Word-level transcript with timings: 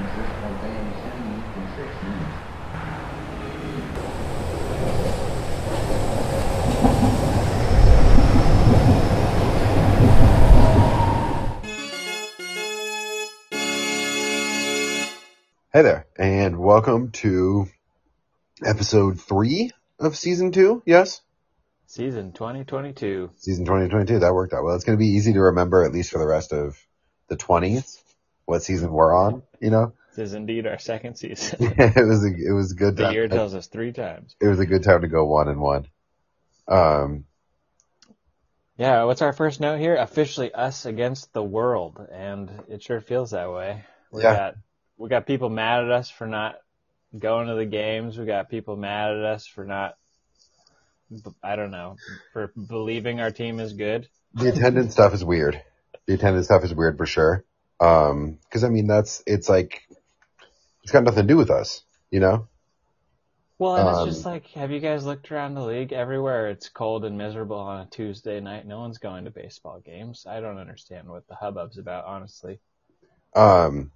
Francisco 0.00 0.48
Bay 0.62 0.80
70 1.02 1.28
minutes. 1.28 2.40
Hey 15.72 15.82
there, 15.82 16.06
and 16.18 16.58
welcome 16.58 17.10
to 17.10 17.66
episode 18.64 19.20
three 19.20 19.70
of 19.98 20.16
season 20.16 20.50
two. 20.52 20.82
Yes, 20.86 21.20
Season 21.86 22.32
2022. 22.32 23.32
season 23.36 23.66
2022. 23.66 24.20
That 24.20 24.32
worked 24.32 24.54
out 24.54 24.64
well. 24.64 24.76
It's 24.76 24.84
going 24.84 24.96
to 24.96 25.02
be 25.02 25.10
easy 25.10 25.34
to 25.34 25.40
remember, 25.40 25.84
at 25.84 25.92
least 25.92 26.10
for 26.10 26.18
the 26.18 26.26
rest 26.26 26.54
of 26.54 26.78
the 27.28 27.36
20s, 27.36 28.02
what 28.46 28.62
season 28.62 28.90
we're 28.90 29.14
on. 29.14 29.42
You 29.60 29.70
know, 29.70 29.92
This 30.16 30.28
is 30.28 30.34
indeed 30.34 30.66
our 30.66 30.78
second 30.78 31.16
season. 31.16 31.58
yeah, 31.78 31.92
it 31.96 32.06
was 32.06 32.24
a, 32.24 32.28
it 32.28 32.52
was 32.52 32.72
a 32.72 32.74
good 32.76 32.96
the 32.96 33.02
time. 33.04 33.12
year 33.12 33.28
tells 33.28 33.54
us 33.54 33.66
three 33.66 33.92
times. 33.92 34.36
It 34.40 34.48
was 34.48 34.58
a 34.58 34.66
good 34.66 34.82
time 34.82 35.02
to 35.02 35.08
go 35.08 35.24
one 35.24 35.48
and 35.48 35.60
one. 35.60 35.86
Um, 36.68 37.24
Yeah, 38.76 39.04
what's 39.04 39.22
our 39.22 39.32
first 39.32 39.60
note 39.60 39.78
here? 39.78 39.96
Officially 39.96 40.52
us 40.52 40.86
against 40.86 41.32
the 41.32 41.42
world, 41.42 42.00
and 42.10 42.50
it 42.68 42.82
sure 42.82 43.00
feels 43.00 43.32
that 43.32 43.52
way. 43.52 43.84
We 44.10 44.22
Yeah. 44.22 44.32
got 44.32 44.54
we 44.96 45.08
got 45.08 45.26
people 45.26 45.50
mad 45.50 45.84
at 45.84 45.90
us 45.90 46.10
for 46.10 46.26
not 46.26 46.56
going 47.18 47.48
to 47.48 47.54
the 47.54 47.66
games. 47.66 48.18
We 48.18 48.26
got 48.26 48.48
people 48.50 48.76
mad 48.76 49.12
at 49.12 49.24
us 49.24 49.46
for 49.46 49.64
not 49.64 49.96
I 51.42 51.56
don't 51.56 51.70
know, 51.70 51.98
for 52.32 52.52
believing 52.56 53.20
our 53.20 53.30
team 53.30 53.60
is 53.60 53.72
good. 53.72 54.08
the 54.34 54.48
attendance 54.48 54.92
stuff 54.92 55.12
is 55.14 55.24
weird. 55.24 55.60
The 56.06 56.14
attendance 56.14 56.46
stuff 56.46 56.64
is 56.64 56.74
weird 56.74 56.96
for 56.96 57.06
sure. 57.06 57.44
Um, 57.80 58.38
cause 58.50 58.62
I 58.64 58.68
mean, 58.68 58.86
that's, 58.86 59.22
it's 59.26 59.48
like, 59.48 59.82
it's 60.82 60.92
got 60.92 61.04
nothing 61.04 61.22
to 61.22 61.28
do 61.28 61.36
with 61.36 61.50
us, 61.50 61.82
you 62.10 62.20
know? 62.20 62.48
Well, 63.58 63.76
and 63.76 63.88
Um, 63.88 64.08
it's 64.08 64.16
just 64.16 64.26
like, 64.26 64.46
have 64.52 64.70
you 64.70 64.80
guys 64.80 65.04
looked 65.04 65.30
around 65.30 65.54
the 65.54 65.64
league? 65.64 65.92
Everywhere 65.92 66.48
it's 66.48 66.70
cold 66.70 67.04
and 67.04 67.18
miserable 67.18 67.58
on 67.58 67.82
a 67.82 67.90
Tuesday 67.90 68.40
night. 68.40 68.66
No 68.66 68.80
one's 68.80 68.96
going 68.98 69.24
to 69.24 69.30
baseball 69.30 69.80
games. 69.80 70.26
I 70.26 70.40
don't 70.40 70.56
understand 70.56 71.08
what 71.08 71.26
the 71.28 71.34
hubbub's 71.34 71.76
about, 71.76 72.06
honestly. 72.06 72.58
Um, 73.36 73.92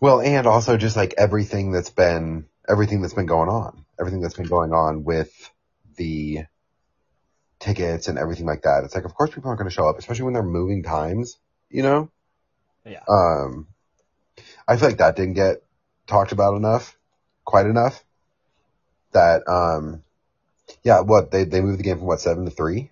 well, 0.00 0.22
and 0.22 0.46
also 0.46 0.78
just 0.78 0.96
like 0.96 1.14
everything 1.18 1.72
that's 1.72 1.90
been, 1.90 2.46
everything 2.66 3.02
that's 3.02 3.14
been 3.14 3.26
going 3.26 3.50
on, 3.50 3.84
everything 4.00 4.22
that's 4.22 4.36
been 4.36 4.46
going 4.46 4.72
on 4.72 5.04
with 5.04 5.30
the 5.96 6.44
tickets 7.58 8.08
and 8.08 8.18
everything 8.18 8.46
like 8.46 8.62
that. 8.62 8.84
It's 8.84 8.94
like, 8.94 9.04
of 9.04 9.14
course 9.14 9.30
people 9.30 9.48
aren't 9.48 9.58
going 9.58 9.68
to 9.68 9.74
show 9.74 9.88
up, 9.88 9.98
especially 9.98 10.24
when 10.24 10.34
they're 10.34 10.42
moving 10.42 10.82
times, 10.82 11.36
you 11.68 11.82
know? 11.82 12.10
Yeah. 12.88 13.02
Um, 13.08 13.66
I 14.66 14.76
feel 14.76 14.88
like 14.88 14.98
that 14.98 15.16
didn't 15.16 15.34
get 15.34 15.62
talked 16.06 16.32
about 16.32 16.56
enough, 16.56 16.96
quite 17.44 17.66
enough. 17.66 18.04
That, 19.12 19.48
um, 19.48 20.02
yeah, 20.82 21.00
what, 21.00 21.30
they, 21.30 21.44
they 21.44 21.60
moved 21.60 21.78
the 21.78 21.82
game 21.82 21.98
from 21.98 22.06
what, 22.06 22.20
seven 22.20 22.44
to 22.44 22.50
three? 22.50 22.90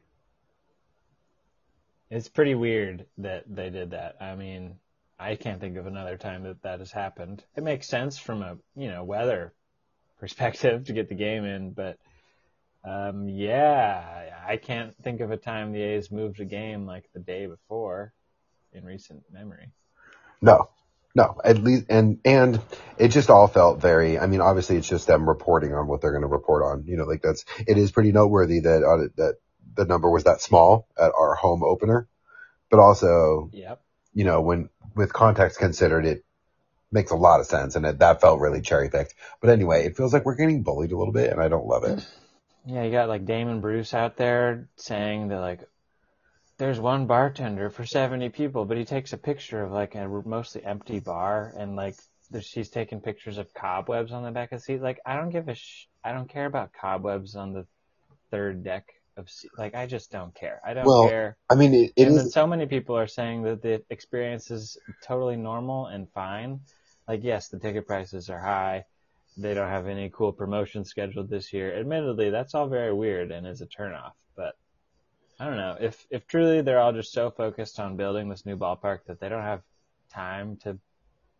It's 2.10 2.28
pretty 2.28 2.54
weird 2.54 3.06
that 3.18 3.44
they 3.48 3.70
did 3.70 3.90
that. 3.90 4.16
I 4.20 4.36
mean, 4.36 4.76
I 5.18 5.34
can't 5.34 5.60
think 5.60 5.76
of 5.76 5.86
another 5.86 6.16
time 6.16 6.44
that 6.44 6.62
that 6.62 6.78
has 6.78 6.92
happened. 6.92 7.44
It 7.56 7.64
makes 7.64 7.88
sense 7.88 8.18
from 8.18 8.42
a, 8.42 8.56
you 8.76 8.88
know, 8.88 9.04
weather 9.04 9.52
perspective 10.18 10.86
to 10.86 10.92
get 10.92 11.08
the 11.08 11.14
game 11.14 11.44
in, 11.44 11.72
but 11.72 11.98
um, 12.84 13.28
yeah, 13.28 14.30
I 14.46 14.56
can't 14.56 14.96
think 15.02 15.20
of 15.20 15.32
a 15.32 15.36
time 15.36 15.72
the 15.72 15.82
A's 15.82 16.12
moved 16.12 16.40
a 16.40 16.44
game 16.44 16.86
like 16.86 17.10
the 17.12 17.18
day 17.20 17.46
before 17.46 18.12
in 18.72 18.84
recent 18.84 19.24
memory. 19.32 19.72
No, 20.40 20.70
no, 21.14 21.40
at 21.44 21.58
least, 21.58 21.86
and, 21.88 22.18
and 22.24 22.60
it 22.98 23.08
just 23.08 23.30
all 23.30 23.48
felt 23.48 23.80
very, 23.80 24.18
I 24.18 24.26
mean, 24.26 24.40
obviously 24.40 24.76
it's 24.76 24.88
just 24.88 25.06
them 25.06 25.28
reporting 25.28 25.72
on 25.72 25.86
what 25.86 26.00
they're 26.00 26.10
going 26.12 26.22
to 26.22 26.28
report 26.28 26.62
on, 26.62 26.84
you 26.86 26.96
know, 26.96 27.04
like 27.04 27.22
that's, 27.22 27.44
it 27.66 27.78
is 27.78 27.90
pretty 27.90 28.12
noteworthy 28.12 28.60
that, 28.60 28.82
uh, 28.82 29.08
that 29.16 29.36
the 29.74 29.86
number 29.86 30.10
was 30.10 30.24
that 30.24 30.42
small 30.42 30.88
at 30.98 31.12
our 31.18 31.34
home 31.34 31.62
opener, 31.64 32.06
but 32.70 32.80
also, 32.80 33.50
Yep. 33.52 33.80
you 34.12 34.24
know, 34.24 34.42
when, 34.42 34.68
with 34.94 35.12
context 35.12 35.58
considered, 35.58 36.06
it 36.06 36.24
makes 36.92 37.10
a 37.10 37.16
lot 37.16 37.40
of 37.40 37.46
sense 37.46 37.76
and 37.76 37.84
it, 37.86 37.98
that 37.98 38.20
felt 38.20 38.40
really 38.40 38.60
cherry 38.60 38.90
picked. 38.90 39.14
But 39.40 39.50
anyway, 39.50 39.86
it 39.86 39.96
feels 39.96 40.12
like 40.12 40.24
we're 40.24 40.36
getting 40.36 40.62
bullied 40.62 40.92
a 40.92 40.98
little 40.98 41.12
bit 41.12 41.30
and 41.30 41.40
I 41.40 41.48
don't 41.48 41.66
love 41.66 41.84
it. 41.84 42.06
Yeah, 42.66 42.82
you 42.82 42.90
got 42.90 43.08
like 43.08 43.24
Damon 43.24 43.60
Bruce 43.60 43.94
out 43.94 44.16
there 44.16 44.68
saying 44.76 45.28
that 45.28 45.40
like 45.40 45.60
there's 46.58 46.80
one 46.80 47.06
bartender 47.06 47.70
for 47.70 47.84
70 47.86 48.28
people, 48.30 48.64
but 48.64 48.76
he 48.76 48.84
takes 48.84 49.12
a 49.12 49.18
picture 49.18 49.62
of 49.62 49.72
like 49.72 49.94
a 49.94 50.08
mostly 50.08 50.64
empty 50.64 51.00
bar 51.00 51.52
and 51.56 51.76
like 51.76 51.96
there's, 52.30 52.46
she's 52.46 52.70
taking 52.70 53.00
pictures 53.00 53.38
of 53.38 53.52
cobwebs 53.54 54.12
on 54.12 54.24
the 54.24 54.30
back 54.30 54.52
of 54.52 54.60
the 54.60 54.64
seat. 54.64 54.80
Like 54.82 55.00
I 55.06 55.16
don't 55.16 55.30
give 55.30 55.48
a 55.48 55.54
sh- 55.54 55.86
I 56.04 56.12
don't 56.12 56.28
care 56.28 56.46
about 56.46 56.72
cobwebs 56.72 57.36
on 57.36 57.52
the 57.52 57.66
third 58.30 58.64
deck 58.64 58.86
of 59.16 59.30
seat. 59.30 59.52
Like 59.58 59.74
I 59.74 59.86
just 59.86 60.10
don't 60.10 60.34
care. 60.34 60.60
I 60.64 60.74
don't 60.74 60.86
Well, 60.86 61.02
care. 61.02 61.36
I 61.50 61.54
mean, 61.54 61.74
it, 61.74 61.92
it 61.96 62.08
and 62.08 62.16
is, 62.16 62.32
so 62.32 62.46
many 62.46 62.66
people 62.66 62.96
are 62.96 63.06
saying 63.06 63.42
that 63.44 63.62
the 63.62 63.82
experience 63.90 64.50
is 64.50 64.78
totally 65.02 65.36
normal 65.36 65.86
and 65.86 66.08
fine. 66.12 66.60
Like, 67.08 67.20
yes, 67.22 67.48
the 67.48 67.58
ticket 67.58 67.86
prices 67.86 68.30
are 68.30 68.40
high. 68.40 68.84
They 69.36 69.54
don't 69.54 69.68
have 69.68 69.86
any 69.86 70.10
cool 70.10 70.32
promotions 70.32 70.88
scheduled 70.90 71.28
this 71.30 71.52
year. 71.52 71.78
Admittedly, 71.78 72.30
that's 72.30 72.54
all 72.54 72.68
very 72.68 72.92
weird 72.92 73.30
and 73.30 73.46
is 73.46 73.60
a 73.60 73.66
turnoff. 73.66 74.12
But 74.36 74.54
I 75.38 75.46
don't 75.46 75.56
know 75.56 75.76
if 75.80 76.06
if 76.10 76.26
truly 76.26 76.62
they're 76.62 76.80
all 76.80 76.92
just 76.92 77.12
so 77.12 77.30
focused 77.30 77.78
on 77.78 77.96
building 77.96 78.28
this 78.28 78.46
new 78.46 78.56
ballpark 78.56 79.00
that 79.06 79.20
they 79.20 79.28
don't 79.28 79.42
have 79.42 79.62
time 80.10 80.56
to 80.58 80.78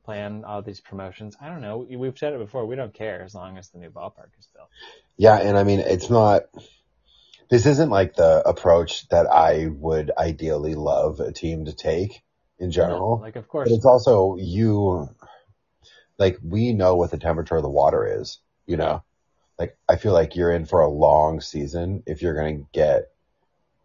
plan 0.05 0.45
all 0.45 0.63
these 0.63 0.81
promotions. 0.81 1.37
I 1.41 1.49
don't 1.49 1.61
know. 1.63 1.79
We- 1.79 1.97
We've 1.97 2.17
said 2.19 2.33
it 2.33 2.39
before. 2.39 2.67
We 2.67 2.77
don't 2.77 2.95
care 2.95 3.23
as 3.23 3.35
long 3.35 3.59
as 3.59 3.71
the 3.71 3.79
new 3.79 3.91
ballpark 3.91 4.29
is 4.39 4.49
built. 4.55 4.69
yeah. 5.17 5.37
And 5.37 5.59
I 5.59 5.65
mean, 5.65 5.81
it's 5.81 6.11
not, 6.11 6.43
this 7.49 7.67
isn't 7.67 7.91
like 7.91 8.15
the 8.15 8.47
approach 8.47 9.09
that 9.09 9.27
I 9.27 9.67
would 9.67 10.13
ideally 10.17 10.75
love 10.75 11.19
a 11.21 11.33
team 11.33 11.65
to 11.65 11.73
take 11.73 12.23
in 12.59 12.71
general. 12.71 13.19
Like, 13.21 13.37
of 13.37 13.49
course, 13.49 13.69
But 13.69 13.77
it's 13.77 13.85
also 13.87 14.37
you, 14.39 15.09
like 16.19 16.39
we 16.43 16.73
know 16.73 16.97
what 16.97 17.11
the 17.11 17.19
temperature 17.19 17.57
of 17.57 17.63
the 17.63 17.69
water 17.69 18.21
is, 18.21 18.39
you 18.67 18.77
know? 18.77 19.03
Like 19.59 19.77
I 19.89 19.97
feel 19.97 20.13
like 20.13 20.37
you're 20.37 20.53
in 20.53 20.67
for 20.67 20.83
a 20.83 20.89
long 20.89 21.41
season 21.41 22.03
if 22.07 22.23
you're 22.23 22.35
going 22.35 22.59
to 22.59 22.67
get 22.73 23.11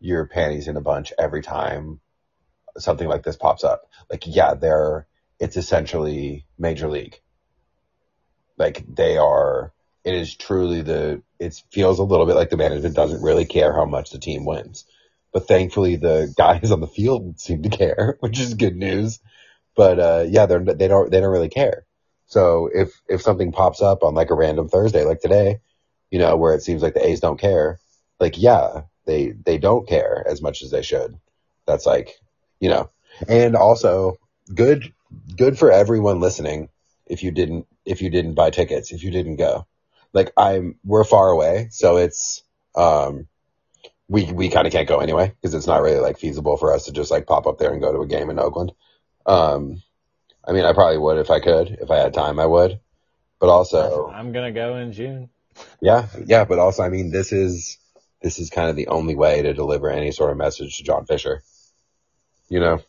your 0.01 0.27
panties 0.27 0.67
in 0.67 0.77
a 0.77 0.81
bunch 0.81 1.13
every 1.17 1.41
time 1.41 2.01
something 2.77 3.07
like 3.07 3.23
this 3.23 3.37
pops 3.37 3.63
up. 3.63 3.83
Like 4.09 4.23
yeah, 4.25 4.55
they're, 4.55 5.07
it's 5.39 5.57
essentially 5.57 6.45
major 6.57 6.89
league. 6.89 7.19
Like 8.57 8.85
they 8.93 9.17
are, 9.17 9.73
it 10.03 10.15
is 10.15 10.35
truly 10.35 10.81
the, 10.81 11.21
it 11.39 11.61
feels 11.71 11.99
a 11.99 12.03
little 12.03 12.25
bit 12.25 12.35
like 12.35 12.49
the 12.49 12.57
management 12.57 12.95
doesn't 12.95 13.23
really 13.23 13.45
care 13.45 13.73
how 13.73 13.85
much 13.85 14.11
the 14.11 14.19
team 14.19 14.45
wins. 14.45 14.85
But 15.33 15.47
thankfully 15.47 15.95
the 15.95 16.33
guys 16.37 16.71
on 16.71 16.81
the 16.81 16.87
field 16.87 17.39
seem 17.39 17.63
to 17.63 17.69
care, 17.69 18.17
which 18.21 18.39
is 18.39 18.55
good 18.55 18.75
news 18.75 19.19
but 19.75 19.99
uh 19.99 20.25
yeah 20.27 20.45
they're 20.45 20.63
they 20.63 20.87
don't 20.87 21.11
they 21.11 21.19
don't 21.19 21.31
really 21.31 21.49
care 21.49 21.85
so 22.27 22.69
if 22.73 23.01
if 23.07 23.21
something 23.21 23.51
pops 23.51 23.81
up 23.81 24.03
on 24.03 24.13
like 24.13 24.29
a 24.29 24.35
random 24.35 24.67
thursday 24.67 25.05
like 25.05 25.21
today 25.21 25.59
you 26.09 26.19
know 26.19 26.35
where 26.35 26.53
it 26.53 26.63
seems 26.63 26.81
like 26.81 26.93
the 26.93 27.05
a's 27.05 27.19
don't 27.19 27.39
care 27.39 27.79
like 28.19 28.35
yeah 28.37 28.81
they 29.05 29.31
they 29.45 29.57
don't 29.57 29.87
care 29.87 30.23
as 30.27 30.41
much 30.41 30.61
as 30.61 30.71
they 30.71 30.81
should 30.81 31.17
that's 31.65 31.85
like 31.85 32.19
you 32.59 32.69
know 32.69 32.89
and 33.27 33.55
also 33.55 34.17
good 34.53 34.93
good 35.35 35.57
for 35.57 35.71
everyone 35.71 36.19
listening 36.19 36.69
if 37.07 37.23
you 37.23 37.31
didn't 37.31 37.65
if 37.85 38.01
you 38.01 38.09
didn't 38.09 38.35
buy 38.35 38.49
tickets 38.49 38.91
if 38.91 39.03
you 39.03 39.11
didn't 39.11 39.35
go 39.35 39.65
like 40.13 40.31
i'm 40.37 40.75
we're 40.83 41.03
far 41.03 41.29
away 41.29 41.67
so 41.71 41.97
it's 41.97 42.43
um 42.75 43.27
we 44.07 44.31
we 44.31 44.49
kind 44.49 44.67
of 44.67 44.73
can't 44.73 44.87
go 44.87 44.99
anyway 44.99 45.33
because 45.41 45.53
it's 45.53 45.67
not 45.67 45.81
really 45.81 45.99
like 45.99 46.17
feasible 46.17 46.57
for 46.57 46.73
us 46.73 46.85
to 46.85 46.91
just 46.91 47.11
like 47.11 47.27
pop 47.27 47.47
up 47.47 47.57
there 47.57 47.71
and 47.71 47.81
go 47.81 47.91
to 47.91 48.01
a 48.01 48.07
game 48.07 48.29
in 48.29 48.39
oakland 48.39 48.71
um, 49.25 49.81
I 50.45 50.53
mean, 50.53 50.65
I 50.65 50.73
probably 50.73 50.97
would 50.97 51.17
if 51.17 51.29
I 51.29 51.39
could, 51.39 51.77
if 51.81 51.91
I 51.91 51.97
had 51.97 52.13
time, 52.13 52.39
I 52.39 52.45
would. 52.45 52.79
But 53.39 53.49
also, 53.49 54.11
I'm 54.13 54.31
gonna 54.31 54.51
go 54.51 54.77
in 54.77 54.91
June. 54.93 55.29
yeah, 55.81 56.07
yeah. 56.25 56.45
But 56.45 56.59
also, 56.59 56.83
I 56.83 56.89
mean, 56.89 57.11
this 57.11 57.31
is 57.31 57.77
this 58.21 58.39
is 58.39 58.49
kind 58.49 58.69
of 58.69 58.75
the 58.75 58.87
only 58.87 59.15
way 59.15 59.41
to 59.41 59.53
deliver 59.53 59.89
any 59.89 60.11
sort 60.11 60.31
of 60.31 60.37
message 60.37 60.77
to 60.77 60.83
John 60.83 61.05
Fisher. 61.05 61.41
You 62.49 62.59
know, 62.59 62.81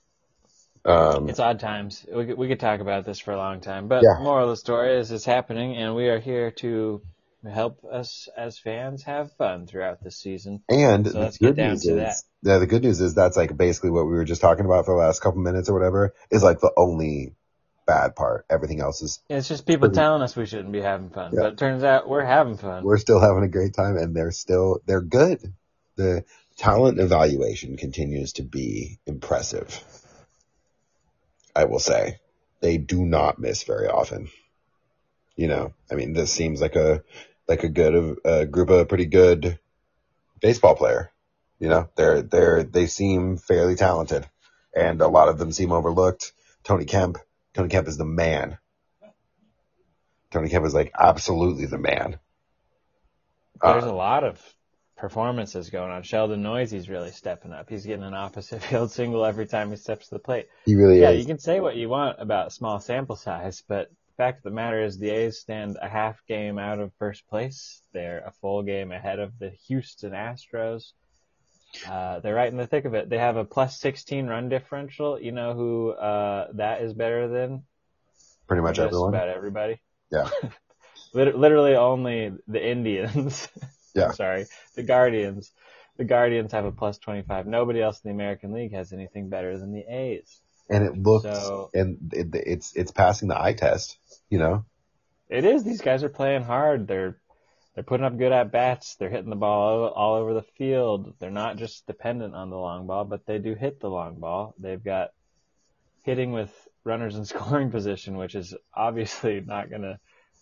um, 0.85 1.29
It's 1.29 1.39
odd 1.41 1.61
times. 1.61 2.05
We 2.13 2.27
could, 2.27 2.39
we 2.39 2.49
could 2.49 2.61
talk 2.61 2.81
about 2.81 3.05
this 3.05 3.19
for 3.19 3.33
a 3.33 3.37
long 3.37 3.61
time, 3.61 3.89
but 3.89 4.03
Yeah. 4.03 4.23
moral 4.23 4.45
of 4.45 4.51
the 4.51 4.57
story 4.57 4.97
is 4.97 5.11
it's 5.11 5.25
happening, 5.25 5.77
and 5.77 5.95
we 5.95 6.09
are 6.09 6.19
here 6.19 6.51
to 6.53 7.03
help 7.49 7.85
us 7.85 8.29
as 8.37 8.59
fans 8.59 9.05
have 9.05 9.33
fun 9.33 9.67
throughout 9.67 10.03
this 10.03 10.17
season. 10.17 10.63
and 10.69 11.07
So 11.09 11.19
let's 11.19 11.39
get 11.39 11.49
good 11.49 11.57
down 11.57 11.71
news 11.71 11.83
to 11.83 12.07
is, 12.07 12.25
yeah, 12.43 12.59
the 12.59 12.67
good 12.67 12.83
news 12.83 13.01
is 13.01 13.15
that's 13.15 13.37
like 13.37 13.57
basically 13.57 13.91
what 13.91 14.07
we 14.07 14.13
were 14.13 14.25
just 14.25 14.41
talking 14.41 14.65
about 14.65 14.85
for 14.85 14.95
the 14.95 15.01
last 15.01 15.21
couple 15.21 15.41
minutes 15.41 15.69
or 15.69 15.75
whatever 15.75 16.15
is 16.31 16.43
like 16.43 16.61
the 16.61 16.73
only 16.77 17.35
bad 17.87 18.15
part. 18.17 18.47
Everything 18.51 18.81
else 18.81 19.03
is 19.03 19.21
It's 19.29 19.49
just 19.49 19.67
people 19.67 19.89
Pretty- 19.89 19.97
telling 20.01 20.23
us 20.23 20.37
we 20.37 20.47
shouldn't 20.47 20.73
be 20.73 20.81
having 20.81 21.11
fun, 21.11 21.33
Yeah. 21.33 21.41
but 21.43 21.53
it 21.55 21.59
turns 21.59 21.83
out 21.85 22.09
we're 22.09 22.25
having 22.25 22.57
fun. 22.57 22.85
we're 22.85 22.99
still 22.99 23.21
having 23.21 23.43
a 23.45 23.49
great 23.49 23.75
time 23.75 23.97
and 23.97 24.15
they're 24.15 24.31
still 24.33 24.81
they're 24.87 25.01
good. 25.01 25.41
The 25.97 26.25
talent 26.57 26.99
evaluation 27.01 27.77
continues 27.77 28.35
to 28.35 28.43
be 28.43 28.99
impressive. 29.07 29.83
I 31.55 31.65
will 31.65 31.79
say. 31.81 32.19
they 32.61 32.79
do 32.79 33.05
not 33.05 33.41
miss 33.41 33.65
very 33.65 33.89
often. 33.89 34.31
You 35.35 35.49
know, 35.49 35.75
I 35.91 35.97
mean, 35.97 36.13
this 36.13 36.33
seems 36.33 36.61
like 36.61 36.77
a 36.77 37.03
like 37.49 37.65
a 37.65 37.69
good 37.69 38.19
a 38.25 38.47
group 38.47 38.71
of 38.71 38.89
pretty 38.89 39.07
good 39.07 39.59
baseball 40.41 40.77
player. 40.77 41.11
You 41.59 41.69
know, 41.69 41.89
they're 41.97 42.23
they're 42.23 42.63
they 42.63 42.87
seem 42.87 43.37
fairly 43.39 43.75
talented, 43.75 44.29
and 44.77 45.01
a 45.01 45.09
lot 45.09 45.29
of 45.29 45.39
them 45.39 45.51
seem 45.51 45.73
overlooked. 45.73 46.33
Tony 46.63 46.85
Kemp, 46.85 47.19
Tony 47.55 47.69
Kemp 47.69 47.89
is 47.89 47.97
the 47.97 48.05
man. 48.05 48.59
Tony 50.31 50.49
Kemp 50.49 50.65
is 50.67 50.75
like 50.75 50.93
absolutely 50.99 51.67
the 51.67 51.79
man. 51.79 52.19
There's 53.63 53.85
Uh, 53.85 53.93
a 53.93 53.93
lot 53.93 54.25
of 54.25 54.41
performances 54.97 55.71
going 55.71 55.91
on. 55.91 56.03
Sheldon 56.03 56.43
Neuse's 56.43 56.89
really 56.89 57.11
stepping 57.11 57.53
up. 57.53 57.69
He's 57.69 57.85
getting 57.87 58.05
an 58.05 58.15
opposite 58.15 58.63
field 58.63 58.91
single 58.91 59.25
every 59.25 59.47
time 59.47 59.71
he 59.71 59.77
steps 59.77 60.09
to 60.09 60.15
the 60.15 60.19
plate. 60.21 60.49
he 60.65 60.75
really 60.75 61.01
Yeah, 61.01 61.11
is. 61.11 61.21
you 61.21 61.27
can 61.27 61.39
say 61.39 61.61
what 61.61 61.77
you 61.77 61.89
want 61.89 62.21
about 62.21 62.53
small 62.53 62.81
sample 62.81 63.17
size, 63.17 63.63
but 63.69 63.89
the 63.89 64.15
fact 64.17 64.39
of 64.39 64.45
the 64.45 64.51
matter 64.51 64.83
is 64.83 64.99
the 64.99 65.11
A's 65.11 65.39
stand 65.39 65.77
a 65.81 65.89
half 65.89 66.25
game 66.27 66.59
out 66.59 66.79
of 66.81 66.93
first 66.95 67.27
place. 67.29 67.83
They're 67.93 68.21
a 68.27 68.33
full 68.33 68.63
game 68.63 68.93
ahead 68.93 69.19
of 69.19 69.39
the 69.39 69.51
Houston 69.69 70.13
Astros. 70.13 70.93
Uh, 71.89 72.21
they're 72.21 72.35
right 72.35 72.51
in 72.51 72.57
the 72.59 72.67
thick 72.67 72.85
of 72.85 72.95
it. 72.95 73.09
They 73.09 73.19
have 73.19 73.37
a 73.37 73.45
plus 73.45 73.79
16 73.81 74.27
run 74.27 74.49
differential. 74.49 75.21
You 75.21 75.33
know 75.33 75.55
who 75.55 75.91
uh, 75.91 76.49
that 76.55 76.83
is 76.83 76.93
better 76.93 77.29
than? 77.29 77.63
Pretty 78.47 78.63
much 78.63 78.77
Just 78.77 78.87
everyone. 78.89 79.15
about 79.15 79.29
everybody. 79.29 79.81
Yeah. 80.11 80.29
Literally 81.15 81.75
only 81.77 82.33
the 82.49 82.67
Indians. 82.67 83.49
Yeah. 83.95 84.13
Sorry, 84.13 84.47
the 84.75 84.83
Guardians. 84.85 85.51
The 85.99 86.05
Guardians 86.05 86.53
have 86.53 86.65
a 86.65 86.73
plus 86.73 86.97
25. 86.97 87.47
Nobody 87.47 87.83
else 87.83 88.01
in 88.03 88.09
the 88.09 88.15
American 88.15 88.55
League 88.55 88.73
has 88.73 88.91
anything 88.95 89.29
better 89.29 89.59
than 89.59 89.71
the 89.71 89.83
A's. 89.87 90.41
And 90.71 90.83
it 90.83 90.97
looks 90.97 91.25
So- 91.25 91.69
and 91.75 92.11
it, 92.11 92.29
it's 92.33 92.75
it's 92.75 92.91
passing 92.91 93.29
the 93.29 93.39
eye 93.39 93.53
test. 93.53 93.99
You 94.31 94.39
know, 94.39 94.65
It 95.29 95.45
is. 95.45 95.63
These 95.63 95.83
guys 95.83 96.05
are 96.05 96.09
playing 96.09 96.43
hard. 96.43 96.89
They're 96.89 97.19
they're 97.75 97.85
putting 97.85 98.05
up 98.05 98.19
good 98.19 98.33
at 98.33 98.53
bats. 98.53 98.97
They're 98.97 99.11
hitting 99.11 99.31
the 99.31 99.37
ball 99.37 99.89
all, 99.89 100.17
over 100.17 100.35
the 100.35 100.45
field. 100.59 101.15
They're 101.19 101.31
not 101.31 101.57
just 101.57 101.87
dependent 101.87 102.35
on 102.35 102.51
the 102.51 102.57
long 102.57 102.87
ball, 102.87 103.05
but 103.05 103.25
they 103.27 103.39
do 103.39 103.55
hit 103.55 103.81
the 103.81 103.89
long 103.89 104.17
ball. 104.17 104.55
They've 104.59 104.83
got 104.83 105.11
hitting 106.05 106.33
with 106.33 106.53
runners 106.85 107.17
in 107.17 107.25
scoring 107.25 107.71
position, 107.71 108.17
which 108.17 108.35
is 108.35 108.55
obviously 108.75 109.41
not 109.41 109.71
going 109.71 109.83
to 109.83 109.99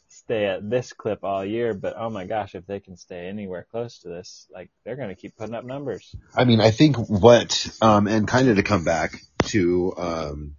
stay 0.08 0.46
at 0.46 0.68
this 0.68 0.92
clip 0.92 1.22
all 1.22 1.44
year. 1.44 1.72
But 1.72 1.94
oh 1.96 2.10
my 2.10 2.26
gosh, 2.26 2.56
if 2.56 2.66
they 2.66 2.80
can 2.80 2.96
stay 2.96 3.28
anywhere 3.28 3.64
close 3.70 4.00
to 4.00 4.08
this, 4.08 4.48
like 4.52 4.70
they're 4.84 4.96
going 4.96 5.10
to 5.10 5.14
keep 5.14 5.36
putting 5.36 5.54
up 5.54 5.64
numbers. 5.64 6.14
I 6.34 6.44
mean, 6.44 6.60
I 6.60 6.72
think 6.72 6.96
what, 6.96 7.68
um, 7.80 8.08
and 8.08 8.26
kind 8.26 8.48
of 8.48 8.56
to 8.56 8.64
come 8.64 8.82
back 8.82 9.12
to, 9.44 9.94
um, 9.96 10.56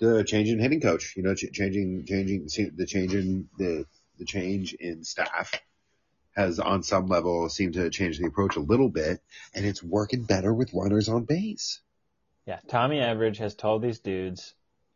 the 0.00 0.24
change 0.24 0.48
in 0.48 0.58
hitting 0.58 0.80
coach, 0.80 1.12
you 1.14 1.22
know, 1.22 1.34
ch- 1.34 1.52
changing, 1.52 2.06
changing, 2.06 2.48
the 2.74 2.86
change 2.86 3.14
in 3.14 3.48
the, 3.58 3.84
the 4.20 4.26
change 4.26 4.74
in 4.74 5.02
staff 5.02 5.52
has 6.36 6.60
on 6.60 6.84
some 6.84 7.08
level 7.08 7.48
seemed 7.48 7.74
to 7.74 7.90
change 7.90 8.18
the 8.18 8.26
approach 8.26 8.54
a 8.54 8.60
little 8.60 8.88
bit 8.88 9.20
and 9.54 9.66
it's 9.66 9.82
working 9.82 10.22
better 10.22 10.54
with 10.54 10.72
runners 10.72 11.08
on 11.08 11.24
base. 11.24 11.80
Yeah, 12.46 12.60
Tommy 12.68 12.98
Everidge 12.98 13.38
has 13.38 13.54
told 13.54 13.82
these 13.82 13.98
dudes, 13.98 14.54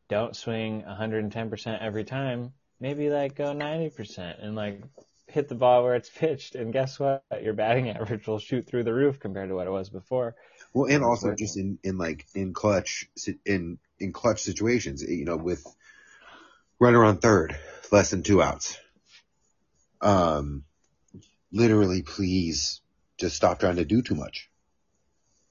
don't 0.09 0.37
swing 0.37 0.83
110% 0.83 1.83
every 1.83 2.05
time. 2.05 2.53
Maybe 2.79 3.11
like 3.11 3.35
go 3.35 3.55
90% 3.55 4.45
and 4.45 4.55
like 4.55 4.83
hit 5.27 5.49
the 5.49 5.55
ball 5.55 5.83
where 5.83 5.95
it's 5.95 6.11
pitched. 6.11 6.55
And 6.55 6.73
guess 6.73 7.01
what? 7.01 7.25
Your 7.43 7.55
batting 7.55 7.89
average 7.91 8.27
will 8.27 8.39
shoot 8.39 8.67
through 8.67 8.85
the 8.85 8.95
roof 8.95 9.19
compared 9.21 9.49
to 9.49 9.55
what 9.55 9.67
it 9.67 9.71
was 9.71 9.89
before. 9.89 10.37
Well, 10.73 10.91
and 10.91 11.03
also 11.03 11.29
working. 11.29 11.45
just 11.45 11.57
in, 11.57 11.79
in 11.83 11.99
like, 11.99 12.27
in 12.35 12.53
clutch, 12.53 13.09
in, 13.47 13.79
in 13.99 14.13
clutch 14.13 14.43
situations, 14.43 15.03
you 15.03 15.25
know, 15.25 15.37
with 15.37 15.65
runner 16.79 17.05
on 17.05 17.19
third, 17.19 17.57
less 17.91 18.11
than 18.11 18.23
two 18.23 18.43
outs. 18.43 18.79
Um, 20.05 20.65
literally, 21.53 22.03
please 22.03 22.81
just 23.19 23.37
stop 23.37 23.59
trying 23.61 23.77
to 23.77 23.85
do 23.85 24.03
too 24.03 24.15
much. 24.15 24.51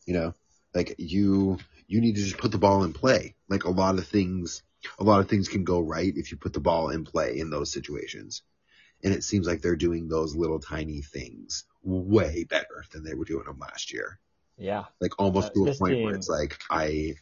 You 0.06 0.14
know, 0.14 0.34
like 0.74 0.96
you, 0.98 1.58
you 1.88 2.02
need 2.02 2.16
to 2.16 2.24
just 2.24 2.38
put 2.38 2.52
the 2.52 2.58
ball 2.58 2.84
in 2.84 2.94
play. 2.94 3.36
Like 3.50 3.64
a 3.66 3.70
lot 3.72 3.98
of 3.98 4.08
things, 4.08 4.64
a 5.00 5.04
lot 5.04 5.20
of 5.22 5.30
things 5.30 5.48
can 5.48 5.64
go 5.64 5.80
right 5.80 6.14
if 6.16 6.32
you 6.32 6.38
put 6.38 6.54
the 6.54 6.60
ball 6.60 6.90
in 6.90 7.04
play 7.06 7.40
in 7.40 7.50
those 7.50 7.72
situations. 7.72 8.44
And 9.04 9.14
it 9.14 9.24
seems 9.24 9.48
like 9.48 9.62
they're 9.62 9.76
doing 9.76 10.08
those 10.08 10.36
little 10.36 10.60
tiny 10.60 11.02
things 11.02 11.66
way 11.84 12.46
better 12.46 12.86
than 12.92 13.04
they 13.04 13.14
were 13.14 13.26
doing 13.26 13.46
them 13.46 13.60
last 13.60 13.92
year 13.92 14.20
Yeah. 14.58 14.86
like 15.02 15.20
almost 15.20 15.50
Uh, 15.50 15.54
to 15.56 15.64
a 15.72 15.76
point 15.76 16.02
where 16.02 16.16
it's 16.16 16.30
like 16.30 16.58
I, 16.70 17.16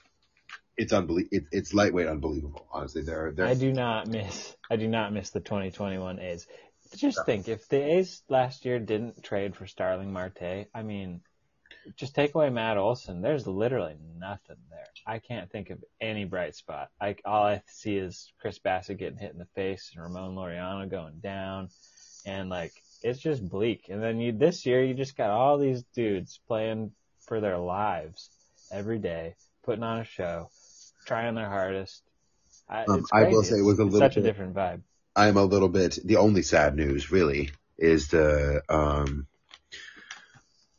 it's 0.78 0.94
unbelievable. 0.94 1.38
It, 1.38 1.46
it's 1.52 1.74
lightweight 1.74 2.08
unbelievable. 2.08 2.68
Honestly, 2.72 3.02
they're 3.02 3.32
they're 3.32 3.48
I 3.48 3.56
do 3.56 3.72
not 3.72 4.08
miss, 4.08 4.56
I 4.70 4.76
do 4.76 4.88
not 4.88 5.14
miss 5.14 5.32
the 5.32 5.40
2021 5.40 6.20
A's. 6.20 6.48
Just 6.96 7.26
think, 7.26 7.48
if 7.48 7.68
the 7.70 7.78
A's 7.98 8.22
last 8.30 8.66
year 8.66 8.80
didn't 8.80 9.24
trade 9.24 9.56
for 9.56 9.66
Starling 9.66 10.12
Marte, 10.12 10.68
I 10.74 10.84
mean, 10.84 11.22
just 11.96 12.14
take 12.14 12.36
away 12.36 12.50
Matt 12.50 12.78
Olson. 12.78 13.22
There's 13.22 13.48
literally 13.48 13.96
nothing 14.20 14.58
there. 14.70 14.86
I 15.08 15.20
can't 15.20 15.50
think 15.50 15.70
of 15.70 15.84
any 16.00 16.26
bright 16.26 16.56
spot. 16.56 16.90
I, 17.00 17.16
all 17.26 17.44
I 17.46 17.64
see 17.68 17.96
is 17.96 18.32
Chris 18.40 18.60
Bassitt 18.60 18.98
getting 19.00 19.18
hit 19.18 19.32
in 19.32 19.40
the 19.40 19.48
face 19.56 19.92
and 19.94 20.04
Ramon 20.04 20.36
Laureano 20.36 20.90
going 20.90 21.20
down. 21.22 21.70
And 22.26 22.50
like, 22.50 22.74
it's 23.02 23.20
just 23.20 23.48
bleak. 23.48 23.86
And 23.90 24.04
then 24.04 24.20
you, 24.20 24.32
this 24.34 24.66
year, 24.66 24.84
you 24.84 24.94
just 24.94 25.18
got 25.18 25.32
all 25.32 25.58
these 25.58 25.84
dudes 25.96 26.40
playing 26.48 26.92
for 27.26 27.40
their 27.40 27.58
lives 27.58 28.30
every 28.72 29.00
day, 29.00 29.36
putting 29.64 29.84
on 29.84 30.00
a 30.02 30.04
show, 30.06 30.50
trying 31.08 31.34
their 31.36 31.50
hardest. 31.50 32.04
I, 32.70 32.84
Um, 32.84 33.06
I 33.12 33.24
will 33.24 33.44
say 33.44 33.58
it 33.58 33.64
was 33.66 33.80
a 33.80 33.84
It's 33.84 33.94
little 33.94 34.08
such 34.08 34.18
a 34.18 34.22
bit- 34.22 34.28
different 34.28 34.54
vibe. 34.54 34.82
I'm 35.16 35.38
a 35.38 35.44
little 35.44 35.70
bit. 35.70 36.00
The 36.04 36.18
only 36.18 36.42
sad 36.42 36.76
news 36.76 37.12
really 37.12 37.52
is 37.78 38.08
the 38.10 38.62
um 38.70 39.28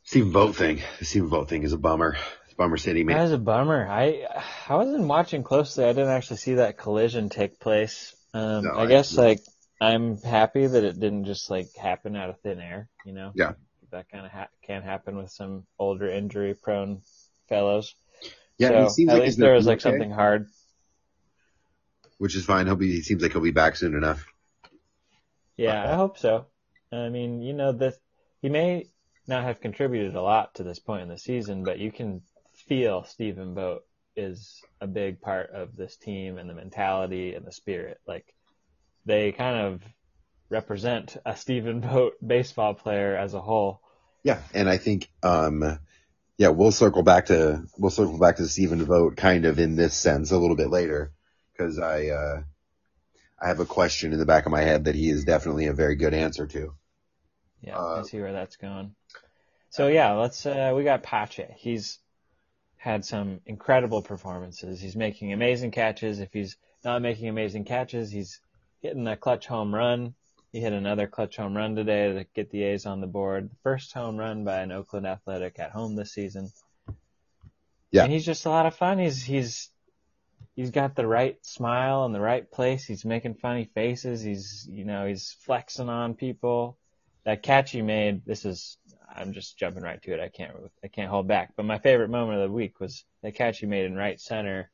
Stephen 0.03 0.31
Vogt 0.31 0.55
thing. 0.55 0.81
The 0.99 1.05
Stephen 1.05 1.29
Vogt 1.29 1.49
thing 1.49 1.63
is 1.63 1.73
a 1.73 1.77
bummer. 1.77 2.17
It's 2.45 2.53
a 2.53 2.55
bummer 2.55 2.77
city, 2.77 3.03
That 3.03 3.13
man. 3.13 3.21
is 3.25 3.31
a 3.31 3.37
bummer. 3.37 3.87
I 3.89 4.25
I 4.67 4.75
wasn't 4.75 5.07
watching 5.07 5.43
closely. 5.43 5.85
I 5.85 5.93
didn't 5.93 6.09
actually 6.09 6.37
see 6.37 6.55
that 6.55 6.77
collision 6.77 7.29
take 7.29 7.59
place. 7.59 8.15
Um, 8.33 8.65
No, 8.65 8.71
I 8.71 8.83
I- 8.83 8.87
guess 8.87 9.15
like 9.17 9.39
I'm 9.81 10.17
happy 10.21 10.65
that 10.65 10.83
it 10.83 10.99
didn't 10.99 11.25
just 11.25 11.49
like 11.49 11.67
happen 11.75 12.15
out 12.15 12.29
of 12.29 12.39
thin 12.41 12.59
air. 12.59 12.89
You 13.05 13.13
know. 13.13 13.31
Yeah. 13.35 13.53
That 13.91 14.09
kind 14.09 14.25
of 14.25 14.31
ha- 14.31 14.47
can 14.63 14.81
happen 14.81 15.17
with 15.17 15.29
some 15.29 15.65
older 15.77 16.09
injury 16.09 16.55
prone 16.55 17.03
fellows. 17.47 17.93
Yeah, 18.57 18.87
so 18.87 19.01
at 19.03 19.07
like 19.13 19.21
least 19.23 19.37
there 19.39 19.53
was 19.53 19.67
like 19.67 19.79
okay, 19.79 19.89
something 19.91 20.09
hard. 20.11 20.47
Which 22.23 22.37
is 22.37 22.45
fine. 22.45 22.67
He'll 22.67 22.77
be. 22.77 22.89
He 22.89 23.01
seems 23.01 23.21
like 23.21 23.33
he'll 23.33 23.41
be 23.41 23.51
back 23.51 23.75
soon 23.75 23.95
enough. 23.95 24.25
Yeah, 25.57 25.91
I 25.91 25.95
hope 25.95 26.17
so. 26.17 26.45
I 26.89 27.09
mean, 27.09 27.41
you 27.41 27.51
know, 27.51 27.73
this 27.73 27.97
he 28.41 28.47
may 28.47 28.87
not 29.27 29.43
have 29.43 29.59
contributed 29.59 30.15
a 30.15 30.21
lot 30.21 30.55
to 30.55 30.63
this 30.63 30.79
point 30.79 31.01
in 31.01 31.09
the 31.09 31.17
season, 31.17 31.65
but 31.65 31.79
you 31.79 31.91
can 31.91 32.21
feel 32.65 33.03
Stephen 33.03 33.53
Vogt 33.55 33.83
is 34.15 34.61
a 34.79 34.87
big 34.87 35.19
part 35.19 35.49
of 35.49 35.75
this 35.75 35.97
team 35.97 36.37
and 36.37 36.49
the 36.49 36.53
mentality 36.53 37.33
and 37.33 37.45
the 37.45 37.51
spirit. 37.51 37.99
Like 38.07 38.33
they 39.05 39.33
kind 39.33 39.57
of 39.57 39.81
represent 40.47 41.17
a 41.25 41.35
Stephen 41.35 41.81
Vogt 41.81 42.25
baseball 42.25 42.73
player 42.73 43.17
as 43.17 43.33
a 43.33 43.41
whole. 43.41 43.81
Yeah, 44.23 44.39
and 44.53 44.69
I 44.69 44.77
think 44.77 45.09
um 45.23 45.77
yeah, 46.37 46.47
we'll 46.47 46.71
circle 46.71 47.03
back 47.03 47.25
to 47.25 47.65
we'll 47.77 47.91
circle 47.91 48.17
back 48.17 48.37
to 48.37 48.47
Stephen 48.47 48.85
Vogt 48.85 49.17
kind 49.17 49.43
of 49.43 49.59
in 49.59 49.75
this 49.75 49.93
sense 49.93 50.31
a 50.31 50.37
little 50.37 50.55
bit 50.55 50.69
later 50.69 51.11
because 51.53 51.79
I 51.79 52.07
uh 52.07 52.41
I 53.41 53.47
have 53.47 53.59
a 53.59 53.65
question 53.65 54.13
in 54.13 54.19
the 54.19 54.25
back 54.25 54.45
of 54.45 54.51
my 54.51 54.61
head 54.61 54.85
that 54.85 54.95
he 54.95 55.09
is 55.09 55.25
definitely 55.25 55.67
a 55.67 55.73
very 55.73 55.95
good 55.95 56.13
answer 56.13 56.47
to. 56.47 56.73
Yeah, 57.61 57.77
Uh, 57.77 57.99
I 57.99 58.01
see 58.03 58.19
where 58.19 58.33
that's 58.33 58.57
going. 58.57 58.95
So 59.69 59.87
yeah, 59.87 60.13
let's 60.13 60.45
uh 60.45 60.73
we 60.75 60.83
got 60.83 61.03
Pache. 61.03 61.55
He's 61.57 61.99
had 62.77 63.05
some 63.05 63.39
incredible 63.45 64.01
performances. 64.01 64.81
He's 64.81 64.95
making 64.95 65.33
amazing 65.33 65.71
catches. 65.71 66.19
If 66.19 66.33
he's 66.33 66.57
not 66.83 67.01
making 67.01 67.29
amazing 67.29 67.65
catches, 67.65 68.11
he's 68.11 68.41
hitting 68.81 69.07
a 69.07 69.15
clutch 69.15 69.47
home 69.47 69.73
run. 69.73 70.15
He 70.51 70.59
hit 70.59 70.73
another 70.73 71.07
clutch 71.07 71.37
home 71.37 71.55
run 71.57 71.75
today 71.75 72.13
to 72.13 72.25
get 72.35 72.51
the 72.51 72.63
A's 72.63 72.85
on 72.85 73.01
the 73.01 73.07
board. 73.07 73.49
First 73.63 73.93
home 73.93 74.17
run 74.17 74.43
by 74.43 74.59
an 74.59 74.71
Oakland 74.71 75.07
Athletic 75.07 75.57
at 75.59 75.71
home 75.71 75.95
this 75.95 76.13
season. 76.13 76.51
Yeah. 77.91 78.03
And 78.03 78.11
he's 78.11 78.25
just 78.25 78.45
a 78.45 78.49
lot 78.49 78.65
of 78.65 78.75
fun. 78.75 78.99
He's 78.99 79.23
he's 79.23 79.69
he's 80.55 80.71
got 80.71 80.95
the 80.95 81.07
right 81.07 81.37
smile 81.45 82.05
in 82.05 82.13
the 82.13 82.21
right 82.21 82.49
place. 82.49 82.85
He's 82.85 83.05
making 83.05 83.35
funny 83.35 83.65
faces. 83.65 84.21
He's 84.21 84.67
you 84.69 84.85
know, 84.85 85.05
he's 85.05 85.35
flexing 85.41 85.89
on 85.89 86.15
people. 86.15 86.77
That 87.25 87.41
catch 87.41 87.71
he 87.71 87.81
made, 87.81 88.25
this 88.25 88.43
is 88.45 88.77
I'm 89.15 89.33
just 89.33 89.57
jumping 89.57 89.83
right 89.83 90.01
to 90.01 90.13
it. 90.13 90.19
I 90.19 90.29
can't 90.29 90.55
I 90.83 90.87
can't 90.87 91.09
hold 91.09 91.27
back. 91.27 91.53
But 91.55 91.65
my 91.65 91.79
favorite 91.79 92.09
moment 92.09 92.39
of 92.39 92.49
the 92.49 92.53
week 92.53 92.79
was 92.79 93.03
that 93.21 93.35
catch 93.35 93.59
he 93.59 93.65
made 93.65 93.85
in 93.85 93.95
right 93.95 94.19
center. 94.19 94.69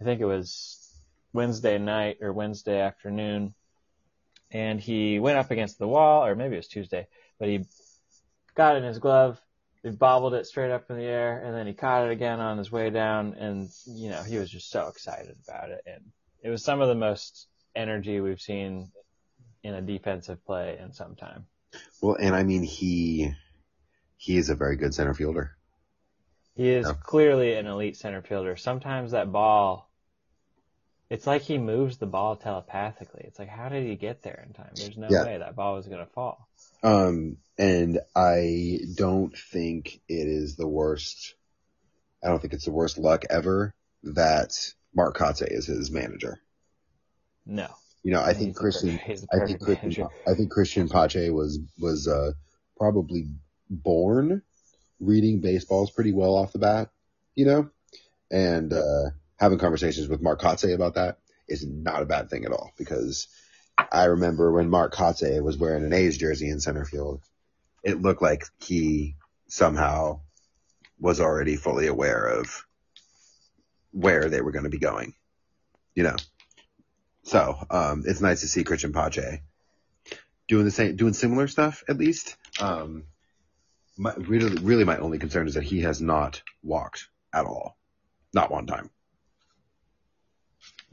I 0.00 0.04
think 0.04 0.20
it 0.20 0.26
was 0.26 0.78
Wednesday 1.32 1.78
night 1.78 2.18
or 2.20 2.32
Wednesday 2.32 2.80
afternoon. 2.80 3.54
And 4.50 4.78
he 4.80 5.18
went 5.18 5.38
up 5.38 5.50
against 5.50 5.78
the 5.78 5.88
wall, 5.88 6.26
or 6.26 6.34
maybe 6.34 6.54
it 6.54 6.58
was 6.58 6.68
Tuesday, 6.68 7.06
but 7.38 7.48
he 7.48 7.64
got 8.54 8.76
in 8.76 8.82
his 8.82 8.98
glove, 8.98 9.40
he 9.82 9.90
bobbled 9.90 10.34
it 10.34 10.46
straight 10.46 10.70
up 10.70 10.90
in 10.90 10.96
the 10.96 11.04
air, 11.04 11.42
and 11.44 11.54
then 11.54 11.66
he 11.66 11.72
caught 11.72 12.06
it 12.06 12.12
again 12.12 12.40
on 12.40 12.58
his 12.58 12.70
way 12.70 12.90
down, 12.90 13.34
and, 13.34 13.68
you 13.86 14.10
know, 14.10 14.22
he 14.22 14.38
was 14.38 14.50
just 14.50 14.70
so 14.70 14.88
excited 14.88 15.36
about 15.46 15.70
it, 15.70 15.82
and 15.86 16.02
it 16.42 16.50
was 16.50 16.64
some 16.64 16.80
of 16.80 16.88
the 16.88 16.94
most 16.94 17.48
energy 17.74 18.20
we've 18.20 18.40
seen 18.40 18.90
in 19.62 19.74
a 19.74 19.82
defensive 19.82 20.44
play 20.44 20.78
in 20.80 20.92
some 20.92 21.14
time. 21.16 21.46
Well, 22.00 22.16
and 22.20 22.34
I 22.34 22.42
mean, 22.42 22.62
he, 22.62 23.32
he 24.16 24.36
is 24.36 24.50
a 24.50 24.54
very 24.54 24.76
good 24.76 24.94
center 24.94 25.14
fielder. 25.14 25.56
He 26.54 26.68
is 26.70 26.86
Yeah. 26.86 26.94
clearly 26.94 27.54
an 27.54 27.66
elite 27.66 27.96
center 27.96 28.22
fielder. 28.22 28.56
Sometimes 28.56 29.12
that 29.12 29.32
ball, 29.32 29.91
it's 31.12 31.26
like 31.26 31.42
he 31.42 31.58
moves 31.58 31.98
the 31.98 32.06
ball 32.06 32.36
telepathically. 32.36 33.24
It's 33.26 33.38
like, 33.38 33.50
how 33.50 33.68
did 33.68 33.86
he 33.86 33.96
get 33.96 34.22
there 34.22 34.42
in 34.46 34.54
time? 34.54 34.70
There's 34.74 34.96
no 34.96 35.08
Yeah. 35.10 35.24
way 35.24 35.36
that 35.36 35.54
ball 35.54 35.74
was 35.74 35.86
going 35.86 36.04
to 36.04 36.10
fall. 36.10 36.48
Um, 36.82 37.36
and 37.58 38.00
I 38.16 38.78
don't 38.94 39.36
think 39.36 40.00
it 40.08 40.26
is 40.26 40.56
the 40.56 40.66
worst. 40.66 41.34
I 42.24 42.28
don't 42.28 42.40
think 42.40 42.54
it's 42.54 42.64
the 42.64 42.72
worst 42.72 42.96
luck 42.96 43.26
ever 43.28 43.74
that 44.04 44.72
Mark 44.94 45.18
Kotsay 45.18 45.48
is 45.52 45.66
his 45.66 45.90
manager. 45.90 46.40
No. 47.44 47.68
You 48.02 48.12
know, 48.12 48.22
I 48.22 48.32
think 48.32 48.56
Christian, 48.56 48.98
per- 48.98 49.04
he's 49.04 49.20
the 49.20 49.28
I 49.32 49.44
think 49.46 49.60
Christian, 49.60 49.90
manager. 49.90 50.08
I 50.26 50.34
think 50.34 50.50
Christian 50.50 50.88
Pache 50.88 51.28
was, 51.28 51.60
was, 51.78 52.08
uh, 52.08 52.32
probably 52.78 53.26
born 53.68 54.40
reading 54.98 55.40
baseballs 55.42 55.90
pretty 55.90 56.12
well 56.12 56.34
off 56.36 56.52
the 56.52 56.58
bat, 56.58 56.88
you 57.34 57.44
know, 57.44 57.70
and, 58.30 58.72
uh, 58.72 59.10
having 59.42 59.58
conversations 59.58 60.06
with 60.06 60.22
Mark 60.22 60.40
Kotsay 60.40 60.72
about 60.72 60.94
that 60.94 61.18
is 61.48 61.66
not 61.66 62.00
a 62.00 62.06
bad 62.06 62.30
thing 62.30 62.44
at 62.44 62.52
all 62.52 62.72
because 62.78 63.26
I 63.90 64.04
remember 64.04 64.52
when 64.52 64.70
Mark 64.70 64.94
Kotsay 64.94 65.42
was 65.42 65.58
wearing 65.58 65.84
an 65.84 65.92
A's 65.92 66.16
jersey 66.16 66.48
in 66.48 66.60
center 66.60 66.84
field, 66.84 67.20
it 67.82 68.00
looked 68.00 68.22
like 68.22 68.44
he 68.60 69.16
somehow 69.48 70.20
was 71.00 71.20
already 71.20 71.56
fully 71.56 71.88
aware 71.88 72.24
of 72.24 72.64
where 73.90 74.28
they 74.28 74.40
were 74.40 74.52
going 74.52 74.62
to 74.62 74.70
be 74.70 74.78
going, 74.78 75.12
you 75.96 76.04
know. 76.04 76.14
So, 77.24 77.56
um, 77.68 78.04
it's 78.06 78.20
nice 78.20 78.42
to 78.42 78.48
see 78.48 78.62
Christian 78.62 78.92
Pache 78.92 79.42
doing 80.46 80.64
the 80.64 80.70
same, 80.70 80.94
doing 80.94 81.14
similar 81.14 81.48
stuff 81.48 81.82
at 81.88 81.98
least. 81.98 82.36
Um, 82.60 83.06
my, 83.98 84.14
really, 84.14 84.62
really 84.62 84.84
my 84.84 84.98
only 84.98 85.18
concern 85.18 85.48
is 85.48 85.54
that 85.54 85.64
he 85.64 85.80
has 85.80 86.00
not 86.00 86.44
walked 86.62 87.08
at 87.34 87.44
all. 87.44 87.76
Not 88.32 88.52
one 88.52 88.68
time. 88.68 88.88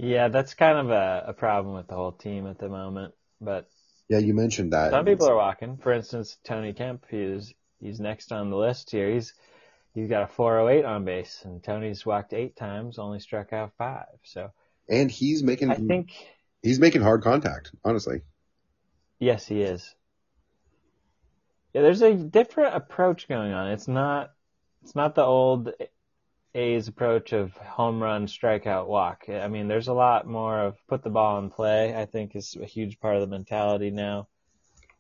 Yeah, 0.02 0.30
that's 0.30 0.54
kind 0.54 0.78
of 0.78 0.92
a, 0.92 1.26
a 1.28 1.34
problem 1.34 1.76
with 1.76 1.88
the 1.88 1.96
whole 1.96 2.14
team 2.14 2.48
at 2.48 2.58
the 2.58 2.70
moment. 2.70 3.14
But 3.42 3.68
Yeah, 4.08 4.20
you 4.20 4.34
mentioned 4.34 4.72
that. 4.72 4.92
some 4.92 5.04
people 5.04 5.28
are 5.28 5.36
walking. 5.36 5.76
For 5.78 5.92
instance, 5.92 6.38
Tony 6.46 6.72
Kemp, 6.72 7.06
he's 7.12 7.54
he's 7.82 8.00
next 8.00 8.32
on 8.32 8.50
the 8.50 8.56
list 8.56 8.92
here. 8.92 9.12
He's 9.12 9.34
he's 9.94 10.08
got 10.08 10.24
a 10.24 10.28
408 10.28 10.86
on 10.86 11.04
base, 11.04 11.42
and 11.44 11.62
Tony's 11.62 12.06
walked 12.06 12.34
eight 12.34 12.56
times, 12.56 12.98
only 12.98 13.20
struck 13.20 13.52
out 13.52 13.74
five. 13.78 14.06
So 14.24 14.52
and 14.88 15.12
he's 15.12 15.44
making, 15.44 15.70
I 15.70 15.76
think 15.76 16.12
he's 16.64 16.80
making 16.80 17.02
hard 17.02 17.22
contact, 17.22 17.72
honestly. 17.84 18.22
yes, 19.20 19.46
he 19.46 19.62
is. 19.62 19.94
Yeah, 21.74 21.82
there's 21.82 22.02
a 22.02 22.16
different 22.16 22.74
approach 22.74 23.28
going 23.28 23.52
on. 23.52 23.72
It's 23.72 23.88
not 23.90 24.32
it's 24.82 24.96
not 24.96 25.16
the 25.16 25.24
old 25.26 25.74
A's 26.56 26.88
approach 26.88 27.32
of 27.34 27.52
home 27.54 28.02
run, 28.02 28.26
strikeout, 28.26 28.88
walk. 28.88 29.26
I 29.30 29.48
mean, 29.48 29.68
there's 29.68 29.88
a 29.88 29.94
lot 29.94 30.26
more 30.26 30.60
of 30.60 30.78
put 30.88 31.04
the 31.04 31.10
ball 31.10 31.38
in 31.40 31.50
play. 31.52 31.96
I 31.96 32.06
think 32.06 32.36
is 32.36 32.58
a 32.60 32.66
huge 32.66 33.00
part 33.00 33.16
of 33.16 33.22
the 33.22 33.28
mentality 33.28 33.92
now. 33.92 34.28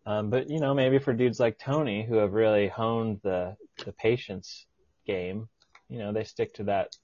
Um, 0.06 0.29
but 0.29 0.50
you 0.50 0.60
know, 0.60 0.74
maybe 0.74 1.00
for 1.00 1.13
dudes 1.13 1.39
like 1.39 1.58
Tony 1.58 2.06
who 2.06 2.15
have 2.15 2.34
really 2.34 2.68
honed 2.68 3.20
the 3.24 3.56
the 3.84 3.91
patience 3.94 4.65
game, 5.06 5.50
you 5.89 6.00
know, 6.00 6.12
they 6.13 6.24
stick 6.24 6.53
to 6.56 6.63
that 6.65 6.96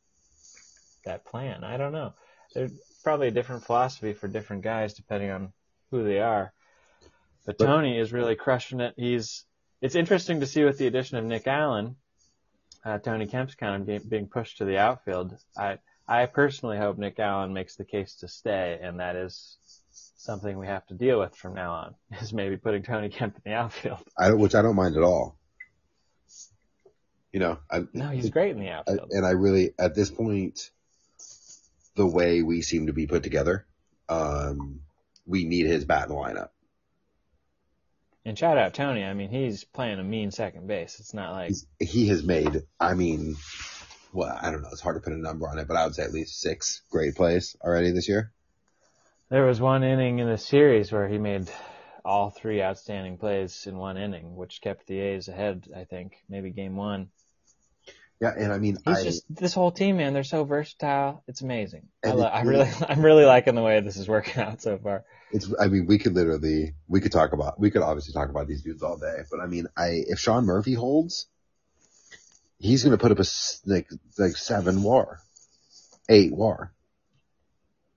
that 1.05 1.25
plan. 1.25 1.63
I 1.63 1.77
don't 1.77 1.91
know. 1.91 2.13
There's 2.53 2.71
probably 3.03 3.27
a 3.27 3.31
different 3.31 3.65
philosophy 3.65 4.13
for 4.13 4.27
different 4.27 4.63
guys 4.63 4.93
depending 4.93 5.31
on 5.31 5.53
who 5.91 6.03
they 6.03 6.19
are. 6.19 6.53
But 7.45 7.57
But- 7.57 7.65
Tony 7.65 7.99
is 7.99 8.13
really 8.13 8.35
crushing 8.35 8.79
it. 8.79 8.93
He's 8.97 9.45
it's 9.81 9.95
interesting 9.95 10.39
to 10.39 10.47
see 10.47 10.63
with 10.63 10.77
the 10.77 10.87
addition 10.87 11.17
of 11.17 11.25
Nick 11.25 11.47
Allen, 11.47 11.95
uh, 12.85 12.99
Tony 12.99 13.25
Kemp's 13.25 13.55
kind 13.55 13.81
of 13.81 13.87
be, 13.87 13.97
being 13.97 14.27
pushed 14.27 14.59
to 14.59 14.65
the 14.65 14.77
outfield. 14.77 15.35
I 15.57 15.79
I 16.07 16.27
personally 16.27 16.77
hope 16.77 16.97
Nick 16.97 17.19
Allen 17.19 17.53
makes 17.53 17.75
the 17.75 17.83
case 17.83 18.15
to 18.17 18.27
stay, 18.27 18.79
and 18.81 18.99
that 18.99 19.15
is 19.15 19.57
something 20.17 20.57
we 20.57 20.67
have 20.67 20.85
to 20.87 20.93
deal 20.93 21.19
with 21.19 21.35
from 21.35 21.55
now 21.55 21.71
on. 21.71 21.95
Is 22.21 22.31
maybe 22.31 22.57
putting 22.57 22.83
Tony 22.83 23.09
Kemp 23.09 23.35
in 23.43 23.51
the 23.51 23.57
outfield. 23.57 23.99
I 24.17 24.29
don't, 24.29 24.39
which 24.39 24.55
I 24.55 24.61
don't 24.61 24.75
mind 24.75 24.95
at 24.95 25.03
all. 25.03 25.37
You 27.31 27.39
know, 27.39 27.59
I, 27.69 27.81
No, 27.93 28.09
he's 28.09 28.29
great 28.29 28.51
in 28.51 28.59
the 28.59 28.69
I, 28.69 28.77
outfield. 28.77 29.09
and 29.11 29.25
I 29.25 29.31
really, 29.31 29.73
at 29.77 29.93
this 29.93 30.09
point, 30.09 30.71
the 31.95 32.05
way 32.05 32.43
we 32.43 32.61
seem 32.61 32.87
to 32.87 32.93
be 32.93 33.07
put 33.07 33.23
together, 33.23 33.65
um, 34.07 34.81
we 35.25 35.43
need 35.43 35.65
his 35.65 35.85
bat 35.85 36.03
in 36.03 36.09
the 36.09 36.15
lineup. 36.15 36.49
And 38.25 38.37
shout 38.37 38.57
out 38.57 38.73
Tony. 38.73 39.03
I 39.03 39.13
mean, 39.13 39.29
he's 39.29 39.63
playing 39.63 39.99
a 39.99 40.03
mean 40.03 40.31
second 40.31 40.67
base. 40.67 40.99
It's 40.99 41.13
not 41.13 41.31
like 41.33 41.49
He's, 41.49 41.67
he 41.79 42.07
has 42.07 42.23
made, 42.23 42.63
I 42.79 42.95
mean, 42.95 43.35
well, 44.13 44.35
I 44.41 44.49
don't 44.49 44.63
know, 44.63 44.69
it's 44.71 44.81
hard 44.81 44.95
to 44.95 44.99
put 44.99 45.13
a 45.13 45.17
number 45.21 45.47
on 45.47 45.59
it, 45.59 45.67
but 45.67 45.77
I 45.77 45.85
would 45.85 45.93
say 45.93 46.03
at 46.03 46.11
least 46.11 46.41
six 46.41 46.81
great 46.89 47.15
plays 47.15 47.55
already 47.63 47.91
this 47.91 48.09
year. 48.09 48.31
there 49.29 49.45
was 49.45 49.61
one 49.61 49.83
inning 49.83 50.19
in 50.19 50.27
the 50.27 50.37
series 50.39 50.91
where 50.91 51.07
he 51.07 51.19
made 51.19 51.51
all 52.03 52.29
three 52.31 52.61
outstanding 52.61 53.17
plays 53.17 53.67
in 53.67 53.77
one 53.77 53.97
inning, 53.97 54.35
which 54.35 54.61
kept 54.61 54.87
the 54.87 54.99
A's 54.99 55.27
ahead. 55.27 55.67
I 55.75 55.83
think 55.83 56.17
maybe 56.29 56.49
game 56.49 56.75
one. 56.75 57.09
Yeah, 58.21 58.31
and 58.37 58.53
I 58.53 58.59
mean, 58.59 58.77
He's 58.85 58.97
I, 58.97 59.03
just 59.03 59.23
this 59.29 59.53
whole 59.53 59.71
team, 59.71 59.97
man. 59.97 60.13
They're 60.13 60.23
so 60.23 60.45
versatile. 60.45 61.23
It's 61.27 61.41
amazing. 61.41 61.89
I, 62.03 62.09
And 62.09 62.19
lo- 62.19 62.25
it 62.25 62.29
I 62.29 62.41
really- 62.43 62.69
I'm 62.89 63.03
really 63.03 63.25
liking 63.25 63.55
the 63.55 63.61
way 63.61 63.79
this 63.81 63.97
is 63.97 64.07
working 64.07 64.41
out 64.41 64.61
so 64.61 64.77
far. 64.77 65.03
it's, 65.31 65.53
I 65.59 65.67
mean, 65.67 65.85
we 65.85 65.97
could 65.97 66.13
literally, 66.13 66.75
we 66.87 67.01
could 67.01 67.11
talk 67.11 67.33
about, 67.33 67.59
we 67.59 67.71
could 67.71 67.81
obviously 67.81 68.13
talk 68.13 68.29
about 68.29 68.47
these 68.47 68.61
dudes 68.63 68.83
all 68.83 68.97
day, 68.97 69.23
but 69.29 69.41
I 69.41 69.47
mean, 69.47 69.67
I, 69.77 70.03
if 70.07 70.19
Sean 70.19 70.45
Murphy 70.45 70.73
holds, 70.73 71.27
he's 72.57 72.83
going 72.83 72.97
to 72.97 73.01
put 73.01 73.11
up 73.11 73.19
a 73.19 73.25
like, 73.65 73.89
like 74.17 74.37
seven 74.37 74.81
war, 74.81 75.19
eight 76.07 76.33
war. 76.33 76.71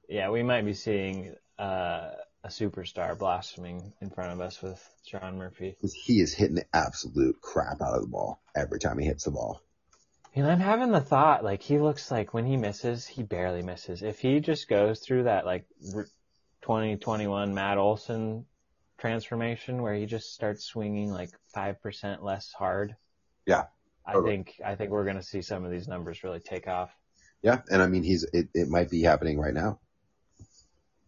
Yeah, 0.09 0.31
we 0.31 0.43
might 0.43 0.65
be 0.65 0.73
seeing 0.75 1.35
uh, 1.59 2.11
a 2.43 2.49
superstar 2.49 3.17
blossoming 3.17 3.93
in 4.01 4.11
front 4.11 4.33
of 4.33 4.41
us 4.41 4.61
with 4.63 4.83
Sean 5.07 5.39
Murphy. 5.39 5.77
He 5.83 6.21
is 6.21 6.35
hitting 6.35 6.57
the 6.57 6.65
absolute 6.73 7.41
crap 7.41 7.81
out 7.81 7.95
of 7.95 8.01
the 8.03 8.09
ball 8.09 8.41
every 8.57 8.81
time 8.81 8.99
he 8.99 9.07
hits 9.07 9.25
the 9.25 9.31
ball. 9.31 9.61
And 10.39 10.47
I'm 10.47 10.61
having 10.61 10.93
the 10.93 11.01
thought, 11.01 11.43
like 11.43 11.63
he 11.63 11.79
looks 11.79 12.11
like 12.11 12.33
when 12.33 12.47
he 12.47 12.57
misses, 12.57 13.07
he 13.07 13.23
barely 13.23 13.63
misses. 13.63 14.03
If 14.03 14.21
he 14.21 14.41
just 14.41 14.69
goes 14.69 15.01
through 15.01 15.25
that 15.25 15.45
like 15.45 15.67
2021 16.63 17.55
Matt 17.55 17.79
Olson 17.79 18.47
transformation 18.99 19.83
where 19.83 19.95
he 19.95 20.07
just 20.07 20.33
starts 20.35 20.65
swinging 20.65 21.11
like 21.11 21.31
five 21.55 21.83
percent 21.83 22.23
less 22.23 22.53
hard. 22.53 22.95
Yeah, 23.47 23.65
I 24.07 24.21
think 24.23 24.61
I 24.65 24.75
think 24.75 24.91
we're 24.91 25.05
gonna 25.05 25.23
see 25.23 25.43
some 25.43 25.65
of 25.65 25.71
these 25.71 25.89
numbers 25.89 26.23
really 26.23 26.41
take 26.41 26.69
off. 26.69 26.91
Yeah. 27.43 27.61
And 27.71 27.83
I 27.83 27.87
mean, 27.87 28.03
he's, 28.03 28.25
it, 28.33 28.49
it 28.55 28.69
might 28.69 28.91
be 28.91 29.03
happening 29.03 29.39
right 29.39 29.55
now. 29.55 29.79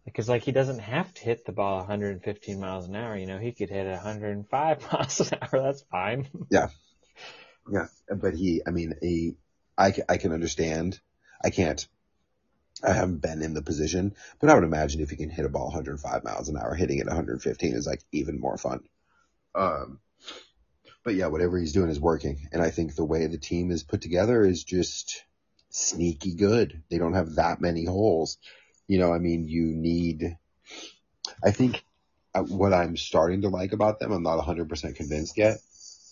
Because 0.05 0.27
like 0.27 0.43
he 0.43 0.51
doesn't 0.51 0.79
have 0.79 1.13
to 1.13 1.21
hit 1.21 1.45
the 1.45 1.51
ball 1.51 1.77
115 1.77 2.59
miles 2.59 2.87
an 2.87 2.95
hour. 2.95 3.15
You 3.15 3.27
know, 3.27 3.37
he 3.37 3.51
could 3.51 3.69
hit 3.69 3.85
105 3.85 4.91
miles 4.93 5.19
an 5.19 5.39
hour. 5.41 5.61
That's 5.61 5.81
fine. 5.91 6.27
Yeah. 6.49 6.69
Yes, 7.69 7.89
but 8.15 8.33
he, 8.33 8.61
I 8.65 8.71
mean, 8.71 8.93
he, 9.01 9.35
I, 9.77 9.93
I 10.09 10.17
can 10.17 10.31
understand. 10.31 10.99
I 11.43 11.49
can't, 11.49 11.85
I 12.83 12.93
haven't 12.93 13.21
been 13.21 13.41
in 13.41 13.53
the 13.53 13.61
position, 13.61 14.15
but 14.39 14.49
I 14.49 14.55
would 14.55 14.63
imagine 14.63 15.01
if 15.01 15.11
you 15.11 15.17
can 15.17 15.29
hit 15.29 15.45
a 15.45 15.49
ball 15.49 15.65
105 15.65 16.23
miles 16.23 16.49
an 16.49 16.57
hour, 16.57 16.73
hitting 16.75 16.99
it 16.99 17.07
115 17.07 17.73
is 17.73 17.87
like 17.87 18.01
even 18.11 18.39
more 18.39 18.57
fun. 18.57 18.81
Um, 19.53 19.99
but 21.03 21.15
yeah, 21.15 21.27
whatever 21.27 21.57
he's 21.57 21.73
doing 21.73 21.89
is 21.89 21.99
working. 21.99 22.47
And 22.51 22.61
I 22.61 22.69
think 22.69 22.95
the 22.95 23.05
way 23.05 23.27
the 23.27 23.37
team 23.37 23.71
is 23.71 23.83
put 23.83 24.01
together 24.01 24.43
is 24.43 24.63
just 24.63 25.23
sneaky 25.69 26.35
good. 26.35 26.83
They 26.89 26.97
don't 26.97 27.13
have 27.13 27.35
that 27.35 27.61
many 27.61 27.85
holes. 27.85 28.37
You 28.87 28.99
know, 28.99 29.13
I 29.13 29.19
mean, 29.19 29.47
you 29.47 29.65
need, 29.65 30.37
I 31.43 31.51
think 31.51 31.83
uh, 32.35 32.43
what 32.43 32.73
I'm 32.73 32.97
starting 32.97 33.41
to 33.41 33.49
like 33.49 33.73
about 33.73 33.99
them, 33.99 34.11
I'm 34.11 34.23
not 34.23 34.43
100% 34.43 34.95
convinced 34.95 35.37
yet. 35.37 35.57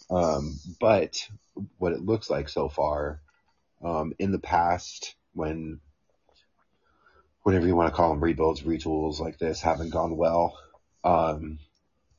Um, 0.09 0.59
but 0.79 1.27
what 1.77 1.93
it 1.93 2.01
looks 2.01 2.29
like 2.29 2.49
so 2.49 2.69
far, 2.69 3.21
um, 3.83 4.13
in 4.19 4.31
the 4.31 4.39
past 4.39 5.15
when 5.33 5.79
whatever 7.43 7.65
you 7.65 7.75
want 7.75 7.89
to 7.89 7.95
call 7.95 8.09
them, 8.09 8.23
rebuilds, 8.23 8.61
retools 8.61 9.19
like 9.19 9.39
this 9.39 9.61
haven't 9.61 9.91
gone 9.91 10.17
well. 10.17 10.57
Um, 11.03 11.59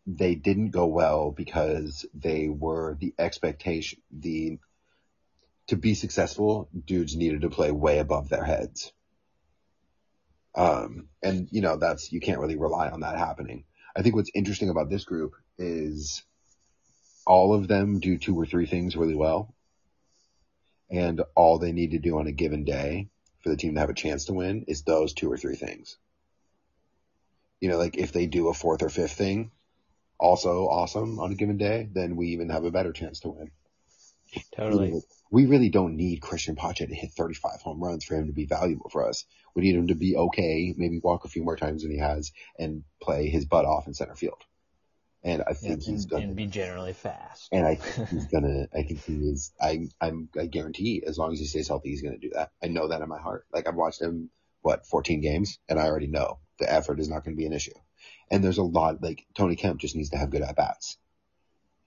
they 0.07 0.35
didn't 0.35 0.71
go 0.71 0.87
well 0.87 1.31
because 1.31 2.07
they 2.15 2.49
were 2.49 2.97
the 2.99 3.15
expectation, 3.19 4.01
the, 4.11 4.59
to 5.69 5.77
be 5.77 5.95
successful, 5.95 6.69
dudes 6.85 7.17
needed 7.17 7.43
to 7.43 7.51
play 7.51 7.71
way 7.71 7.99
above 7.99 8.29
their 8.29 8.45
heads. 8.45 8.93
Um, 10.55 11.09
and 11.23 11.49
you 11.53 11.61
know, 11.61 11.77
that's, 11.77 12.11
you 12.13 12.21
can't 12.21 12.41
really 12.41 12.57
rely 12.57 12.89
on 12.89 13.01
that 13.01 13.19
happening. 13.19 13.65
I 13.95 14.03
think 14.03 14.15
what's 14.17 14.31
interesting 14.35 14.71
about 14.71 14.91
this 14.91 15.05
group 15.05 15.35
is 15.59 16.25
all 17.31 17.55
of 17.55 17.69
them 17.69 18.01
do 18.01 18.19
two 18.19 18.35
or 18.35 18.45
three 18.45 18.67
things 18.67 18.97
really 18.97 19.15
well. 19.15 19.55
And 20.91 21.23
all 21.37 21.61
they 21.61 21.71
need 21.71 21.93
to 21.93 22.01
do 22.01 22.19
on 22.19 22.27
a 22.27 22.33
given 22.33 22.65
day 22.65 23.09
for 23.39 23.51
the 23.51 23.57
team 23.57 23.75
to 23.75 23.81
have 23.81 23.89
a 23.89 23.95
chance 23.95 24.25
to 24.25 24.33
win 24.33 24.65
is 24.67 24.83
those 24.83 25.15
two 25.15 25.31
or 25.31 25.37
three 25.37 25.55
things. 25.55 25.97
You 27.61 27.69
know, 27.69 27.79
like 27.79 27.97
if 27.97 28.11
they 28.11 28.27
do 28.27 28.49
a 28.49 28.53
fourth 28.53 28.83
or 28.83 28.89
fifth 28.89 29.13
thing, 29.13 29.53
also 30.19 30.65
awesome 30.65 31.21
on 31.21 31.31
a 31.31 31.37
given 31.37 31.57
day, 31.57 31.89
then 31.93 32.17
we 32.17 32.31
even 32.31 32.51
have 32.51 32.65
a 32.65 32.73
better 32.73 32.93
chance 32.93 33.21
to 33.21 33.29
win. 33.29 33.53
Totally. 34.57 35.01
We 35.31 35.47
really 35.47 35.69
don't 35.69 35.95
need 35.95 36.21
Christian 36.21 36.57
Pache 36.57 36.85
to 36.85 36.95
hit 36.95 37.13
35 37.13 37.61
home 37.61 37.81
runs 37.81 38.05
for 38.05 38.17
him 38.17 38.27
to 38.27 38.33
be 38.33 38.47
valuable 38.47 38.91
for 38.91 39.09
us. 39.09 39.25
We 39.55 39.63
need 39.63 39.77
him 39.77 39.87
to 39.87 39.95
be 39.95 40.17
okay, 40.17 40.75
maybe 40.77 40.99
walk 41.01 41.25
a 41.25 41.29
few 41.29 41.45
more 41.45 41.57
times 41.57 41.83
than 41.83 41.93
he 41.93 41.99
has, 41.99 42.33
and 42.59 42.83
play 43.01 43.29
his 43.29 43.45
butt 43.45 43.67
off 43.67 43.87
in 43.87 43.95
center 43.95 44.17
field. 44.17 44.43
And 45.23 45.43
I 45.47 45.53
think 45.53 45.75
and, 45.75 45.83
he's 45.83 46.07
gonna 46.07 46.29
be 46.29 46.47
generally 46.47 46.95
fast. 46.95 47.49
and 47.53 47.67
I 47.67 47.75
think 47.75 48.09
he's 48.09 48.27
gonna. 48.33 48.69
I 48.75 48.83
think 48.83 49.05
he 49.05 49.15
is. 49.15 49.53
I 49.61 49.89
I'm 50.01 50.31
I 50.39 50.47
guarantee 50.47 51.03
as 51.07 51.19
long 51.19 51.33
as 51.33 51.39
he 51.39 51.45
stays 51.45 51.69
healthy, 51.69 51.91
he's 51.91 52.03
gonna 52.03 52.19
do 52.19 52.31
that. 52.35 52.53
I 52.63 52.69
know 52.69 52.89
that 52.89 53.03
in 53.03 53.09
my 53.09 53.19
heart. 53.19 53.47
Like 53.53 53.69
I've 53.69 53.75
watched 53.75 54.01
him 54.01 54.31
what 54.63 54.87
14 54.87 55.21
games, 55.21 55.59
and 55.69 55.79
I 55.79 55.87
already 55.87 56.07
know 56.07 56.39
the 56.59 56.73
effort 56.73 57.01
is 57.01 57.09
not 57.09 57.25
going 57.25 57.35
to 57.35 57.41
be 57.41 57.47
an 57.47 57.53
issue. 57.53 57.73
And 58.31 58.45
there's 58.45 58.59
a 58.59 58.63
lot 58.63 59.03
like 59.03 59.27
Tony 59.35 59.57
Kemp 59.57 59.81
just 59.81 59.97
needs 59.97 60.11
to 60.11 60.19
have 60.19 60.31
good 60.31 60.43
at 60.43 60.57
bats. 60.57 60.97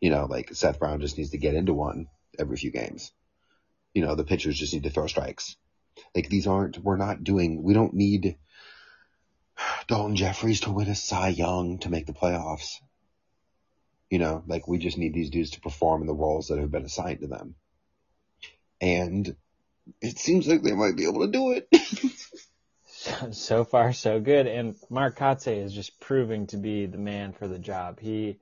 You 0.02 0.10
know, 0.10 0.26
like 0.26 0.54
Seth 0.54 0.80
Brown 0.80 1.00
just 1.00 1.18
needs 1.18 1.30
to 1.30 1.38
get 1.38 1.56
into 1.56 1.74
one 1.74 2.08
every 2.38 2.58
few 2.58 2.72
games. 2.72 3.14
You 3.94 4.04
know, 4.06 4.16
the 4.16 4.26
pitchers 4.26 4.58
just 4.58 4.74
need 4.74 4.84
to 4.84 4.90
throw 4.90 5.08
strikes. 5.08 5.56
Like 6.16 6.28
these 6.28 6.48
aren't. 6.48 6.80
We're 6.80 6.98
not 6.98 7.24
doing. 7.24 7.64
We 7.64 7.74
don't 7.74 7.94
need 7.94 8.38
Dalton 9.88 10.16
Jefferies 10.16 10.62
to 10.62 10.72
win 10.72 10.90
a 10.90 10.96
Cy 10.96 11.30
Young 11.30 11.80
to 11.80 11.90
make 11.90 12.08
the 12.08 12.14
playoffs. 12.14 12.80
You 14.10 14.20
know, 14.20 14.44
like 14.48 14.68
we 14.68 14.78
just 14.78 14.98
need 14.98 15.14
these 15.14 15.30
dudes 15.30 15.52
to 15.52 15.62
perform 15.62 16.02
in 16.02 16.08
the 16.08 16.14
roles 16.14 16.48
that 16.48 16.60
have 16.60 16.72
been 16.72 16.86
assigned 16.86 17.22
to 17.22 17.28
them. 17.28 17.56
And 18.80 19.36
it 20.02 20.18
seems 20.18 20.48
like 20.48 20.62
they 20.62 20.74
might 20.74 20.96
be 20.96 21.06
able 21.06 21.22
to 21.22 21.32
do 21.32 21.52
it. 21.52 21.68
so 23.32 23.64
far 23.64 23.94
so 23.94 24.20
good. 24.20 24.48
And 24.48 24.76
Mark 24.90 25.18
Kotsay 25.18 25.64
is 25.64 25.74
just 25.74 26.00
proving 26.00 26.48
to 26.48 26.58
be 26.58 26.86
the 26.86 26.98
man 26.98 27.34
for 27.34 27.48
the 27.48 27.60
job. 27.60 28.00
He, 28.00 28.40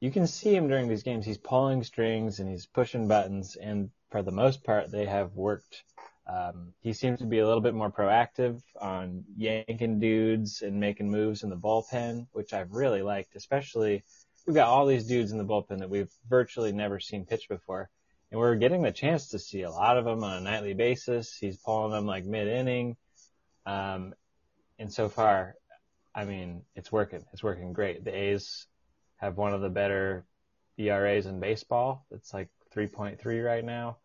you 0.00 0.10
can 0.10 0.26
see 0.26 0.54
him 0.54 0.68
during 0.68 0.88
these 0.88 1.02
games. 1.02 1.24
He's 1.24 1.38
pulling 1.38 1.82
strings 1.84 2.40
and 2.40 2.48
he's 2.48 2.66
pushing 2.66 3.08
buttons. 3.08 3.56
And 3.56 3.90
for 4.10 4.22
the 4.22 4.32
most 4.32 4.64
part, 4.64 4.90
they 4.90 5.06
have 5.06 5.34
worked. 5.34 5.84
Um, 6.26 6.74
he 6.80 6.92
seems 6.92 7.20
to 7.20 7.26
be 7.26 7.38
a 7.38 7.46
little 7.46 7.62
bit 7.62 7.74
more 7.74 7.90
proactive 7.90 8.60
on 8.78 9.24
yanking 9.36 9.98
dudes 9.98 10.60
and 10.60 10.78
making 10.78 11.10
moves 11.10 11.42
in 11.42 11.48
the 11.48 11.56
bullpen, 11.56 12.26
which 12.32 12.52
I've 12.52 12.72
really 12.72 13.00
liked. 13.00 13.34
Especially, 13.34 14.04
we've 14.48 14.54
got 14.54 14.68
all 14.68 14.86
these 14.86 15.04
dudes 15.04 15.30
in 15.30 15.36
the 15.36 15.44
bullpen 15.44 15.80
that 15.80 15.90
we've 15.90 16.10
virtually 16.26 16.72
never 16.72 16.98
seen 16.98 17.26
pitch 17.26 17.50
before. 17.50 17.90
And 18.30 18.40
we're 18.40 18.54
getting 18.54 18.80
the 18.80 18.90
chance 18.90 19.28
to 19.28 19.38
see 19.38 19.60
a 19.60 19.70
lot 19.70 19.98
of 19.98 20.06
them 20.06 20.24
on 20.24 20.38
a 20.38 20.40
nightly 20.40 20.72
basis. 20.72 21.36
He's 21.36 21.58
pulling 21.58 21.92
them 21.92 22.06
like 22.06 22.24
mid 22.24 22.48
inning. 22.48 22.96
Um, 23.66 24.14
and 24.78 24.90
so 24.90 25.10
far, 25.10 25.54
I 26.14 26.24
mean, 26.24 26.62
it's 26.74 26.90
working. 26.90 27.26
It's 27.34 27.42
working 27.42 27.74
great. 27.74 28.02
The 28.06 28.16
A's 28.16 28.66
have 29.18 29.36
one 29.36 29.52
of 29.52 29.60
the 29.60 29.68
better 29.68 30.24
ERAs 30.78 31.26
in 31.26 31.40
baseball. 31.40 32.06
It's 32.10 32.32
like 32.32 32.48
3.3 32.74 33.44
right 33.44 33.64
now. 33.64 33.98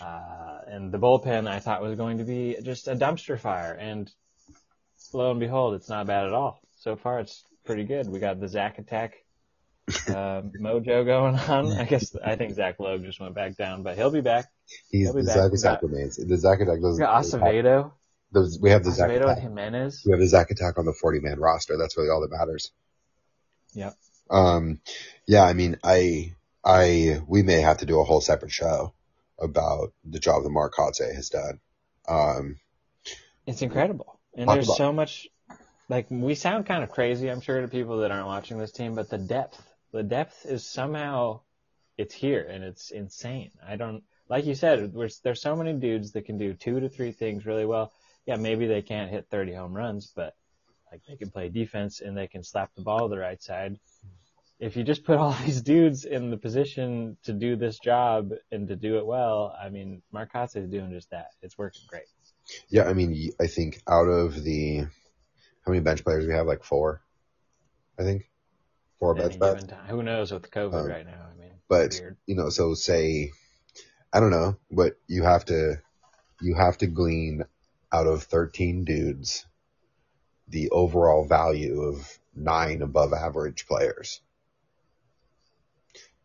Uh, 0.00 0.58
and 0.66 0.90
the 0.90 0.98
bullpen 0.98 1.46
I 1.46 1.60
thought 1.60 1.80
was 1.80 1.94
going 1.94 2.18
to 2.18 2.24
be 2.24 2.56
just 2.64 2.88
a 2.88 2.96
dumpster 2.96 3.38
fire. 3.38 3.72
And 3.72 4.10
lo 5.12 5.30
and 5.30 5.38
behold, 5.38 5.74
it's 5.74 5.88
not 5.88 6.08
bad 6.08 6.26
at 6.26 6.32
all. 6.32 6.60
So 6.80 6.96
far, 6.96 7.20
it's 7.20 7.44
pretty 7.64 7.84
good. 7.84 8.08
We 8.08 8.18
got 8.18 8.40
the 8.40 8.48
Zach 8.48 8.80
attack 8.80 9.14
uh, 10.08 10.42
mojo 10.60 11.04
going 11.04 11.34
on. 11.36 11.72
I 11.72 11.84
guess 11.84 12.14
I 12.16 12.36
think 12.36 12.54
Zach 12.54 12.78
Logue 12.78 13.04
just 13.04 13.20
went 13.20 13.34
back 13.34 13.56
down, 13.56 13.82
but 13.82 13.96
he'll 13.96 14.10
be 14.10 14.20
back. 14.20 14.46
He's 14.90 15.06
He'll 15.06 15.14
be 15.14 15.22
the 15.22 15.26
back. 15.28 15.36
Zach 15.36 15.52
attack 15.52 15.82
remains. 15.82 16.16
The 16.16 16.36
Zach 16.36 16.60
attack 16.60 16.76
We 16.76 16.82
doesn't. 16.82 17.00
got 17.00 17.24
Acevedo, 17.24 17.92
Those, 18.32 18.58
we 18.60 18.70
have 18.70 18.84
the 18.84 18.90
Zach 18.90 19.08
Acevedo 19.10 19.14
and 19.22 19.24
attack. 19.30 19.42
Jimenez. 19.42 20.02
We 20.04 20.12
have 20.12 20.20
the 20.20 20.26
Zach 20.28 20.50
attack 20.50 20.78
on 20.78 20.84
the 20.84 20.92
40 20.92 21.20
man 21.20 21.38
roster. 21.40 21.76
That's 21.78 21.96
really 21.96 22.10
all 22.10 22.20
that 22.20 22.30
matters. 22.30 22.70
Yep. 23.74 23.94
Um, 24.30 24.80
yeah, 25.26 25.42
I 25.44 25.54
mean, 25.54 25.78
I, 25.82 26.34
I, 26.64 27.20
we 27.26 27.42
may 27.42 27.60
have 27.62 27.78
to 27.78 27.86
do 27.86 28.00
a 28.00 28.04
whole 28.04 28.20
separate 28.20 28.52
show 28.52 28.92
about 29.38 29.92
the 30.04 30.18
job 30.18 30.42
that 30.42 30.50
Mark 30.50 30.74
Kotsay 30.74 31.14
has 31.14 31.30
done. 31.30 31.60
Um, 32.06 32.58
It's 33.46 33.62
incredible. 33.62 34.18
And 34.34 34.48
there's 34.48 34.66
about- 34.66 34.76
so 34.76 34.92
much, 34.92 35.28
like, 35.88 36.06
we 36.10 36.34
sound 36.34 36.66
kind 36.66 36.82
of 36.84 36.90
crazy, 36.90 37.28
I'm 37.30 37.40
sure, 37.40 37.60
to 37.62 37.68
people 37.68 37.98
that 38.00 38.10
aren't 38.10 38.26
watching 38.26 38.58
this 38.58 38.72
team, 38.72 38.94
but 38.94 39.08
the 39.08 39.16
depth, 39.18 39.62
the 39.92 40.02
depth 40.02 40.44
is 40.46 40.66
somehow, 40.66 41.40
it's 41.96 42.14
here 42.14 42.46
and 42.48 42.62
it's 42.62 42.90
insane. 42.90 43.50
I 43.66 43.76
don't, 43.76 44.02
like 44.28 44.46
you 44.46 44.54
said, 44.54 44.92
there's, 44.92 45.20
there's 45.20 45.40
so 45.40 45.56
many 45.56 45.72
dudes 45.72 46.12
that 46.12 46.26
can 46.26 46.38
do 46.38 46.54
two 46.54 46.80
to 46.80 46.88
three 46.88 47.12
things 47.12 47.46
really 47.46 47.66
well. 47.66 47.92
Yeah, 48.26 48.36
maybe 48.36 48.66
they 48.66 48.82
can't 48.82 49.10
hit 49.10 49.26
30 49.30 49.54
home 49.54 49.74
runs, 49.74 50.12
but 50.14 50.34
like 50.92 51.00
they 51.08 51.16
can 51.16 51.30
play 51.30 51.48
defense 51.48 52.00
and 52.00 52.16
they 52.16 52.26
can 52.26 52.42
slap 52.42 52.74
the 52.74 52.82
ball 52.82 53.08
to 53.08 53.14
the 53.14 53.20
right 53.20 53.42
side. 53.42 53.78
If 54.58 54.76
you 54.76 54.82
just 54.82 55.04
put 55.04 55.18
all 55.18 55.32
these 55.44 55.62
dudes 55.62 56.04
in 56.04 56.30
the 56.30 56.36
position 56.36 57.16
to 57.24 57.32
do 57.32 57.56
this 57.56 57.78
job 57.78 58.32
and 58.50 58.68
to 58.68 58.76
do 58.76 58.98
it 58.98 59.06
well, 59.06 59.56
I 59.60 59.68
mean, 59.68 60.02
Mark 60.12 60.32
Kotsay 60.32 60.64
is 60.64 60.70
doing 60.70 60.90
just 60.92 61.10
that. 61.10 61.28
It's 61.42 61.56
working 61.56 61.82
great. 61.88 62.04
yeah, 62.68 62.84
I 62.84 62.92
mean, 62.92 63.30
I 63.40 63.46
think 63.46 63.82
out 63.88 64.08
of 64.08 64.42
the, 64.42 64.80
how 65.64 65.72
many 65.72 65.80
bench 65.80 66.04
players 66.04 66.26
we 66.26 66.32
have? 66.34 66.46
Like 66.46 66.64
four, 66.64 67.02
I 67.98 68.02
think. 68.02 68.30
Four 68.98 69.16
at 69.18 69.38
bench 69.38 69.58
any 69.60 69.68
time. 69.68 69.86
Who 69.86 70.02
knows 70.02 70.32
with 70.32 70.50
COVID 70.50 70.74
Um, 70.74 70.86
right 70.86 71.06
now? 71.06 71.26
I 71.32 71.40
mean, 71.40 71.52
but 71.68 71.98
weird. 72.00 72.16
you 72.26 72.34
know, 72.34 72.48
so 72.50 72.74
say, 72.74 73.32
I 74.12 74.20
don't 74.20 74.30
know, 74.30 74.56
but 74.70 74.98
you 75.06 75.22
have 75.22 75.44
to, 75.46 75.80
you 76.40 76.54
have 76.54 76.78
to 76.78 76.86
glean 76.86 77.44
out 77.92 78.06
of 78.06 78.24
13 78.24 78.84
dudes 78.84 79.46
the 80.48 80.70
overall 80.70 81.24
value 81.24 81.82
of 81.82 82.18
nine 82.34 82.82
above 82.82 83.12
average 83.12 83.66
players. 83.66 84.20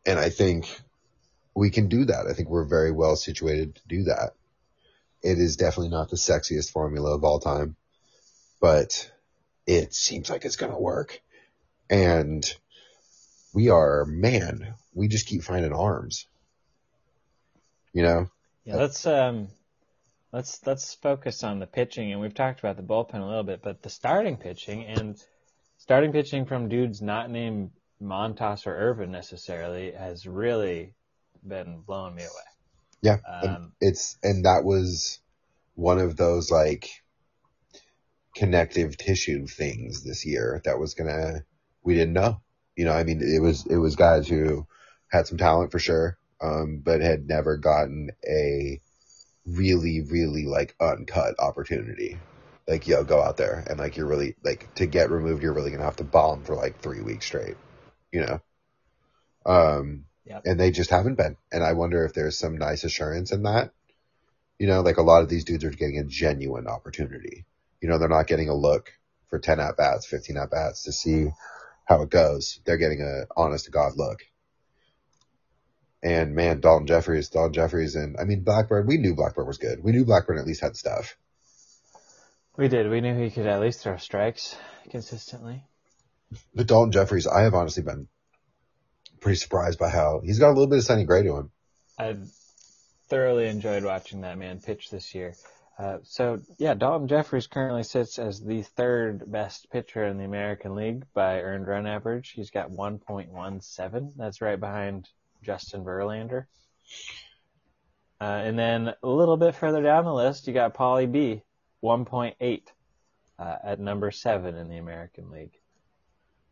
And 0.06 0.20
I 0.20 0.30
think 0.30 0.82
we 1.56 1.70
can 1.70 1.88
do 1.88 2.06
that. 2.06 2.26
I 2.28 2.34
think 2.34 2.50
we're 2.50 2.66
very 2.66 2.92
well 2.92 3.16
situated 3.16 3.76
to 3.76 3.82
do 3.88 4.04
that. 4.04 4.34
It 5.22 5.40
is 5.40 5.56
definitely 5.56 5.90
not 5.90 6.10
the 6.10 6.18
sexiest 6.18 6.72
formula 6.72 7.16
of 7.16 7.24
all 7.24 7.40
time, 7.40 7.76
but 8.60 9.10
it 9.66 9.94
seems 9.94 10.30
like 10.30 10.44
it's 10.44 10.58
going 10.58 10.72
to 10.72 10.78
work. 10.78 11.22
And 11.90 12.46
we 13.54 13.70
are, 13.70 14.06
man, 14.06 14.74
we 14.94 15.08
just 15.08 15.28
keep 15.28 15.44
finding 15.44 15.74
arms. 15.74 16.26
You 17.94 18.04
know? 18.04 18.28
Yeah, 18.66 18.76
let's 18.76 19.06
um, 19.06 19.50
let's 20.32 20.66
let's 20.66 20.96
focus 20.96 21.44
on 21.44 21.60
the 21.60 21.68
pitching, 21.68 22.12
and 22.12 22.22
we've 22.22 22.34
talked 22.34 22.60
about 22.60 22.78
the 22.78 22.84
bullpen 22.84 23.22
a 23.22 23.26
little 23.26 23.44
bit, 23.44 23.62
but 23.62 23.82
the 23.82 23.90
starting 23.90 24.38
pitching 24.38 24.86
and 24.86 25.22
starting 25.78 26.12
pitching 26.12 26.46
from 26.46 26.70
dudes 26.70 27.02
not 27.02 27.30
named 27.30 27.72
Montas 28.02 28.66
or 28.66 28.76
Irvin 28.76 29.12
necessarily 29.12 29.92
has 29.92 30.26
really 30.26 30.94
been 31.46 31.82
blowing 31.82 32.16
me 32.16 32.24
away. 32.24 32.32
Yeah. 33.02 33.18
and 33.42 33.56
Um, 33.56 33.72
it's, 33.82 34.18
and 34.24 34.46
that 34.46 34.64
was 34.64 35.20
one 35.76 36.00
of 36.00 36.16
those 36.16 36.50
like 36.50 36.90
connective 38.36 38.98
tissue 38.98 39.46
things 39.46 40.04
this 40.04 40.26
year 40.26 40.62
that 40.66 40.80
was 40.80 40.94
gonna, 40.94 41.44
we 41.84 41.96
didn't 41.96 42.14
know. 42.14 42.42
You 42.76 42.86
know, 42.86 42.94
I 42.94 43.04
mean, 43.04 43.22
it 43.22 43.40
was, 43.40 43.66
it 43.66 43.78
was 43.78 43.96
guys 43.96 44.28
who 44.28 44.66
had 45.10 45.28
some 45.28 45.38
talent 45.38 45.72
for 45.72 45.80
sure, 45.80 46.18
um, 46.42 46.82
but 46.84 47.02
had 47.02 47.28
never 47.28 47.58
gotten 47.58 48.12
a 48.28 48.80
really, 49.46 50.02
really 50.02 50.46
like 50.46 50.76
uncut 50.80 51.36
opportunity. 51.40 52.18
Like, 52.68 52.88
yo, 52.88 53.04
go 53.04 53.22
out 53.22 53.38
there 53.38 53.64
and 53.70 53.78
like 53.78 53.98
you're 53.98 54.08
really, 54.08 54.36
like 54.44 54.74
to 54.76 54.86
get 54.86 55.12
removed, 55.12 55.44
you're 55.44 55.54
really 55.54 55.72
gonna 55.72 55.84
have 55.84 55.98
to 55.98 56.04
bomb 56.04 56.44
for 56.44 56.56
like 56.56 56.80
three 56.80 57.02
weeks 57.02 57.26
straight, 57.26 57.58
you 58.12 58.22
know? 58.22 58.42
Um, 59.46 60.06
Yep. 60.26 60.44
and 60.46 60.60
they 60.60 60.72
just 60.72 60.90
haven't 60.90 61.16
been. 61.16 61.36
And 61.52 61.64
I 61.64 61.74
wonder 61.74 62.06
if 62.06 62.14
there's 62.14 62.38
some 62.38 62.58
nice 62.58 62.86
assurance 62.86 63.34
in 63.34 63.44
that. 63.44 63.72
You 64.58 64.68
know, 64.68 64.82
like 64.82 64.98
a 64.98 65.02
lot 65.04 65.22
of 65.22 65.28
these 65.30 65.44
dudes 65.44 65.66
are 65.66 65.70
getting 65.70 66.00
a 66.00 66.06
genuine 66.06 66.68
opportunity. 66.68 67.46
You 67.82 67.90
know, 67.90 67.98
they're 67.98 68.08
not 68.08 68.28
getting 68.28 68.48
a 68.48 68.56
look 68.56 68.94
for 69.28 69.40
10 69.40 69.60
at 69.60 69.76
bats, 69.76 70.06
15 70.06 70.38
at 70.38 70.50
bats 70.50 70.84
to 70.84 70.94
see 70.94 71.28
how 71.86 72.02
it 72.02 72.10
goes. 72.10 72.60
They're 72.66 72.78
getting 72.78 73.02
a 73.02 73.26
honest 73.36 73.66
to 73.66 73.72
God 73.72 73.94
look. 73.96 74.22
And 76.02 76.36
man, 76.36 76.60
Dalton 76.60 76.88
Jefferies, 76.88 77.30
Dalton 77.30 77.54
Jefferies, 77.54 77.96
and 77.96 78.18
I 78.20 78.26
mean, 78.26 78.44
Blackbird, 78.44 78.88
we 78.88 78.98
knew 78.98 79.16
Blackbird 79.16 79.48
was 79.48 79.58
good. 79.58 79.82
We 79.82 79.94
knew 79.94 80.06
Blackburn 80.06 80.38
at 80.38 80.46
least 80.46 80.62
had 80.62 80.76
stuff. 80.76 81.16
we 82.58 82.68
did. 82.68 82.90
We 82.90 83.00
knew 83.00 83.18
he 83.18 83.32
could 83.32 83.48
at 83.48 83.62
least 83.62 83.82
throw 83.82 83.98
strikes 83.98 84.56
consistently. 84.90 85.64
But 86.54 86.68
Dalton 86.68 86.92
Jefferies, 86.92 87.28
I 87.28 87.44
have 87.44 87.54
honestly 87.54 87.84
been 87.84 88.08
pretty 89.22 89.38
surprised 89.38 89.80
by 89.80 89.90
how 89.90 90.22
he's 90.24 90.40
got 90.40 90.50
a 90.50 90.54
little 90.54 90.68
bit 90.68 90.80
of 90.80 90.84
Sonny 90.84 91.06
Gray 91.06 91.24
to 91.24 91.38
him. 91.38 91.52
I 91.98 92.16
thoroughly 93.08 93.48
enjoyed 93.48 93.84
watching 93.84 94.22
that 94.22 94.38
man 94.38 94.60
pitch 94.60 94.90
this 94.90 95.16
year. 95.16 95.36
Uh, 95.78 95.98
so 96.04 96.40
yeah, 96.58 96.76
Dalton 96.76 97.08
Jefferies 97.08 97.48
currently 97.48 97.84
sits 97.84 98.20
as 98.20 98.40
the 98.40 98.62
third 98.62 99.32
best 99.32 99.70
pitcher 99.72 100.06
in 100.06 100.18
the 100.18 100.26
American 100.26 100.76
League 100.76 101.04
by 101.14 101.42
earned 101.42 101.68
run 101.68 101.88
average. 101.88 102.30
He's 102.30 102.52
got 102.52 102.70
1.17. 102.70 104.14
That's 104.16 104.42
right 104.42 104.60
behind 104.60 105.10
Justin 105.42 105.84
Verlander. 105.84 106.46
Uh, 108.22 108.42
and 108.46 108.58
then 108.58 108.94
a 109.02 109.08
little 109.08 109.36
bit 109.36 109.56
further 109.56 109.82
down 109.82 110.06
the 110.06 110.14
list, 110.14 110.48
you 110.48 110.54
got 110.54 110.76
Paulie 110.76 111.12
B, 111.12 111.42
1.8 111.84 112.62
uh, 113.40 113.56
at 113.64 113.80
number 113.80 114.12
seven 114.12 114.56
in 114.56 114.70
the 114.70 114.78
American 114.78 115.30
League. 115.32 115.60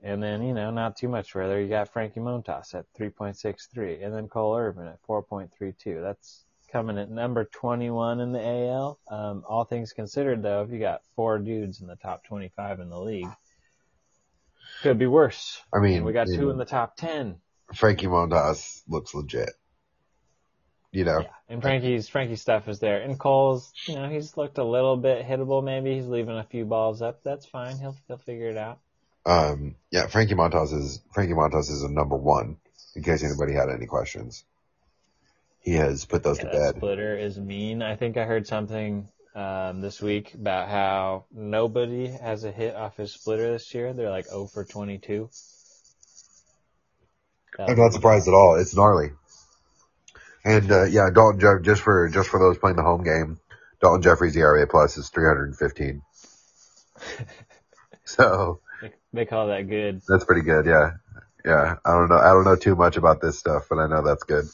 And 0.03 0.21
then, 0.21 0.41
you 0.41 0.53
know, 0.53 0.71
not 0.71 0.97
too 0.97 1.07
much 1.07 1.31
further, 1.31 1.61
you 1.61 1.69
got 1.69 1.93
Frankie 1.93 2.19
Montas 2.19 2.73
at 2.73 2.91
3.63, 2.99 4.03
and 4.03 4.13
then 4.13 4.27
Cole 4.27 4.57
Irvin 4.57 4.87
at 4.87 5.01
4.32. 5.03 6.01
That's 6.01 6.45
coming 6.71 6.97
at 6.97 7.09
number 7.09 7.45
21 7.45 8.19
in 8.19 8.31
the 8.31 8.39
AL. 8.39 8.99
Um, 9.09 9.43
all 9.47 9.65
things 9.65 9.93
considered, 9.93 10.41
though, 10.41 10.63
if 10.63 10.71
you 10.71 10.79
got 10.79 11.01
four 11.15 11.39
dudes 11.39 11.81
in 11.81 11.87
the 11.87 11.95
top 11.95 12.23
25 12.25 12.79
in 12.79 12.89
the 12.89 12.99
league, 12.99 13.27
could 14.81 14.97
be 14.97 15.07
worse. 15.07 15.61
I 15.73 15.79
mean, 15.79 15.97
And 15.97 16.05
we 16.05 16.13
got 16.13 16.27
two 16.27 16.37
know, 16.37 16.49
in 16.49 16.57
the 16.57 16.65
top 16.65 16.95
10. 16.97 17.37
Frankie 17.75 18.07
Montas 18.07 18.81
looks 18.87 19.13
legit. 19.13 19.51
You 20.91 21.05
know, 21.05 21.19
Yeah, 21.21 21.29
and 21.47 21.61
Frankie's 21.61 22.09
Frankie's 22.09 22.41
stuff 22.41 22.67
is 22.67 22.79
there, 22.79 23.01
and 23.01 23.17
Cole's, 23.17 23.71
you 23.87 23.95
know, 23.95 24.09
he's 24.09 24.35
looked 24.35 24.57
a 24.57 24.63
little 24.63 24.97
bit 24.97 25.25
hittable. 25.25 25.63
Maybe 25.63 25.95
he's 25.95 26.05
leaving 26.05 26.37
a 26.37 26.43
few 26.43 26.65
balls 26.65 27.01
up. 27.01 27.21
That's 27.23 27.45
fine. 27.45 27.77
He'll 27.77 27.95
he'll 28.09 28.17
figure 28.17 28.49
it 28.49 28.57
out. 28.57 28.79
um, 29.25 29.75
yeah, 29.89 30.07
Frankie 30.07 30.35
Montas 30.35 30.73
is 30.73 31.01
Frankie 31.13 31.33
Montas 31.33 31.69
is 31.71 31.83
a 31.83 31.89
number 31.89 32.17
one. 32.17 32.57
In 32.93 33.03
case 33.03 33.23
anybody 33.23 33.53
had 33.53 33.69
any 33.69 33.85
questions, 33.85 34.43
he 35.61 35.73
has 35.73 36.05
put 36.05 36.23
those 36.23 36.37
Yeah, 36.37 36.43
to 36.45 36.47
bed. 36.47 36.75
splitter 36.77 37.17
is 37.17 37.39
mean. 37.39 37.81
I 37.81 37.95
think 37.95 38.17
I 38.17 38.25
heard 38.25 38.47
something 38.47 39.07
um, 39.35 39.81
this 39.81 40.01
week 40.01 40.33
about 40.33 40.69
how 40.69 41.25
nobody 41.31 42.07
has 42.07 42.43
a 42.43 42.51
hit 42.51 42.75
off 42.75 42.97
his 42.97 43.13
splitter 43.13 43.51
this 43.51 43.73
year. 43.73 43.93
They're 43.93 44.09
like 44.09 44.25
0 44.27 44.47
for 44.47 44.65
22. 44.65 45.29
I'm 47.59 47.77
not 47.77 47.93
surprised 47.93 48.27
at 48.27 48.33
all. 48.33 48.55
It's 48.55 48.75
gnarly. 48.75 49.11
And 50.43 50.71
uh, 50.71 50.83
yeah, 50.85 51.09
Dalton 51.13 51.39
Jeff 51.39 51.61
just 51.61 51.81
for 51.81 52.09
just 52.09 52.29
for 52.29 52.39
those 52.39 52.57
playing 52.57 52.77
the 52.77 52.83
home 52.83 53.03
game, 53.03 53.39
Dalton 53.81 54.01
Jefferies' 54.01 54.35
ERA 54.35 54.65
plus 54.67 54.97
is 54.97 55.09
315. 55.09 56.01
so 58.05 58.59
They, 58.81 58.93
they 59.13 59.25
call 59.25 59.47
that 59.47 59.69
good. 59.69 60.01
that's 60.07 60.25
pretty 60.25 60.41
good. 60.41 60.65
Yeah, 60.65 60.91
yeah. 61.45 61.75
I 61.85 61.91
don't 61.93 62.09
know. 62.09 62.17
I 62.17 62.29
don't 62.31 62.45
know 62.45 62.55
too 62.55 62.75
much 62.75 62.97
about 62.97 63.21
this 63.21 63.39
stuff, 63.39 63.67
but 63.69 63.79
I 63.79 63.87
know 63.87 64.03
that's 64.03 64.23
good. 64.23 64.45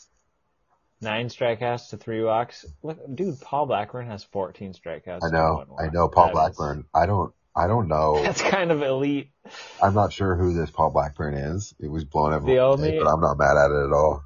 Nine 1.00 1.28
strikeouts 1.30 1.90
to 1.90 1.98
three 1.98 2.24
walks. 2.24 2.66
Look, 2.82 2.98
dude, 3.14 3.40
Paul 3.40 3.68
Blackburn 3.68 4.08
has 4.08 4.24
14 4.24 4.74
strikeouts. 4.74 5.20
I 5.24 5.30
know. 5.30 5.66
I 5.80 5.90
know 5.90 6.08
Paul 6.10 6.26
That 6.26 6.32
is- 6.32 6.36
Blackburn. 6.36 6.86
I 6.94 7.06
don't. 7.06 7.34
I 7.56 7.66
don't 7.68 7.88
know. 7.88 8.22
That's 8.24 8.42
kind 8.42 8.72
of 8.72 8.82
elite. 8.84 9.32
I'm 9.82 9.94
not 9.96 10.14
sure 10.14 10.36
who 10.36 10.54
this 10.54 10.70
Paul 10.70 10.92
Blackburn 10.92 11.34
is. 11.34 11.74
It 11.80 11.90
was 11.90 12.04
blown 12.06 12.34
up, 12.34 12.46
The 12.46 12.60
only- 12.60 12.98
but 13.00 13.08
I'm 13.08 13.22
not 13.22 13.38
mad 13.38 13.58
at 13.58 13.72
it 13.72 13.86
at 13.88 13.94
all. 13.94 14.24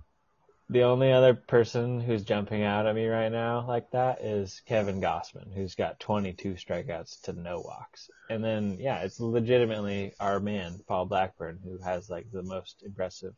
The 0.70 0.84
only 0.84 1.12
other 1.12 1.34
person 1.34 2.00
who's 2.00 2.24
jumping 2.24 2.64
out 2.64 2.86
at 2.88 2.96
me 2.96 3.06
right 3.08 3.30
now 3.30 3.66
like 3.68 3.92
that 3.92 4.22
is 4.22 4.62
Kevin 4.66 5.02
Gausman, 5.02 5.54
who's 5.54 5.76
got 5.76 6.00
22 6.00 6.54
strikeouts 6.54 7.24
to 7.24 7.34
no 7.34 7.60
walks. 7.60 8.10
And 8.30 8.42
then, 8.42 8.78
yeah, 8.80 9.00
it's 9.02 9.20
legitimately 9.20 10.14
our 10.18 10.40
man, 10.40 10.80
Paul 10.88 11.08
Blackburn, 11.08 11.60
who 11.62 11.78
has 11.80 12.10
like 12.10 12.32
the 12.32 12.44
most 12.44 12.84
impressive 12.86 13.34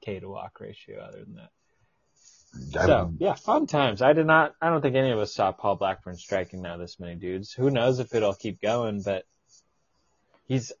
K 0.00 0.20
to 0.20 0.28
walk 0.30 0.58
ratio 0.58 1.00
other 1.00 1.18
than 1.22 1.34
that. 1.34 1.50
So, 2.72 3.12
yeah, 3.18 3.34
fun 3.34 3.66
times. 3.66 4.02
I 4.02 4.12
did 4.12 4.26
not, 4.26 4.54
I 4.60 4.70
don't 4.70 4.80
think 4.82 4.96
any 4.96 5.10
of 5.12 5.18
us 5.18 5.32
saw 5.34 5.52
Paul 5.52 5.76
Blackburn 5.76 6.16
striking 6.16 6.62
now 6.62 6.76
this 6.76 6.98
many 6.98 7.14
dudes. 7.14 7.52
Who 7.52 7.70
knows 7.70 7.98
if 8.00 8.14
it'll 8.14 8.34
keep 8.34 8.60
going, 8.60 9.02
but 9.02 9.24
he's, 10.46 10.72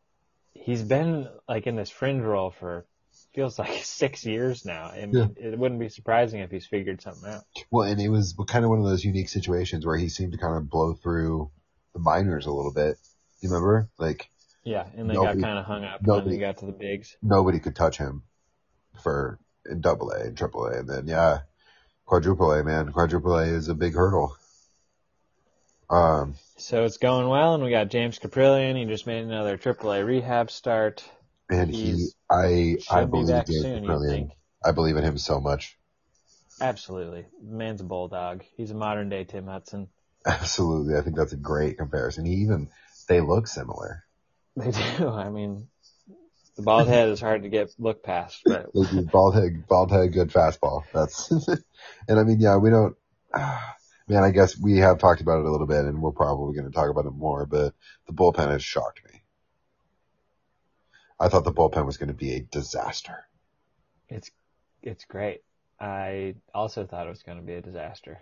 he's 0.52 0.82
been 0.82 1.28
like 1.48 1.66
in 1.66 1.76
this 1.76 1.90
fringe 1.90 2.22
role 2.22 2.50
for 2.50 2.86
feels 3.34 3.58
like 3.58 3.70
six 3.84 4.24
years 4.26 4.64
now. 4.64 4.90
And 4.94 5.14
Yeah. 5.14 5.26
it 5.36 5.58
wouldn't 5.58 5.80
be 5.80 5.88
surprising 5.88 6.40
if 6.40 6.50
he's 6.50 6.66
figured 6.66 7.00
something 7.02 7.30
out. 7.30 7.44
well, 7.70 7.88
and 7.88 8.00
it 8.00 8.08
was 8.08 8.34
kind 8.48 8.64
of 8.64 8.70
one 8.70 8.80
of 8.80 8.84
those 8.84 9.04
unique 9.04 9.28
situations 9.28 9.86
where 9.86 9.96
he 9.96 10.08
seemed 10.08 10.32
to 10.32 10.38
kind 10.38 10.56
of 10.56 10.68
blow 10.68 10.94
through 10.94 11.50
the 11.94 12.00
minors 12.00 12.46
a 12.46 12.52
little 12.52 12.72
bit. 12.72 12.96
You 13.40 13.48
remember? 13.48 13.88
Like 13.98 14.28
Yeah, 14.64 14.86
and 14.96 15.08
they 15.08 15.14
Nobody- 15.14 15.40
got 15.40 15.46
kind 15.46 15.58
of 15.58 15.64
hung 15.66 15.84
up 15.84 16.00
nobody- 16.02 16.26
when 16.26 16.34
he 16.34 16.40
got 16.40 16.58
to 16.58 16.66
the 16.66 16.72
bigs. 16.72 17.16
nobody 17.22 17.60
could 17.60 17.76
touch 17.76 17.96
him 17.96 18.24
for 19.02 19.38
in 19.66 19.80
double 19.80 20.10
A 20.10 20.20
and 20.24 20.36
triple 20.36 20.66
A. 20.66 20.78
And 20.80 20.88
then, 20.88 21.06
yeah, 21.06 21.40
quadruple 22.10 22.52
A, 22.52 22.64
man. 22.64 22.90
Quadruple 22.90 23.36
A 23.38 23.44
is 23.44 23.68
a 23.68 23.74
big 23.74 23.94
hurdle. 23.94 24.36
Um, 25.88 26.34
So 26.58 26.84
it's 26.84 26.96
going 26.98 27.28
well, 27.28 27.54
and 27.54 27.62
we 27.62 27.70
got 27.70 27.88
James 27.88 28.18
Kaprielian. 28.18 28.76
He 28.76 28.84
just 28.84 29.06
made 29.06 29.22
another 29.22 29.56
AAA 29.56 30.04
rehab 30.04 30.50
start. 30.50 31.04
and 31.48 31.70
he, 31.72 32.08
I, 32.28 32.76
I 32.90 33.04
believe 33.04 33.28
back 33.28 33.46
James 33.46 33.62
soon, 33.62 33.84
Kaprielian. 33.84 34.30
I 34.64 34.72
believe 34.72 34.96
in 34.96 35.04
him 35.04 35.18
so 35.18 35.40
much. 35.40 35.78
Absolutely, 36.60 37.26
man's 37.40 37.80
a 37.80 37.84
bulldog. 37.84 38.42
He's 38.56 38.72
a 38.72 38.74
modern 38.74 39.08
day 39.08 39.22
Tim 39.22 39.46
Hudson. 39.46 39.88
Absolutely. 40.26 40.96
I 40.96 41.02
think 41.02 41.16
that's 41.16 41.32
a 41.32 41.36
great 41.36 41.78
comparison. 41.78 42.26
He 42.26 42.34
even, 42.42 42.68
they 43.08 43.20
look 43.20 43.46
similar. 43.46 44.04
They 44.56 44.72
do. 44.72 45.08
I 45.08 45.30
mean, 45.30 45.68
the 46.60 46.64
bald 46.64 46.88
head 46.88 47.08
is 47.08 47.20
hard 47.20 47.42
to 47.42 47.48
get 47.48 47.70
look 47.78 48.02
past, 48.02 48.44
but 48.46 48.70
bald 49.12 49.34
head, 49.34 49.66
bald 49.66 49.90
head, 49.90 50.12
good 50.12 50.30
fastball. 50.30 50.84
That's, 50.92 51.30
and 52.08 52.18
I 52.18 52.24
mean, 52.24 52.40
yeah, 52.40 52.56
we 52.56 52.70
don't, 52.70 52.96
man, 53.34 54.24
I 54.24 54.30
guess 54.30 54.58
we 54.58 54.78
have 54.78 54.98
talked 54.98 55.20
about 55.20 55.40
it 55.40 55.46
a 55.46 55.50
little 55.50 55.66
bit 55.66 55.84
and 55.84 56.02
we're 56.02 56.12
probably 56.12 56.54
going 56.54 56.70
to 56.70 56.74
talk 56.74 56.90
about 56.90 57.06
it 57.06 57.12
more, 57.12 57.46
but 57.46 57.74
the 58.06 58.12
bullpen 58.12 58.50
has 58.50 58.62
shocked 58.62 59.00
me. 59.10 59.22
I 61.18 61.28
thought 61.28 61.44
the 61.44 61.52
bullpen 61.52 61.86
was 61.86 61.96
going 61.96 62.08
to 62.08 62.14
be 62.14 62.34
a 62.34 62.40
disaster. 62.40 63.24
it's 64.08 64.30
it's 64.82 65.04
great. 65.04 65.42
I 65.78 66.34
also 66.54 66.86
thought 66.86 67.06
it 67.06 67.10
was 67.10 67.22
going 67.22 67.38
to 67.38 67.44
be 67.44 67.54
a 67.54 67.60
disaster. 67.60 68.20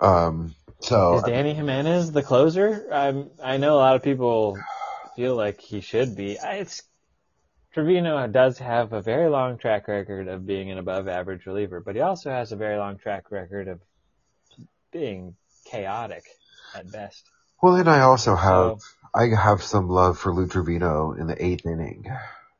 Um, 0.00 0.54
so 0.80 1.16
Is 1.16 1.22
Dany 1.22 1.54
Jimenez 1.54 2.10
the 2.12 2.22
closer? 2.22 2.88
I'm, 2.92 3.30
I 3.42 3.56
know 3.56 3.74
a 3.74 3.78
lot 3.78 3.96
of 3.96 4.02
people 4.02 4.58
feel 5.16 5.36
like 5.36 5.60
he 5.60 5.80
should 5.80 6.16
be. 6.16 6.38
I- 6.38 6.56
It's 6.56 6.82
Trivino 7.74 8.30
does 8.30 8.58
have 8.58 8.92
a 8.92 9.00
very 9.00 9.30
long 9.30 9.56
track 9.58 9.88
record 9.88 10.28
of 10.28 10.46
being 10.46 10.70
an 10.70 10.78
above 10.78 11.08
average 11.08 11.46
reliever, 11.46 11.80
but 11.80 11.94
he 11.94 12.00
also 12.02 12.30
has 12.30 12.52
a 12.52 12.56
very 12.56 12.76
long 12.76 12.98
track 12.98 13.30
record 13.30 13.68
of 13.68 13.80
being 14.92 15.34
chaotic 15.64 16.24
at 16.74 16.90
best. 16.92 17.24
well, 17.62 17.76
and 17.76 17.88
I 17.88 18.00
also 18.00 18.36
have, 18.36 18.80
So, 18.80 18.86
I 19.14 19.28
have 19.34 19.62
some 19.62 19.88
love 19.88 20.18
for 20.18 20.34
Lou 20.34 20.46
Trivino 20.46 21.18
in 21.18 21.26
the 21.26 21.42
eighth 21.42 21.64
inning, 21.64 22.04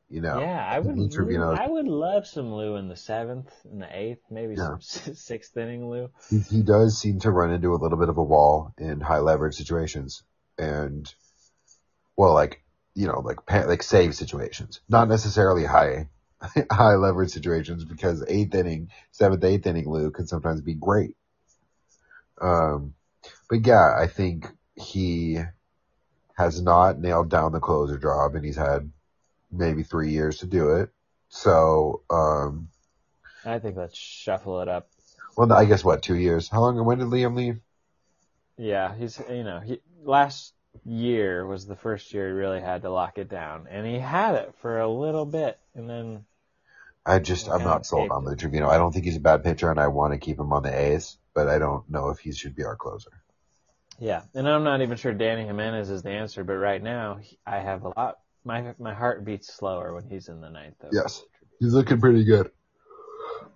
you 0.09 0.23
know. 0.23 0.41
yeah, 0.41 0.67
I 0.67 0.79
would 0.81 0.97
Lou 0.97 1.09
Trivino- 1.09 1.59
I 1.59 1.69
would 1.69 1.89
love 1.89 2.27
some 2.27 2.53
Lou 2.55 2.77
in 2.77 2.89
the 2.89 2.97
seventh, 2.97 3.53
in 3.71 3.81
the 3.81 3.89
eighth, 3.95 4.23
maybe 4.31 4.55
Yeah. 4.55 4.79
some 4.79 4.81
sixth 5.15 5.55
inning 5.59 5.91
Lou. 5.91 6.09
he, 6.31 6.39
he 6.39 6.63
does 6.63 6.99
seem 6.99 7.21
to 7.21 7.31
run 7.31 7.53
into 7.53 7.75
a 7.75 7.77
little 7.77 7.99
bit 7.99 8.09
of 8.09 8.17
a 8.17 8.23
wall 8.23 8.73
in 8.79 9.01
high 9.01 9.19
leverage 9.19 9.57
situations 9.57 10.23
and 10.59 11.13
well 12.17 12.35
like 12.35 12.63
you 12.95 13.07
know 13.07 13.21
like 13.21 13.39
like 13.67 13.83
save 13.83 14.15
situations. 14.15 14.81
Not 14.89 15.09
necessarily 15.09 15.65
high 15.65 16.09
high 16.73 16.95
leverage 16.95 17.31
situations 17.31 17.85
because 17.85 18.25
eighth 18.29 18.55
inning 18.55 18.91
seventh 19.11 19.45
eighth 19.45 19.67
inning 19.67 19.89
Lou 19.89 20.11
can 20.11 20.27
sometimes 20.27 20.61
be 20.61 20.75
great. 20.75 21.17
Um 22.41 22.95
but 23.49 23.67
yeah 23.67 23.95
I 23.99 24.07
think 24.07 24.47
he 24.75 25.39
has 26.35 26.61
not 26.63 26.99
nailed 26.99 27.31
down 27.31 27.53
the 27.53 27.61
closer 27.61 27.99
job 27.99 28.35
and 28.35 28.45
he's 28.45 28.57
had 28.57 28.91
maybe 29.51 29.83
three 29.83 30.11
years 30.11 30.39
to 30.39 30.47
do 30.47 30.77
it. 30.77 30.91
So 31.29 32.03
um 32.11 32.69
I 33.45 33.59
think 33.59 33.77
let's 33.77 33.97
shuffle 33.97 34.61
it 34.61 34.69
up. 34.69 34.89
well 35.37 35.53
I 35.53 35.65
guess 35.65 35.85
what 35.85 36.03
two 36.03 36.17
years? 36.17 36.49
How 36.49 36.61
long 36.61 36.85
when 36.85 36.99
did 36.99 37.09
Liam 37.09 37.37
leave? 37.37 37.61
Yeah, 38.59 38.95
he's 38.95 39.21
you 39.31 39.45
know 39.45 39.61
he 39.61 39.81
last 40.05 40.55
year 40.85 41.47
was 41.47 41.67
the 41.67 41.77
first 41.77 42.13
year 42.13 42.29
he 42.29 42.33
really 42.35 42.61
had 42.61 42.83
to 42.83 42.91
lock 42.91 43.19
it 43.19 43.29
down, 43.29 43.67
and 43.71 43.87
he 43.87 43.99
had 43.99 44.35
it 44.37 44.55
for 44.61 44.81
a 44.81 44.89
little 44.89 45.27
bit, 45.27 45.59
and 45.75 45.89
then 45.89 46.25
I 47.05 47.19
just, 47.19 47.49
I'm 47.49 47.65
not 47.65 47.85
sold 47.87 48.11
on 48.13 48.25
Lou 48.25 48.37
Trivino. 48.37 48.69
I 48.69 48.79
don't 48.79 48.93
think 48.93 49.05
he's 49.05 49.17
a 49.17 49.21
bad 49.21 49.43
pitcher 49.43 49.71
and 49.71 49.81
I 49.81 49.89
want 49.89 50.13
to 50.13 50.19
keep 50.19 50.39
him 50.39 50.53
on 50.53 50.63
the 50.63 50.73
A's, 50.77 51.19
but 51.35 51.49
I 51.49 51.59
don't 51.59 51.89
know 51.91 52.11
if 52.11 52.21
he 52.21 52.33
should 52.33 52.55
be 52.55 52.65
our 52.65 52.77
closer. 52.77 53.11
yeah, 53.99 54.23
and 54.35 54.49
I'm 54.49 54.65
not 54.65 54.83
even 54.83 54.97
sure 54.97 55.13
Dany 55.13 55.45
Jimenez 55.47 55.91
is 55.91 56.03
the 56.03 56.11
answer, 56.11 56.45
but 56.45 56.55
right 56.55 56.83
now 56.83 57.19
I 57.47 57.59
have 57.59 57.85
a 57.85 57.89
lot. 57.89 58.19
My 58.45 58.75
my 58.79 58.95
heart 58.95 59.25
beats 59.25 59.53
slower 59.55 59.95
when 59.95 60.05
he's 60.09 60.29
in 60.29 60.41
the 60.41 60.51
ninth. 60.51 60.75
Though. 60.81 60.91
Yes. 60.93 61.23
He's 61.61 61.75
looking 61.75 62.01
pretty 62.01 62.25
good. 62.25 62.51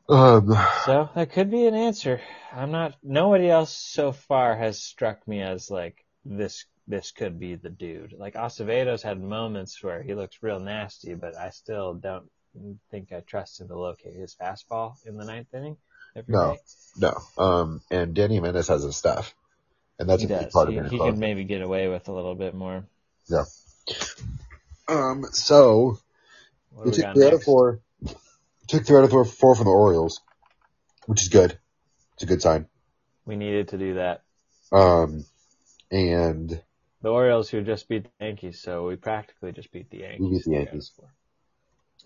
Um, 0.08 0.56
So 0.84 1.08
that 1.14 1.32
could 1.32 1.50
be 1.50 1.66
an 1.66 1.74
answer. 1.74 2.20
I'm 2.52 2.70
not. 2.70 2.94
Nobody 3.02 3.50
else 3.50 3.72
so 3.76 4.12
far 4.12 4.56
has 4.56 4.80
struck 4.80 5.26
me 5.26 5.42
as 5.42 5.70
like 5.70 6.04
this. 6.24 6.64
This 6.88 7.10
could 7.10 7.38
be 7.40 7.56
the 7.56 7.68
dude. 7.70 8.14
Like 8.16 8.34
Acevedo's 8.34 9.02
had 9.02 9.20
moments 9.20 9.82
where 9.82 10.02
he 10.02 10.14
looks 10.14 10.38
real 10.42 10.60
nasty, 10.60 11.14
but 11.14 11.36
I 11.36 11.50
still 11.50 11.94
don't 11.94 12.30
think 12.90 13.12
I 13.12 13.20
trust 13.20 13.60
him 13.60 13.68
to 13.68 13.78
locate 13.78 14.14
his 14.14 14.34
fastball 14.40 14.94
in 15.04 15.16
the 15.16 15.24
ninth 15.24 15.52
inning 15.52 15.76
every 16.14 16.32
No. 16.34 16.52
day. 16.52 16.60
no. 16.98 17.42
Um, 17.44 17.82
and 17.90 18.14
Dany 18.14 18.34
Jimenez 18.34 18.68
has 18.68 18.82
his 18.84 18.96
stuff. 18.96 19.34
And 19.98 20.08
that's 20.08 20.20
he 20.22 20.26
a 20.26 20.28
big 20.28 20.40
does. 20.44 20.52
part 20.52 20.68
He, 20.68 20.76
of 20.76 20.86
it. 20.86 20.92
he 20.92 20.98
could 20.98 21.18
maybe 21.18 21.44
get 21.44 21.62
away 21.62 21.88
with 21.88 22.06
a 22.08 22.12
little 22.12 22.34
bit 22.34 22.54
more. 22.54 22.84
Yeah. 23.28 23.44
Um, 24.88 25.24
so, 25.32 25.98
What 26.70 26.86
we 26.86 26.92
took 26.92 27.02
got 27.02 27.14
three 27.16 27.26
out 27.26 27.32
of 27.34 27.42
four. 27.42 27.80
Took 28.68 28.84
three 28.86 28.98
out 28.98 29.04
of 29.04 29.10
four, 29.10 29.24
four 29.24 29.54
from 29.54 29.64
the 29.64 29.70
Orioles, 29.70 30.20
which 31.06 31.22
is 31.22 31.28
good. 31.28 31.58
It's 32.14 32.22
a 32.22 32.26
good 32.26 32.42
sign. 32.42 32.66
We 33.24 33.36
needed 33.36 33.68
to 33.68 33.78
do 33.78 33.94
that. 33.94 34.22
Um, 34.72 35.24
and 35.90 36.62
The 37.02 37.10
Orioles 37.10 37.48
who 37.48 37.62
just 37.62 37.88
beat 37.88 38.04
the 38.04 38.24
Yankees, 38.24 38.60
so 38.60 38.86
we 38.86 38.96
practically 38.96 39.52
just 39.52 39.70
beat 39.70 39.90
the 39.90 39.98
Yankees. 39.98 40.20
We 40.20 40.30
beat 40.30 40.36
the 40.38 40.42
three 40.42 40.56
out 40.56 40.62
of 40.62 40.66
Yankees. 40.66 40.92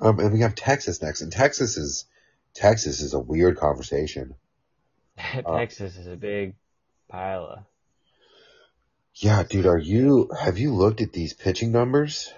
um, 0.00 0.18
and 0.18 0.32
we 0.32 0.40
have 0.40 0.54
Texas 0.54 1.00
next, 1.00 1.22
and 1.22 1.32
Texas 1.32 1.76
is 1.76 2.06
Texas 2.54 3.00
is 3.00 3.14
a 3.14 3.20
weird 3.20 3.56
conversation. 3.56 4.34
Texas 5.16 5.96
is 5.96 6.06
a 6.06 6.16
big 6.16 6.54
pile 7.08 7.44
of. 7.44 7.58
Yeah, 9.14 9.42
dude, 9.42 9.66
are 9.66 9.78
you 9.78 10.30
have 10.38 10.58
you 10.58 10.74
looked 10.74 11.00
at 11.00 11.12
these 11.12 11.34
pitching 11.34 11.72
numbers? 11.72 12.32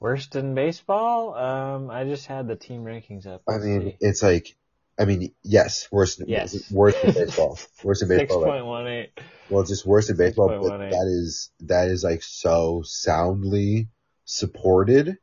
Worst 0.00 0.34
in 0.34 0.54
baseball? 0.54 1.34
Um, 1.34 1.90
I 1.90 2.04
just 2.04 2.26
had 2.26 2.48
the 2.48 2.56
team 2.56 2.84
rankings 2.84 3.26
up. 3.26 3.42
I 3.46 3.58
mean, 3.58 3.82
see. 3.82 3.96
it's 4.00 4.22
like, 4.22 4.56
I 5.00 5.06
mean, 5.06 5.32
yes, 5.42 5.88
worse, 5.90 6.20
Yes. 6.26 6.70
worse 6.70 6.94
in 7.02 7.14
baseball, 7.14 7.58
worse 7.82 8.02
in 8.02 8.08
baseball. 8.16 8.42
right? 8.42 8.50
point 8.50 8.66
one 8.66 8.86
eight. 8.86 9.12
Well, 9.48 9.64
just 9.64 9.86
worse 9.86 10.10
in 10.10 10.16
baseball, 10.18 10.48
but 10.48 10.78
that 10.78 11.06
is 11.08 11.50
that 11.60 11.88
is 11.88 12.04
like 12.04 12.22
so 12.22 12.82
soundly 12.84 13.88
supported 14.26 15.16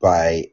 by 0.00 0.52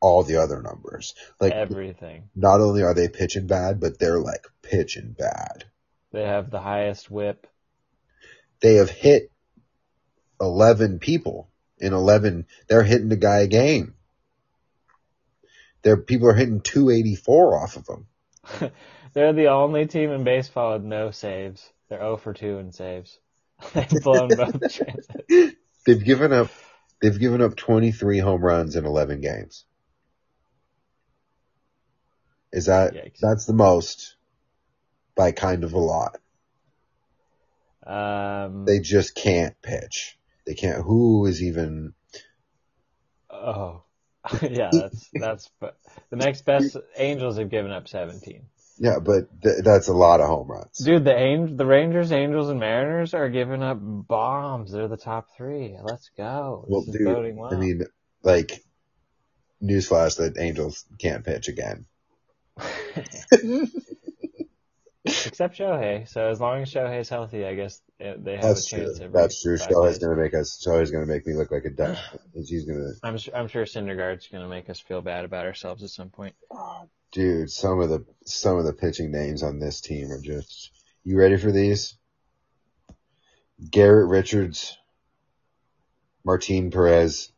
all 0.00 0.22
the 0.22 0.36
other 0.36 0.62
numbers. 0.62 1.14
Like, 1.40 1.52
Everything. 1.52 2.30
not 2.36 2.60
only 2.60 2.82
are 2.84 2.94
they 2.94 3.08
pitching 3.08 3.48
bad, 3.48 3.80
but 3.80 3.98
they're 3.98 4.20
like 4.20 4.46
pitching 4.62 5.16
bad. 5.18 5.64
They 6.12 6.22
have 6.22 6.50
the 6.50 6.60
highest 6.60 7.10
whip. 7.10 7.46
They 8.60 8.76
have 8.76 8.90
hit 8.90 9.32
eleven 10.40 11.00
people 11.00 11.50
in 11.78 11.92
eleven. 11.92 12.46
They're 12.68 12.84
hitting 12.84 13.08
the 13.08 13.16
guy 13.16 13.40
a 13.40 13.46
game. 13.48 13.94
People 15.96 16.28
are 16.28 16.34
hitting 16.34 16.60
two 16.60 16.90
eighty 16.90 17.14
four 17.14 17.60
off 17.62 17.76
of 17.76 17.86
them. 17.86 18.06
They're 19.14 19.32
the 19.32 19.48
only 19.48 19.86
team 19.86 20.10
in 20.10 20.22
baseball 20.24 20.74
with 20.74 20.82
no 20.84 21.10
saves. 21.10 21.72
They're 21.88 21.98
0 21.98 22.18
for 22.18 22.34
2 22.34 22.58
in 22.58 22.72
saves. 22.72 23.18
They've 23.72 23.88
blown 24.02 24.28
both 24.28 24.60
chances. 24.70 25.54
They've 25.86 26.04
given 26.04 26.32
up. 26.32 26.48
They've 27.00 27.18
given 27.18 27.40
up 27.40 27.56
twenty 27.56 27.92
three 27.92 28.18
home 28.18 28.42
runs 28.44 28.76
in 28.76 28.84
eleven 28.84 29.20
games. 29.20 29.64
Is 32.52 32.66
that 32.66 32.94
Yikes. 32.94 33.18
that's 33.20 33.46
the 33.46 33.52
most 33.52 34.16
by 35.14 35.32
kind 35.32 35.64
of 35.64 35.72
a 35.74 35.78
lot. 35.78 36.18
Um, 37.86 38.64
They 38.64 38.80
just 38.80 39.14
can't 39.14 39.60
pitch. 39.62 40.18
They 40.46 40.54
can't. 40.54 40.82
Who 40.82 41.26
is 41.26 41.42
even? 41.42 41.94
oh, 43.30 43.82
yeah, 44.42 44.70
that's 44.72 45.10
that's 45.12 45.50
but 45.60 45.78
the 46.10 46.16
next 46.16 46.44
best. 46.44 46.76
Angels 46.96 47.38
have 47.38 47.50
given 47.50 47.70
up 47.70 47.88
17. 47.88 48.42
Yeah, 48.80 48.98
but 49.00 49.28
th- 49.42 49.64
that's 49.64 49.88
a 49.88 49.92
lot 49.92 50.20
of 50.20 50.28
home 50.28 50.48
runs. 50.48 50.78
Dude, 50.78 51.04
the 51.04 51.14
Ang- 51.14 51.56
the 51.56 51.66
Rangers, 51.66 52.12
Angels, 52.12 52.48
and 52.48 52.60
Mariners 52.60 53.12
are 53.12 53.28
giving 53.28 53.62
up 53.62 53.78
bombs. 53.80 54.70
They're 54.70 54.88
the 54.88 54.96
top 54.96 55.28
three. 55.36 55.76
Let's 55.82 56.10
go. 56.16 56.64
This 56.64 56.70
well, 56.70 56.82
is 56.82 56.94
dude, 56.96 57.36
well. 57.36 57.52
I 57.52 57.56
mean, 57.56 57.82
like, 58.22 58.62
newsflash 59.62 60.18
that 60.18 60.38
Angels 60.38 60.84
can't 60.98 61.24
pitch 61.24 61.48
again. 61.48 61.86
Except 65.04 65.58
Shohei. 65.58 66.08
So 66.08 66.28
as 66.28 66.40
long 66.40 66.62
as 66.62 66.72
Shohei's 66.72 67.08
healthy, 67.08 67.44
I 67.44 67.54
guess 67.54 67.80
they 67.98 68.34
have 68.36 68.42
That's 68.42 68.66
a 68.66 68.76
true. 68.76 68.84
chance. 68.86 69.00
every 69.00 69.12
That's 69.12 69.42
true. 69.42 69.56
Shohei's 69.56 69.98
gonna 69.98 70.16
make 70.16 70.34
us. 70.34 70.62
Shohei's 70.64 70.90
gonna 70.90 71.06
make 71.06 71.26
me 71.26 71.34
look 71.34 71.50
like 71.50 71.64
a 71.64 71.70
duck. 71.70 71.98
He's 72.34 72.64
gonna. 72.64 72.90
I'm 73.02 73.18
su- 73.18 73.32
I'm 73.34 73.48
sure 73.48 73.64
Syndergaard's 73.64 74.28
going 74.28 74.42
to 74.44 74.48
make 74.48 74.70
us 74.70 74.78
feel 74.78 75.02
bad 75.02 75.24
about 75.24 75.46
ourselves 75.46 75.82
at 75.82 75.90
some 75.90 76.10
point. 76.10 76.34
Oh, 76.50 76.88
dude, 77.12 77.50
some 77.50 77.80
of 77.80 77.88
the 77.88 78.04
some 78.24 78.56
of 78.58 78.64
the 78.64 78.72
pitching 78.72 79.10
names 79.10 79.42
on 79.42 79.58
this 79.58 79.80
team 79.80 80.10
are 80.12 80.20
just. 80.20 80.70
You 81.04 81.18
ready 81.18 81.36
for 81.38 81.50
these? 81.50 81.96
Garrett 83.70 84.08
Richards, 84.08 84.76
Martin 86.24 86.70
Perez. 86.70 87.32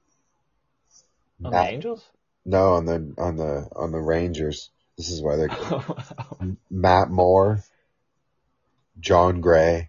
On 1.44 1.52
Matt- 1.52 1.68
the 1.68 1.72
Angels? 1.74 2.04
no, 2.44 2.74
on 2.74 2.84
the 2.84 3.14
on 3.16 3.36
the 3.36 3.68
on 3.74 3.92
the 3.92 4.00
Rangers. 4.00 4.70
This 4.98 5.10
is 5.10 5.22
why 5.22 5.36
they're 5.36 5.48
Matt 6.70 7.08
Moore, 7.10 7.62
Jon 8.98 9.40
Gray, 9.40 9.88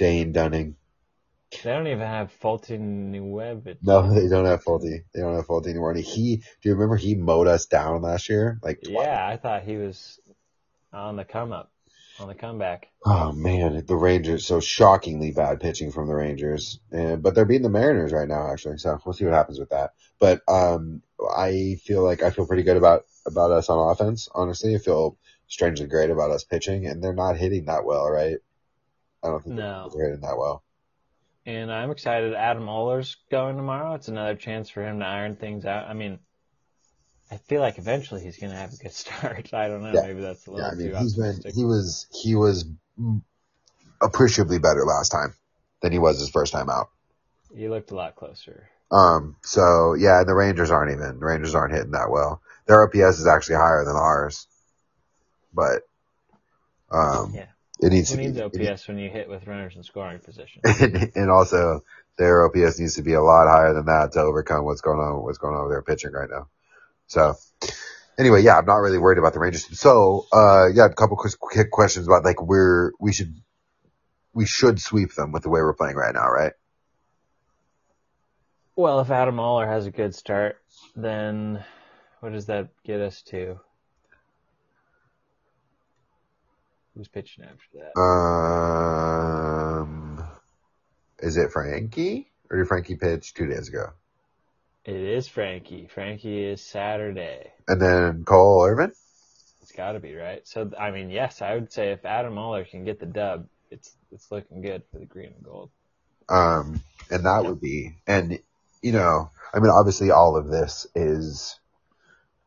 Dane 0.00 0.32
Dunning. 0.32 0.76
they 1.50 1.70
don't 1.70 1.86
even 1.86 2.00
have 2.00 2.32
Foltynewicz. 2.42 3.76
No, 3.82 4.14
they 4.14 4.28
don't 4.30 4.46
have 4.46 4.64
Folty. 4.64 5.04
They 5.12 5.20
don't 5.20 5.36
have 5.36 5.46
Folty 5.46 5.66
anymore. 5.68 5.90
And 5.90 6.00
he, 6.00 6.36
do 6.36 6.42
you 6.62 6.72
remember 6.72 6.96
he 6.96 7.14
mowed 7.14 7.46
us 7.46 7.66
down 7.66 8.00
last 8.00 8.30
year? 8.30 8.58
Like, 8.62 8.80
twice. 8.80 9.06
Yeah, 9.06 9.26
I 9.28 9.36
thought 9.36 9.64
he 9.64 9.76
was 9.76 10.18
on 10.90 11.16
the 11.16 11.26
come 11.26 11.52
up, 11.52 11.70
on 12.18 12.28
the 12.28 12.34
comeback. 12.34 12.88
Oh 13.04 13.32
man, 13.32 13.84
the 13.84 13.94
Rangers. 13.94 14.46
So 14.46 14.58
shockingly 14.58 15.32
bad 15.32 15.60
pitching 15.60 15.92
from 15.92 16.08
the 16.08 16.14
Rangers, 16.14 16.80
and 16.90 17.22
but 17.22 17.34
they're 17.34 17.44
beating 17.44 17.62
the 17.62 17.68
Mariners 17.68 18.12
right 18.12 18.28
now, 18.28 18.50
actually. 18.50 18.78
So 18.78 18.98
we'll 19.04 19.12
see 19.12 19.26
what 19.26 19.34
happens 19.34 19.58
with 19.58 19.68
that. 19.68 19.90
But 20.18 20.40
um, 20.48 21.02
I 21.36 21.76
feel 21.84 22.02
like 22.02 22.22
I 22.22 22.30
feel 22.30 22.46
pretty 22.46 22.62
good 22.62 22.78
about 22.78 23.04
about 23.26 23.50
us 23.50 23.68
on 23.68 23.90
offense. 23.90 24.30
Honestly, 24.34 24.74
I 24.74 24.78
feel 24.78 25.18
strangely 25.46 25.88
great 25.88 26.08
about 26.08 26.30
us 26.30 26.44
pitching, 26.44 26.86
and 26.86 27.04
they're 27.04 27.12
not 27.12 27.36
hitting 27.36 27.66
that 27.66 27.84
well, 27.84 28.08
right? 28.08 28.38
I 29.24 29.28
don't 29.28 29.42
think 29.42 29.56
No. 29.56 29.92
they're 29.94 30.06
hitting 30.06 30.20
that 30.20 30.36
well. 30.36 30.62
And 31.44 31.70
I'm 31.70 31.90
excited. 31.90 32.32
Adam 32.32 32.66
Oller's 32.66 33.16
going 33.30 33.56
tomorrow. 33.56 33.92
It's 33.94 34.08
another 34.08 34.36
chance 34.36 34.70
for 34.70 34.82
him 34.82 35.00
to 35.00 35.04
iron 35.06 35.36
things 35.36 35.66
out. 35.66 35.86
I 35.86 35.92
mean, 35.92 36.18
I 37.30 37.38
feel 37.38 37.60
like 37.60 37.78
eventually 37.78 38.20
he's 38.22 38.38
going 38.38 38.52
to 38.52 38.56
have 38.58 38.72
a 38.72 38.76
good 38.76 38.92
start. 38.94 39.52
I 39.52 39.66
don't 39.68 39.82
know. 39.82 39.96
Yeah. 39.96 40.00
Maybe 40.00 40.20
that's 40.20 40.46
a 40.46 40.50
Yeah, 40.52 40.62
little 40.62 40.72
I 40.72 40.74
mean 40.74 40.90
too 40.90 40.96
he's 40.96 41.14
been 41.16 41.42
optimistic. 41.42 41.54
he 41.54 41.64
was 41.64 42.06
he 42.22 42.34
was 42.34 42.64
appreciably 44.02 44.58
better 44.58 44.84
last 44.84 45.10
time 45.10 45.34
than 45.82 45.92
he 45.92 45.98
was 45.98 46.18
his 46.20 46.30
first 46.30 46.52
time 46.52 46.68
out. 46.70 46.90
He 47.54 47.68
looked 47.68 47.92
a 47.92 47.94
lot 47.94 48.16
closer. 48.16 48.70
Um, 48.90 49.36
so 49.42 49.94
yeah, 49.94 50.24
the 50.24 50.34
Rangers 50.34 50.70
aren't 50.70 50.92
even, 50.92 51.18
the 51.20 51.26
Rangers 51.26 51.54
aren't 51.54 51.74
hitting 51.74 51.92
that 51.92 52.10
well. 52.10 52.42
Their 52.66 52.82
OPS 52.82 53.18
is 53.20 53.26
actually 53.26 53.56
higher 53.56 53.84
than 53.84 53.96
ours, 53.96 54.46
but, 55.52 55.82
um, 56.90 57.32
Yeah. 57.32 57.52
It 57.82 57.90
needs 57.92 58.10
Who 58.10 58.16
to 58.16 58.22
needs 58.22 58.56
be, 58.56 58.68
OPS 58.68 58.88
when 58.88 58.98
you 58.98 59.08
hit 59.08 59.28
with 59.28 59.46
runners 59.46 59.74
in 59.74 59.82
scoring 59.82 60.20
position? 60.20 60.60
and 61.14 61.30
also 61.30 61.82
their 62.18 62.44
OPS 62.44 62.78
needs 62.78 62.96
to 62.96 63.02
be 63.02 63.14
a 63.14 63.22
lot 63.22 63.48
higher 63.48 63.72
than 63.72 63.86
that 63.86 64.12
to 64.12 64.20
overcome 64.20 64.64
what's 64.64 64.82
going 64.82 64.98
on, 64.98 65.22
what's 65.22 65.38
going 65.38 65.54
on 65.54 65.64
with 65.64 65.72
their 65.72 65.82
pitching 65.82 66.12
right 66.12 66.28
now. 66.30 66.48
So 67.06 67.36
anyway, 68.18 68.42
yeah, 68.42 68.58
I'm 68.58 68.66
not 68.66 68.76
really 68.76 68.98
worried 68.98 69.18
about 69.18 69.32
the 69.32 69.38
Rangers. 69.38 69.66
So, 69.78 70.26
uh, 70.30 70.66
yeah, 70.74 70.86
a 70.86 70.94
couple 70.94 71.16
quick, 71.16 71.70
questions 71.70 72.06
about 72.06 72.24
like 72.24 72.42
we're, 72.42 72.92
we 73.00 73.14
should, 73.14 73.34
we 74.34 74.44
should 74.44 74.78
sweep 74.80 75.14
them 75.14 75.32
with 75.32 75.42
the 75.42 75.48
way 75.48 75.60
we're 75.62 75.74
playing 75.74 75.96
right 75.96 76.14
now, 76.14 76.28
right? 76.28 76.52
Well, 78.76 79.00
if 79.00 79.10
Adam 79.10 79.40
Oller 79.40 79.66
has 79.66 79.86
a 79.86 79.90
good 79.90 80.14
start, 80.14 80.58
then 80.94 81.64
what 82.20 82.32
does 82.32 82.46
that 82.46 82.68
get 82.84 83.00
us 83.00 83.22
to? 83.22 83.58
Who's 87.00 87.08
pitching 87.08 87.44
after 87.44 87.78
that? 87.78 87.98
Um, 89.80 90.22
is 91.18 91.38
it 91.38 91.50
Frankie 91.50 92.30
or 92.50 92.58
did 92.58 92.68
Frankie 92.68 92.96
pitch 92.96 93.32
two 93.32 93.46
days 93.46 93.70
ago? 93.70 93.86
It 94.84 94.96
is 94.96 95.26
Frankie. 95.26 95.88
Frankie 95.90 96.44
is 96.44 96.60
Saturday. 96.60 97.52
And 97.66 97.80
then 97.80 98.24
Cole 98.24 98.66
Irvin? 98.66 98.92
It's 99.62 99.72
got 99.72 99.92
to 99.92 100.00
be 100.00 100.14
right. 100.14 100.46
So 100.46 100.72
I 100.78 100.90
mean, 100.90 101.08
yes, 101.08 101.40
I 101.40 101.54
would 101.54 101.72
say 101.72 101.92
if 101.92 102.04
Adam 102.04 102.36
Oller 102.36 102.66
can 102.66 102.84
get 102.84 103.00
the 103.00 103.06
dub, 103.06 103.46
it's 103.70 103.96
it's 104.12 104.30
looking 104.30 104.60
good 104.60 104.82
for 104.92 104.98
the 104.98 105.06
green 105.06 105.32
and 105.34 105.42
gold. 105.42 105.70
Um, 106.28 106.82
and 107.10 107.24
that 107.24 107.46
would 107.46 107.62
be, 107.62 107.94
and 108.06 108.38
you 108.82 108.92
know, 108.92 109.30
I 109.54 109.58
mean, 109.58 109.70
obviously 109.70 110.10
all 110.10 110.36
of 110.36 110.48
this 110.48 110.86
is, 110.94 111.58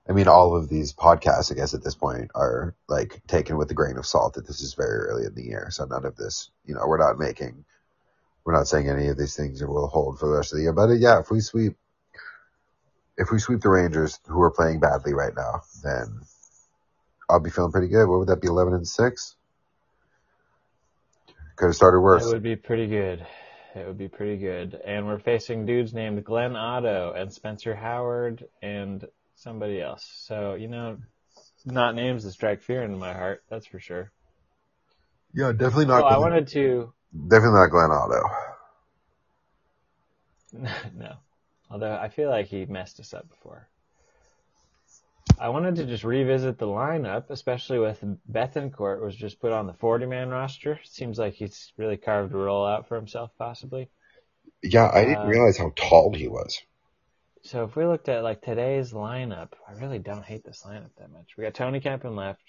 I 0.08 0.12
mean, 0.12 0.28
all 0.28 0.56
of 0.56 0.68
these 0.68 0.94
podcasts, 0.94 1.52
I 1.52 1.56
guess 1.56 1.74
at 1.74 1.84
this 1.84 1.96
point 1.96 2.32
are 2.36 2.76
like 2.90 3.22
taken 3.28 3.58
with 3.58 3.72
a 3.72 3.74
grain 3.74 3.98
of 3.98 4.06
salt 4.06 4.34
that 4.34 4.46
this 4.46 4.62
is 4.62 4.74
very 4.74 5.08
early 5.08 5.26
in 5.26 5.34
the 5.34 5.44
year. 5.44 5.68
So 5.72 5.86
none 5.86 6.06
of 6.06 6.18
this, 6.18 6.50
you 6.66 6.76
know, 6.76 6.82
we're 6.86 6.98
not 6.98 7.18
making, 7.18 7.64
we're 8.44 8.54
not 8.54 8.68
saying 8.68 8.90
any 8.90 9.08
of 9.08 9.18
these 9.18 9.36
things 9.36 9.64
will 9.64 9.88
hold 9.88 10.20
for 10.20 10.28
the 10.28 10.36
rest 10.36 10.52
of 10.52 10.58
the 10.58 10.64
year. 10.64 10.74
But 10.74 10.90
uh, 10.90 10.94
yeah, 10.94 11.20
if 11.20 11.32
we 11.32 11.40
sweep, 11.40 11.78
if 13.18 13.32
we 13.32 13.40
sweep 13.40 13.62
the 13.62 13.70
Rangers 13.70 14.20
who 14.28 14.42
are 14.42 14.52
playing 14.52 14.82
badly 14.82 15.14
right 15.14 15.34
now, 15.36 15.62
then 15.84 16.22
I'll 17.30 17.40
be 17.40 17.50
feeling 17.50 17.72
pretty 17.72 17.88
good. 17.88 18.08
What 18.08 18.20
would 18.20 18.28
that 18.28 18.42
be? 18.42 18.48
11 18.48 18.74
and 18.74 18.88
six? 18.88 19.38
Could 21.56 21.68
have 21.68 21.76
started 21.76 22.02
worse. 22.02 22.26
It 22.26 22.34
would 22.34 22.44
be 22.44 22.56
pretty 22.56 22.88
good. 22.88 23.26
It 23.76 23.88
would 23.88 23.98
be 23.98 24.10
pretty 24.10 24.38
good. 24.38 24.80
And 24.86 25.08
we're 25.08 25.20
facing 25.20 25.66
dudes 25.66 25.94
named 25.94 26.24
Glenn 26.26 26.56
Otto 26.56 27.14
and 27.16 27.32
Spencer 27.32 27.74
Howard 27.74 28.46
and 28.62 29.06
somebody 29.44 29.82
else. 29.82 30.06
So, 30.28 30.56
you 30.56 30.68
know, 30.70 30.98
not 31.66 31.96
names 31.96 32.24
that 32.24 32.32
strike 32.32 32.62
fear 32.62 32.84
into 32.84 32.98
my 32.98 33.14
heart, 33.14 33.44
that's 33.50 33.68
for 33.68 33.80
sure. 33.80 34.12
Yeah, 35.34 35.52
definitely 35.52 35.86
not. 35.88 36.02
Oh, 36.02 36.06
I 36.06 36.18
wanted 36.18 36.48
to 36.50 36.94
Definitely 37.28 37.60
not 37.60 37.72
Glenn 37.72 37.92
Otto. 37.92 38.22
no. 40.54 41.18
Although 41.70 41.96
I 41.96 42.10
feel 42.10 42.30
like 42.30 42.48
he 42.48 42.66
messed 42.66 43.00
us 43.00 43.14
up 43.14 43.28
before. 43.30 43.68
I 45.40 45.50
wanted 45.50 45.76
to 45.78 45.86
just 45.86 46.04
revisit 46.04 46.58
the 46.58 46.68
lineup, 46.68 47.30
especially 47.30 47.80
with 47.80 48.04
Bethancourt 48.32 49.02
was 49.02 49.16
just 49.16 49.40
put 49.40 49.52
on 49.52 49.68
the 49.68 49.74
40 49.74 50.06
man 50.06 50.30
roster. 50.30 50.80
Seems 50.84 51.18
like 51.20 51.34
he's 51.34 51.72
really 51.78 51.98
carved 51.98 52.34
a 52.34 52.38
role 52.38 52.66
out 52.66 52.88
for 52.88 52.96
himself, 52.96 53.32
possibly. 53.38 53.90
Yeah, 54.64 54.90
I 54.94 55.06
didn't 55.06 55.24
Uh, 55.24 55.28
realize 55.28 55.58
how 55.58 55.72
tall 55.76 56.14
he 56.16 56.28
was. 56.28 56.60
So 57.46 57.66
if 57.66 57.76
we 57.76 57.86
looked 57.86 58.08
at 58.08 58.24
like 58.24 58.42
today's 58.42 58.94
lineup, 58.94 59.50
I 59.68 59.74
really 59.74 60.00
don't 60.00 60.24
hate 60.24 60.46
this 60.46 60.64
lineup 60.66 60.92
that 60.98 61.12
much. 61.12 61.36
We 61.38 61.44
got 61.44 61.54
Tony 61.54 61.82
Kemp 61.82 62.06
in 62.06 62.16
left, 62.16 62.42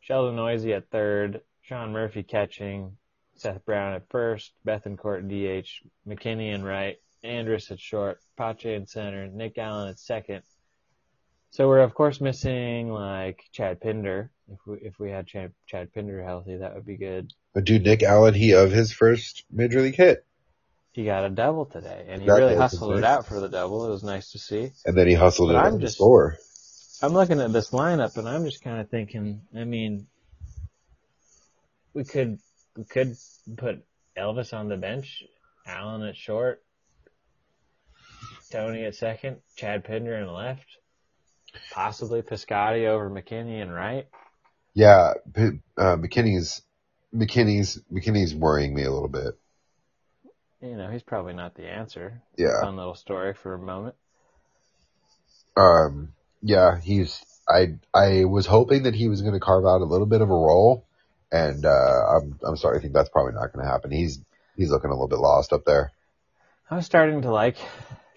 Sheldon 0.00 0.36
Neuse 0.36 0.66
at 0.66 0.90
third, 0.90 1.40
Sean 1.62 1.92
Murphy 1.92 2.22
catching, 2.22 2.98
Seth 3.36 3.64
Brown 3.64 3.94
at 3.94 4.08
first, 4.10 4.52
Bethancourt 4.66 5.26
DH, 5.26 5.68
McKinney 6.06 6.54
in 6.54 6.62
right, 6.62 6.98
Andrus 7.24 7.70
at 7.70 7.80
short, 7.80 8.20
Pache 8.36 8.74
in 8.74 8.86
center, 8.86 9.26
Nick 9.26 9.56
Allen 9.56 9.88
at 9.88 9.98
second. 9.98 10.42
So 11.50 11.66
we're 11.66 11.80
of 11.80 11.94
course 11.94 12.20
missing 12.20 12.90
like 12.90 13.42
Chad 13.52 13.80
Pinder. 13.80 14.30
If 14.52 14.58
we 14.66 14.76
if 14.82 14.98
we 14.98 15.10
had 15.10 15.26
Chad, 15.26 15.52
Chad 15.66 15.94
Pinder 15.94 16.22
healthy, 16.22 16.58
that 16.58 16.74
would 16.74 16.84
be 16.84 16.98
good. 16.98 17.32
But 17.54 17.64
dude, 17.64 17.84
Nick 17.84 18.02
Allen, 18.02 18.34
he 18.34 18.52
of 18.52 18.70
his 18.70 18.92
first 18.92 19.44
major 19.50 19.80
league 19.80 19.96
hit, 19.96 20.26
He 20.96 21.04
got 21.04 21.26
a 21.26 21.28
double 21.28 21.66
today, 21.66 22.06
and 22.08 22.22
he 22.22 22.26
That 22.26 22.36
really 22.36 22.56
hustled 22.56 22.96
it 22.96 23.00
nice. 23.02 23.10
out 23.18 23.26
for 23.26 23.38
the 23.38 23.50
double. 23.50 23.84
It 23.84 23.90
was 23.90 24.02
nice 24.02 24.32
to 24.32 24.38
see. 24.38 24.72
and 24.86 24.96
then 24.96 25.06
he 25.06 25.12
hustled 25.12 25.50
But 25.52 25.56
it 25.56 25.68
I'm 25.68 25.78
just- 25.78 25.96
score. 25.96 26.38
I'm 27.02 27.12
looking 27.12 27.38
at 27.38 27.52
this 27.52 27.70
lineup 27.72 28.16
and 28.16 28.26
I'm 28.26 28.46
just 28.46 28.64
kind 28.64 28.80
of 28.80 28.88
thinking, 28.88 29.42
I 29.54 29.64
mean, 29.64 30.06
we 31.92 32.02
could, 32.04 32.38
we 32.78 32.84
could 32.84 33.14
put 33.58 33.84
Elvis 34.16 34.54
on 34.54 34.70
the 34.70 34.78
bench, 34.78 35.22
Allen 35.66 36.00
at 36.00 36.16
short, 36.16 36.62
Tony 38.50 38.86
at 38.86 38.94
second, 38.94 39.36
Chad 39.54 39.84
Pinder 39.84 40.14
in 40.16 40.32
left, 40.32 40.64
possibly 41.72 42.22
Piscotti 42.22 42.86
over 42.86 43.10
McKinney 43.10 43.60
in 43.60 43.70
right. 43.70 44.06
Yeah, 44.72 45.12
uh, 45.36 45.96
McKinney's 45.96 46.62
McKinney's 47.14 47.78
McKinney's 47.92 48.34
worrying 48.34 48.74
me 48.74 48.84
a 48.84 48.90
little 48.90 49.08
bit. 49.08 49.38
You 50.66 50.76
know, 50.76 50.90
he's 50.90 51.02
probably 51.02 51.34
not 51.34 51.54
the 51.54 51.66
answer. 51.66 52.20
Yeah. 52.36 52.60
Fun 52.60 52.76
little 52.76 52.94
story 52.94 53.34
for 53.34 53.54
a 53.54 53.58
moment. 53.58 53.94
Um, 55.56 56.12
yeah, 56.42 56.80
he's. 56.80 57.24
I 57.48 57.74
I 57.94 58.24
was 58.24 58.46
hoping 58.46 58.82
that 58.82 58.94
he 58.94 59.08
was 59.08 59.22
going 59.22 59.34
to 59.34 59.40
carve 59.40 59.64
out 59.64 59.80
a 59.80 59.84
little 59.84 60.06
bit 60.06 60.20
of 60.20 60.28
a 60.28 60.34
role, 60.34 60.84
and 61.30 61.64
uh, 61.64 62.16
I'm 62.16 62.38
I'm 62.44 62.56
starting 62.56 62.80
to 62.80 62.82
think 62.82 62.94
that's 62.94 63.08
probably 63.08 63.34
not 63.34 63.52
going 63.52 63.64
to 63.64 63.70
happen. 63.70 63.92
He's 63.92 64.20
he's 64.56 64.70
looking 64.70 64.90
a 64.90 64.94
little 64.94 65.08
bit 65.08 65.18
lost 65.18 65.52
up 65.52 65.64
there. 65.64 65.92
I 66.68 66.76
was 66.76 66.86
starting 66.86 67.22
to 67.22 67.30
like 67.30 67.56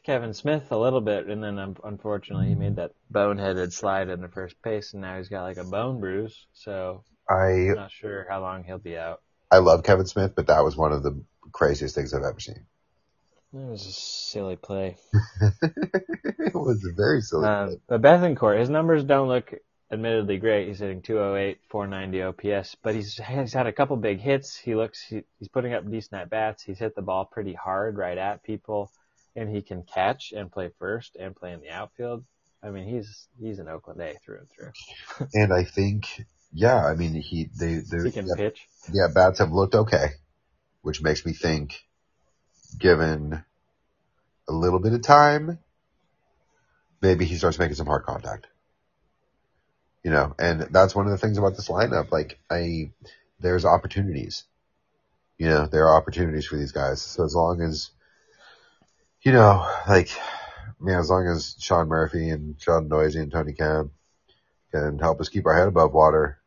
Kevin 0.03 0.33
Smith 0.33 0.71
a 0.71 0.77
little 0.77 1.01
bit, 1.01 1.27
and 1.27 1.43
then 1.43 1.59
um, 1.59 1.75
unfortunately 1.83 2.47
he 2.47 2.55
made 2.55 2.77
that 2.77 2.93
boneheaded 3.13 3.71
slide 3.71 4.09
in 4.09 4.21
the 4.21 4.27
first 4.27 4.59
pace, 4.63 4.93
and 4.93 5.01
now 5.03 5.17
he's 5.17 5.29
got 5.29 5.43
like 5.43 5.57
a 5.57 5.63
bone 5.63 5.99
bruise. 5.99 6.47
So 6.53 7.03
I 7.29 7.69
I'm 7.69 7.75
not 7.75 7.91
sure 7.91 8.25
how 8.27 8.41
long 8.41 8.63
he'll 8.63 8.79
be 8.79 8.97
out. 8.97 9.21
I 9.51 9.59
love 9.59 9.83
Kevin 9.83 10.07
Smith, 10.07 10.33
but 10.35 10.47
that 10.47 10.63
was 10.63 10.75
one 10.75 10.91
of 10.91 11.03
the 11.03 11.23
craziest 11.53 11.95
things 11.95 12.13
I've 12.13 12.23
ever 12.23 12.39
seen. 12.39 12.65
It 13.53 13.57
was 13.57 13.85
a 13.85 13.91
silly 13.91 14.55
play. 14.55 14.97
it 15.61 16.55
was 16.55 16.83
a 16.85 16.93
very 16.95 17.21
silly. 17.21 17.47
Uh, 17.47 17.71
but 17.87 18.01
Bethancourt, 18.01 18.59
his 18.59 18.69
numbers 18.69 19.03
don't 19.03 19.27
look 19.27 19.53
admittedly 19.91 20.37
great. 20.37 20.67
He's 20.67 20.79
hitting 20.79 21.01
208, 21.01 21.59
490 21.69 22.21
OPS, 22.23 22.75
but 22.83 22.95
he's 22.95 23.15
he's 23.17 23.53
had 23.53 23.67
a 23.67 23.73
couple 23.73 23.95
big 23.97 24.19
hits. 24.19 24.57
He 24.57 24.75
looks 24.75 25.01
he, 25.03 25.23
he's 25.39 25.47
putting 25.49 25.73
up 25.73 25.89
decent 25.89 26.21
at 26.21 26.29
bats. 26.29 26.63
He's 26.63 26.79
hit 26.79 26.95
the 26.95 27.01
ball 27.01 27.25
pretty 27.25 27.53
hard 27.53 27.97
right 27.97 28.17
at 28.17 28.43
people, 28.43 28.91
and 29.35 29.49
he 29.49 29.61
can 29.61 29.83
catch 29.83 30.31
and 30.35 30.51
play 30.51 30.69
first 30.79 31.15
and 31.15 31.35
play 31.35 31.53
in 31.53 31.61
the 31.61 31.69
outfield. 31.69 32.25
I 32.63 32.69
mean, 32.71 32.87
he's 32.87 33.27
he's 33.39 33.59
an 33.59 33.67
Oakland 33.69 34.01
A 34.01 34.15
through 34.23 34.39
and 34.39 34.49
through. 34.49 34.71
and 35.33 35.53
I 35.53 35.63
think, 35.63 36.25
yeah, 36.53 36.85
I 36.85 36.95
mean, 36.95 37.13
he 37.13 37.49
they 37.59 37.75
they 37.91 37.97
He 38.03 38.11
can 38.11 38.27
yeah, 38.27 38.35
pitch. 38.35 38.67
yeah, 38.93 39.07
bats 39.13 39.39
have 39.39 39.51
looked 39.51 39.75
okay, 39.75 40.07
which 40.81 41.01
makes 41.01 41.25
me 41.25 41.33
think, 41.33 41.83
given 42.77 43.43
a 44.47 44.53
little 44.53 44.79
bit 44.79 44.93
of 44.93 45.01
time, 45.01 45.59
maybe 47.01 47.25
he 47.25 47.35
starts 47.35 47.59
making 47.59 47.75
some 47.75 47.87
hard 47.87 48.03
contact. 48.03 48.47
You 50.03 50.11
know, 50.11 50.33
and 50.39 50.61
that's 50.71 50.95
one 50.95 51.05
of 51.05 51.11
the 51.11 51.17
things 51.17 51.37
about 51.37 51.55
this 51.55 51.67
lineup. 51.67 52.11
Like, 52.11 52.39
I, 52.49 52.91
there's 53.39 53.65
opportunities. 53.65 54.45
You 55.37 55.47
know, 55.47 55.65
there 55.65 55.87
are 55.87 55.97
opportunities 55.97 56.45
for 56.45 56.55
these 56.57 56.71
guys. 56.71 57.01
So 57.01 57.23
as 57.25 57.35
long 57.35 57.61
as, 57.61 57.91
you 59.21 59.33
know, 59.33 59.69
like, 59.87 60.09
man, 60.79 60.99
as 60.99 61.09
long 61.09 61.27
as 61.27 61.55
Sean 61.59 61.87
Murphy 61.89 62.29
and 62.29 62.55
Sean 62.59 62.87
Neuse 62.87 63.15
and 63.15 63.31
Tony 63.31 63.53
Kemp 63.53 63.91
can 64.71 64.99
help 64.99 65.19
us 65.19 65.29
keep 65.29 65.45
our 65.45 65.57
head 65.57 65.67
above 65.67 65.93
water, 65.93 66.39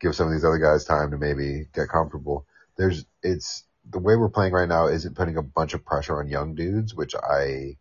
give 0.00 0.14
some 0.14 0.28
of 0.28 0.32
these 0.32 0.44
other 0.44 0.58
guys 0.58 0.84
time 0.84 1.10
to 1.10 1.18
maybe 1.18 1.66
get 1.74 1.88
comfortable. 1.88 2.46
There's, 2.76 3.04
it's, 3.22 3.64
the 3.88 3.98
way 3.98 4.16
we're 4.16 4.28
playing 4.28 4.52
right 4.52 4.68
now 4.68 4.88
isn't 4.88 5.16
putting 5.16 5.36
a 5.36 5.42
bunch 5.42 5.72
of 5.74 5.84
pressure 5.84 6.18
on 6.18 6.28
young 6.28 6.54
dudes, 6.54 6.94
which 6.94 7.14
I 7.14 7.76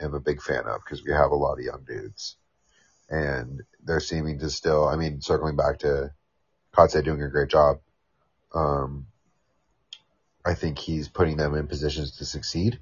am 0.00 0.14
a 0.14 0.20
big 0.20 0.40
fan 0.40 0.64
of 0.66 0.80
because 0.84 1.04
we 1.04 1.12
have 1.12 1.32
a 1.32 1.36
lot 1.36 1.54
of 1.54 1.64
young 1.64 1.84
dudes. 1.86 2.36
And 3.08 3.62
they're 3.82 4.00
seeming 4.00 4.38
to 4.38 4.50
still, 4.50 4.86
I 4.88 4.96
mean, 4.96 5.20
circling 5.20 5.56
back 5.56 5.80
to 5.80 6.12
Kotsay 6.72 7.04
doing 7.04 7.22
a 7.22 7.28
great 7.28 7.48
job. 7.48 7.80
Um, 8.54 9.06
I 10.44 10.54
think 10.54 10.78
he's 10.78 11.08
putting 11.08 11.36
them 11.36 11.54
in 11.54 11.66
positions 11.66 12.16
to 12.18 12.24
succeed, 12.24 12.78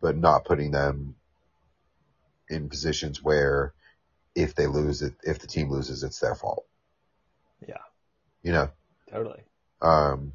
but 0.00 0.16
not 0.16 0.44
putting 0.46 0.70
them 0.70 1.14
in 2.48 2.68
positions 2.68 3.22
where 3.22 3.74
if 4.34 4.54
they 4.54 4.66
lose 4.66 5.02
it, 5.02 5.14
if 5.22 5.38
the 5.38 5.46
team 5.46 5.70
loses, 5.70 6.02
it's 6.02 6.18
their 6.18 6.34
fault. 6.34 6.66
Yeah, 7.66 7.76
You 8.42 8.52
know, 8.52 8.70
totally. 9.10 9.42
um, 9.80 10.32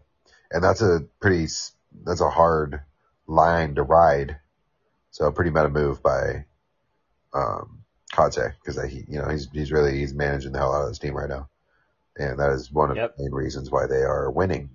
and 0.51 0.63
that's 0.63 0.81
a 0.81 1.05
pretty, 1.19 1.47
that's 2.03 2.21
a 2.21 2.29
hard 2.29 2.81
line 3.27 3.75
to 3.75 3.83
ride. 3.83 4.38
So 5.12 5.25
a 5.25 5.31
pretty 5.31 5.51
meta 5.51 5.69
move 5.69 6.03
by, 6.03 6.45
um, 7.33 7.83
Kate, 8.12 8.51
because 8.63 8.81
he, 8.91 9.03
you 9.07 9.19
know, 9.19 9.29
he's, 9.29 9.49
he's 9.51 9.71
really, 9.71 9.97
he's 9.97 10.13
managing 10.13 10.51
the 10.51 10.60
hell 10.60 10.73
out 10.73 10.83
of 10.83 10.89
this 10.89 10.99
team 10.99 11.15
right 11.15 11.29
now. 11.29 11.49
And 12.17 12.39
that 12.39 12.51
is 12.51 12.71
one 12.71 12.91
of 12.91 12.97
Yep. 12.97 13.17
the 13.17 13.23
main 13.23 13.33
reasons 13.33 13.71
why 13.71 13.88
they 13.88 14.03
are 14.03 14.31
winning. 14.31 14.69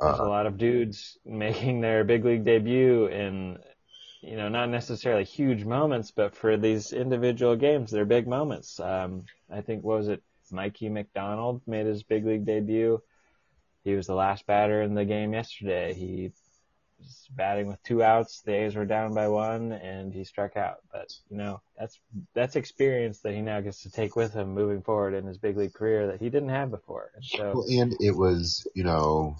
There's 0.00 0.18
a 0.18 0.24
Uh, 0.24 0.28
lot 0.28 0.46
of 0.46 0.58
dudes 0.58 1.18
making 1.24 1.80
their 1.80 2.04
big 2.04 2.24
league 2.24 2.44
debut 2.44 3.06
in, 3.06 3.58
you 4.20 4.36
know, 4.36 4.48
not 4.48 4.68
necessarily 4.68 5.24
huge 5.24 5.64
moments, 5.64 6.10
but 6.10 6.36
for 6.36 6.56
these 6.56 6.92
individual 6.92 7.56
games, 7.56 7.90
they're 7.90 8.04
big 8.04 8.28
moments. 8.28 8.78
Um, 8.80 9.24
I 9.50 9.62
think, 9.62 9.84
what 9.84 9.98
was 9.98 10.08
it? 10.08 10.22
Mickey 10.52 10.88
McDonald 10.88 11.62
made 11.66 11.86
his 11.86 12.02
big 12.02 12.24
league 12.24 12.44
debut. 12.44 13.02
He 13.86 13.94
was 13.94 14.08
the 14.08 14.16
last 14.16 14.44
batter 14.46 14.82
in 14.82 14.94
the 14.94 15.04
game 15.04 15.32
yesterday. 15.32 15.94
He 15.94 16.32
was 16.98 17.28
batting 17.30 17.68
with 17.68 17.80
two 17.84 18.02
outs. 18.02 18.42
The 18.44 18.52
A's 18.52 18.74
were 18.74 18.84
down 18.84 19.14
by 19.14 19.28
one 19.28 19.70
and 19.70 20.12
he 20.12 20.24
struck 20.24 20.56
out. 20.56 20.78
But, 20.92 21.12
you 21.30 21.36
know, 21.36 21.60
that's, 21.78 21.96
that's 22.34 22.56
experience 22.56 23.20
that 23.20 23.32
he 23.32 23.42
now 23.42 23.60
gets 23.60 23.84
to 23.84 23.90
take 23.92 24.16
with 24.16 24.32
him 24.32 24.54
moving 24.54 24.82
forward 24.82 25.14
in 25.14 25.24
his 25.24 25.38
big 25.38 25.56
league 25.56 25.72
career 25.72 26.08
that 26.08 26.20
he 26.20 26.30
didn't 26.30 26.48
have 26.48 26.72
before. 26.72 27.12
And 27.14 27.24
so, 27.24 27.52
well, 27.54 27.66
and 27.70 27.94
it 28.00 28.16
was, 28.16 28.66
you 28.74 28.82
know, 28.82 29.36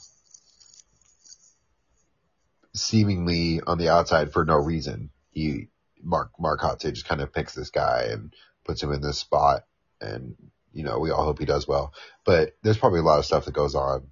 seemingly 2.72 3.62
on 3.66 3.78
the 3.78 3.88
outside 3.88 4.32
for 4.32 4.44
no 4.44 4.58
reason. 4.58 5.10
He, 5.32 5.66
Mark, 6.00 6.30
Mark 6.38 6.60
just 6.78 7.08
kind 7.08 7.20
of 7.20 7.32
picks 7.32 7.52
this 7.52 7.70
guy 7.70 8.10
and 8.12 8.32
puts 8.64 8.80
him 8.80 8.92
in 8.92 9.00
this 9.00 9.18
spot. 9.18 9.64
And, 10.00 10.36
you 10.72 10.84
know, 10.84 11.00
we 11.00 11.10
all 11.10 11.24
hope 11.24 11.40
he 11.40 11.46
does 11.46 11.66
well. 11.66 11.92
But 12.24 12.54
there's 12.62 12.78
probably 12.78 13.00
a 13.00 13.02
lot 13.02 13.18
of 13.18 13.24
stuff 13.24 13.46
that 13.46 13.52
goes 13.52 13.74
on 13.74 14.06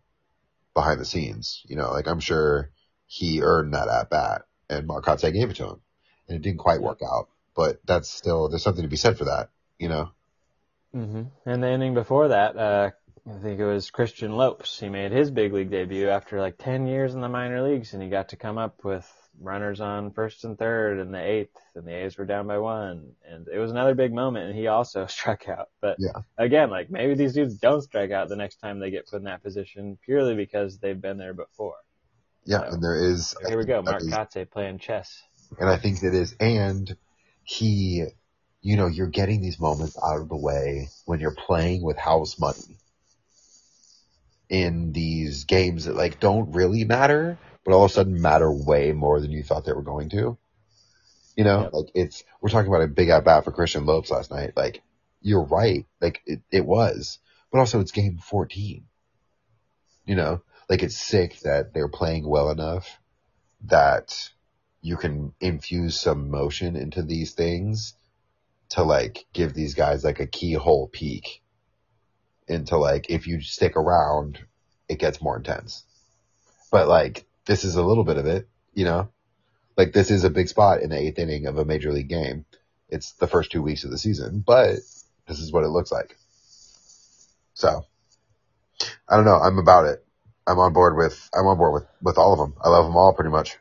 behind 0.75 1.01
the 1.01 1.05
scenes. 1.05 1.63
You 1.67 1.77
know, 1.77 1.91
like 1.93 2.07
I'm 2.07 2.21
sure 2.21 2.71
he 3.07 3.43
earned 3.43 3.75
that 3.75 3.89
at 3.89 4.11
bat 4.11 4.43
and 4.69 4.87
Mark 4.87 5.05
Kotsay 5.05 5.33
gave 5.33 5.51
it 5.51 5.57
to 5.57 5.69
him. 5.69 5.81
And 6.29 6.37
it 6.37 6.43
didn't 6.43 6.59
quite 6.59 6.83
work 6.83 7.01
out. 7.03 7.29
But 7.55 7.81
that's 7.85 8.11
still, 8.11 8.49
there's 8.49 8.63
something 8.63 8.83
to 8.83 8.89
be 8.89 8.97
said 8.97 9.17
for 9.19 9.25
that, 9.27 9.51
you 9.79 9.89
know? 9.89 10.11
hmm 10.93 11.23
And 11.47 11.63
the 11.63 11.71
inning 11.71 11.95
before 11.95 12.29
that, 12.29 12.57
uh, 12.57 12.91
I 13.27 13.39
think 13.39 13.59
it 13.59 13.65
was 13.65 13.91
Christian 13.91 14.33
Lopes. 14.37 14.79
He 14.79 14.91
made 14.91 15.11
his 15.11 15.31
big 15.31 15.53
league 15.55 15.71
debut 15.71 16.09
after 16.09 16.41
like 16.41 16.59
10 16.59 16.87
years 16.87 17.15
in 17.15 17.23
the 17.23 17.29
minor 17.29 17.63
leagues 17.63 17.95
and 17.95 18.03
he 18.03 18.11
got 18.11 18.29
to 18.31 18.37
come 18.37 18.59
up 18.59 18.85
with 18.85 19.11
runners 19.41 19.81
on 19.81 20.13
first 20.13 20.45
and 20.45 20.59
third 20.59 21.01
in 21.01 21.11
the 21.11 21.23
eighth 21.23 21.57
and 21.75 21.87
the 21.87 22.05
A's 22.05 22.19
were 22.19 22.27
down 22.27 22.47
by 22.47 22.59
one. 22.59 23.13
And 23.27 23.49
it 23.49 23.59
was 23.59 23.71
another 23.71 23.95
big 23.95 24.13
moment 24.13 24.49
and 24.51 24.59
he 24.59 24.67
also 24.67 25.07
struck 25.07 25.49
out. 25.49 25.71
But 25.81 25.97
Yeah. 25.99 26.21
again, 26.37 26.69
like 26.69 26.91
maybe 26.91 27.15
these 27.15 27.33
dudes 27.33 27.57
don't 27.57 27.81
strike 27.81 28.11
out 28.11 28.29
the 28.29 28.37
next 28.37 28.57
time 28.57 28.79
they 28.79 28.91
get 28.91 29.09
put 29.09 29.17
in 29.17 29.25
that 29.25 29.43
position 29.43 29.99
purely 30.05 30.35
because 30.35 30.79
they've 30.79 31.01
been 31.01 31.17
there 31.17 31.35
before. 31.35 31.77
Yeah. 32.45 32.59
So, 32.59 32.75
and 32.75 32.83
there 32.83 32.97
is, 32.97 33.29
So 33.29 33.49
here 33.49 33.57
we 33.57 33.65
go. 33.65 33.81
Mark 33.81 34.03
Kotsay 34.03 34.51
playing 34.51 34.81
chess. 34.81 35.23
And 35.59 35.71
I 35.71 35.77
think 35.77 36.03
it 36.03 36.15
is, 36.15 36.35
and 36.41 36.95
he, 37.43 38.05
you 38.61 38.77
know, 38.77 38.87
you're 38.87 39.07
getting 39.07 39.41
these 39.41 39.59
moments 39.59 39.97
out 40.03 40.21
of 40.21 40.29
the 40.29 40.37
way 40.37 40.89
when 41.07 41.21
you're 41.21 41.35
playing 41.35 41.83
with 41.83 41.97
house 41.97 42.39
money 42.39 42.77
in 44.49 44.93
these 44.93 45.45
games 45.45 45.85
that 45.87 45.97
like 45.97 46.21
don't 46.21 46.53
really 46.53 46.85
matter, 46.85 47.39
but 47.65 47.73
all 47.75 47.85
of 47.85 47.91
a 47.91 47.95
sudden 47.95 48.21
matter 48.21 48.51
way 48.51 48.93
more 48.93 49.21
than 49.21 49.31
you 49.33 49.43
thought 49.43 49.65
they 49.65 49.73
were 49.73 49.83
going 49.83 50.11
to. 50.11 50.37
You 51.37 51.45
know, 51.45 51.63
Yep. 51.63 51.73
like 51.73 51.87
it's, 51.95 52.25
we're 52.41 52.51
talking 52.51 52.69
about 52.69 52.83
a 52.83 52.89
big 52.89 53.09
at 53.09 53.25
bat 53.25 53.45
for 53.45 53.53
Christian 53.53 53.87
Lopes 53.87 54.11
last 54.11 54.31
night. 54.31 54.53
Like 54.57 54.83
you're 55.21 55.45
right. 55.45 55.87
Like 56.01 56.23
it, 56.27 56.43
it 56.51 56.65
was, 56.65 57.19
but 57.51 57.59
also 57.59 57.81
it's 57.81 57.93
game 57.93 58.19
14. 58.19 58.85
You 60.07 60.17
know, 60.17 60.43
like 60.69 60.83
it's 60.83 60.99
sick 60.99 61.41
that 61.41 61.73
they're 61.75 61.89
playing 61.89 62.29
well 62.29 62.51
enough 62.51 63.01
that 63.67 64.31
you 64.83 64.97
can 64.97 65.33
infuse 65.41 65.99
some 65.99 66.31
motion 66.31 66.77
into 66.77 67.03
these 67.03 67.33
things 67.33 67.95
to 68.71 68.83
like 68.83 69.25
give 69.33 69.55
these 69.55 69.75
guys 69.75 70.05
like 70.05 70.21
a 70.21 70.27
keyhole 70.27 70.89
peek 70.89 71.43
into 72.49 72.77
like 72.77 73.11
if 73.11 73.27
you 73.27 73.41
stick 73.41 73.77
around, 73.77 74.39
it 74.89 74.99
gets 74.99 75.23
more 75.23 75.37
intense. 75.37 75.85
But 76.71 76.89
like 76.89 77.25
this 77.47 77.65
is 77.65 77.77
a 77.77 77.83
little 77.83 78.05
bit 78.05 78.19
of 78.19 78.27
it, 78.27 78.49
you 78.75 78.85
know? 78.85 79.09
Like 79.77 79.93
this 79.93 80.11
is 80.11 80.25
a 80.25 80.31
big 80.31 80.49
spot 80.49 80.83
in 80.83 80.91
the 80.91 80.99
eighth 80.99 81.19
inning 81.19 81.47
of 81.47 81.59
a 81.59 81.65
major 81.65 81.93
league 81.93 82.09
game. 82.09 82.45
It's 82.89 83.13
the 83.13 83.27
first 83.27 83.51
two 83.51 83.63
weeks 83.63 83.85
of 83.85 83.91
the 83.91 83.99
season, 83.99 84.43
but 84.47 84.77
this 85.27 85.41
is 85.41 85.53
what 85.53 85.65
it 85.65 85.69
looks 85.69 85.91
like. 85.91 86.17
So 87.55 87.85
I 89.09 89.17
don't 89.17 89.25
know. 89.25 89.39
I'm 89.39 89.59
about 89.59 89.87
it. 89.87 90.05
I'm 90.47 90.59
on 90.59 90.73
board 90.73 90.97
with, 90.97 91.31
I'm 91.35 91.47
on 91.47 91.57
board 91.57 91.75
with, 91.75 91.87
with 92.03 92.19
all 92.19 92.33
of 92.33 92.39
them. 92.39 92.55
I 92.63 92.69
love 92.69 92.85
them 92.85 92.97
all 92.97 93.15
pretty 93.15 93.31
much. 93.31 93.57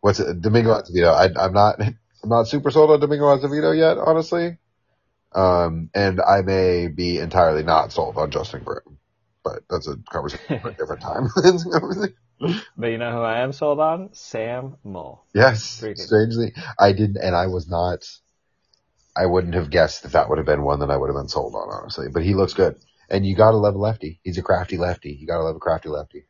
What's 0.00 0.20
it? 0.20 0.40
Domingo 0.40 0.74
Acevedo. 0.74 1.12
I, 1.12 1.44
I'm 1.44 1.52
not, 1.52 1.80
I'm 1.80 2.28
not 2.28 2.48
super 2.48 2.70
sold 2.70 2.90
on 2.90 3.00
Domingo 3.00 3.24
Acevedo 3.36 3.76
yet, 3.76 3.98
honestly. 3.98 4.56
Um, 5.34 5.90
and 5.94 6.20
I 6.20 6.42
may 6.42 6.88
be 6.88 7.18
entirely 7.18 7.62
not 7.62 7.92
sold 7.92 8.16
on 8.16 8.30
Justin 8.30 8.64
Britain, 8.64 8.98
but 9.44 9.60
that's 9.68 9.86
a 9.88 9.96
conversation 10.10 10.60
for 10.60 10.70
a 10.70 10.74
different 10.78 11.02
time. 11.02 11.28
But 12.76 12.86
you 12.86 12.98
know 12.98 13.10
who 13.10 13.18
I 13.20 13.40
am 13.40 13.52
sold 13.52 13.80
on? 13.80 14.10
Sam 14.12 14.76
Moll. 14.84 15.24
yes, 15.34 15.80
Freaking- 15.82 15.98
strangely, 15.98 16.54
I 16.78 16.92
didn't, 16.92 17.16
and 17.16 17.34
I 17.34 17.48
was 17.48 17.68
not, 17.68 18.08
I 19.16 19.26
wouldn't 19.26 19.54
have 19.54 19.70
guessed 19.70 20.04
that 20.04 20.12
that 20.12 20.28
would 20.28 20.38
have 20.38 20.46
been 20.46 20.62
one 20.62 20.78
that 20.78 20.90
I 20.90 20.96
would 20.96 21.08
have 21.08 21.16
been 21.16 21.28
sold 21.28 21.56
on, 21.56 21.68
honestly, 21.68 22.06
but 22.12 22.22
he 22.22 22.34
looks 22.34 22.54
good. 22.54 22.76
And 23.10 23.26
you 23.26 23.34
gotta 23.34 23.56
love 23.56 23.74
a 23.74 23.78
lefty. 23.78 24.20
He's 24.22 24.38
a 24.38 24.42
crafty 24.42 24.76
lefty. 24.76 25.10
You 25.12 25.26
gotta 25.26 25.42
love 25.42 25.56
a 25.56 25.58
crafty 25.58 25.88
lefty. 25.88 26.26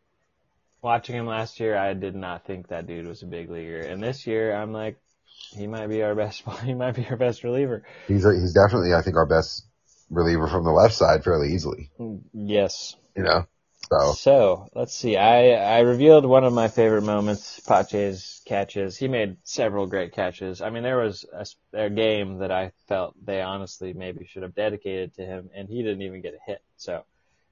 Watching 0.81 1.17
him 1.17 1.27
last 1.27 1.61
year, 1.61 1.77
I 1.77 1.93
did 1.93 2.15
not 2.15 2.47
think 2.47 2.69
that 2.69 2.87
dude 2.87 3.07
was 3.07 3.23
a 3.23 3.27
big 3.27 3.51
leaguer, 3.51 3.81
and 3.81 4.03
this 4.03 4.27
year, 4.27 4.55
I'm 4.55 4.73
like, 4.73 4.97
he 5.51 5.67
might 5.67 5.89
be 5.89 6.03
our 6.03 6.15
best. 6.15 6.43
He 6.65 6.75
might 6.75 6.95
be 6.95 7.07
our 7.09 7.17
best 7.17 7.45
reliever. 7.45 7.83
He's 8.07 8.25
a, 8.25 8.33
he's 8.35 8.53
definitely, 8.53 8.95
I 8.95 9.03
think, 9.03 9.17
our 9.17 9.27
best 9.27 9.67
reliever 10.11 10.49
from 10.49 10.65
the 10.65 10.71
left 10.71 10.95
side 10.95 11.25
fairly 11.25 11.53
easily. 11.55 11.91
Yes. 12.33 12.97
You 13.17 13.25
know, 13.25 13.47
so 13.91 14.13
So 14.13 14.69
let's 14.75 14.95
see. 14.95 15.17
I 15.17 15.53
I 15.53 15.81
revealed 15.81 16.27
one 16.27 16.45
of 16.45 16.53
my 16.53 16.69
favorite 16.69 17.03
moments, 17.03 17.61
Pache's 17.61 18.43
catches. 18.45 18.97
He 18.97 19.09
made 19.09 19.39
several 19.45 19.87
great 19.87 20.13
catches. 20.13 20.61
I 20.61 20.71
mean, 20.71 20.83
there 20.83 20.99
was 20.99 21.25
a 21.73 21.91
game 21.91 22.39
that 22.39 22.51
I 22.51 22.73
felt 22.87 23.15
they 23.25 23.41
honestly 23.41 23.93
maybe 23.95 24.27
should 24.27 24.43
have 24.43 24.55
dedicated 24.55 25.15
to 25.15 25.25
him, 25.25 25.51
and 25.55 25.69
he 25.69 25.83
didn't 25.83 26.03
even 26.03 26.21
get 26.21 26.35
a 26.35 26.51
hit. 26.51 26.63
So 26.77 27.05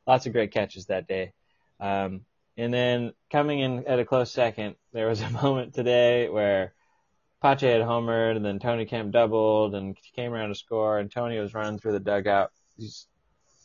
lots 0.07 0.27
of 0.27 0.33
great 0.33 0.53
catches 0.53 0.87
that 0.87 1.09
day. 1.09 1.33
Um, 1.81 2.23
and 2.57 2.73
then 2.73 3.13
coming 3.31 3.61
in 3.61 3.87
at 3.87 3.99
a 3.99 4.05
close 4.05 4.31
second, 4.31 4.77
there 4.93 5.09
was 5.09 5.21
a 5.21 5.31
moment 5.43 5.75
today 5.75 6.29
where 6.29 6.75
Pache 7.43 7.67
had 7.71 7.83
homered, 7.83 8.37
and 8.37 8.45
then 8.45 8.59
Tony 8.59 8.87
Kemp 8.87 9.13
doubled, 9.13 9.75
and 9.75 9.97
came 10.15 10.33
around 10.33 10.49
to 10.51 10.55
score, 10.55 10.99
and 10.99 11.11
Tony 11.11 11.39
was 11.39 11.55
running 11.55 11.79
through 11.79 11.93
the 11.93 12.01
dugout. 12.01 12.51
He's 12.77 13.07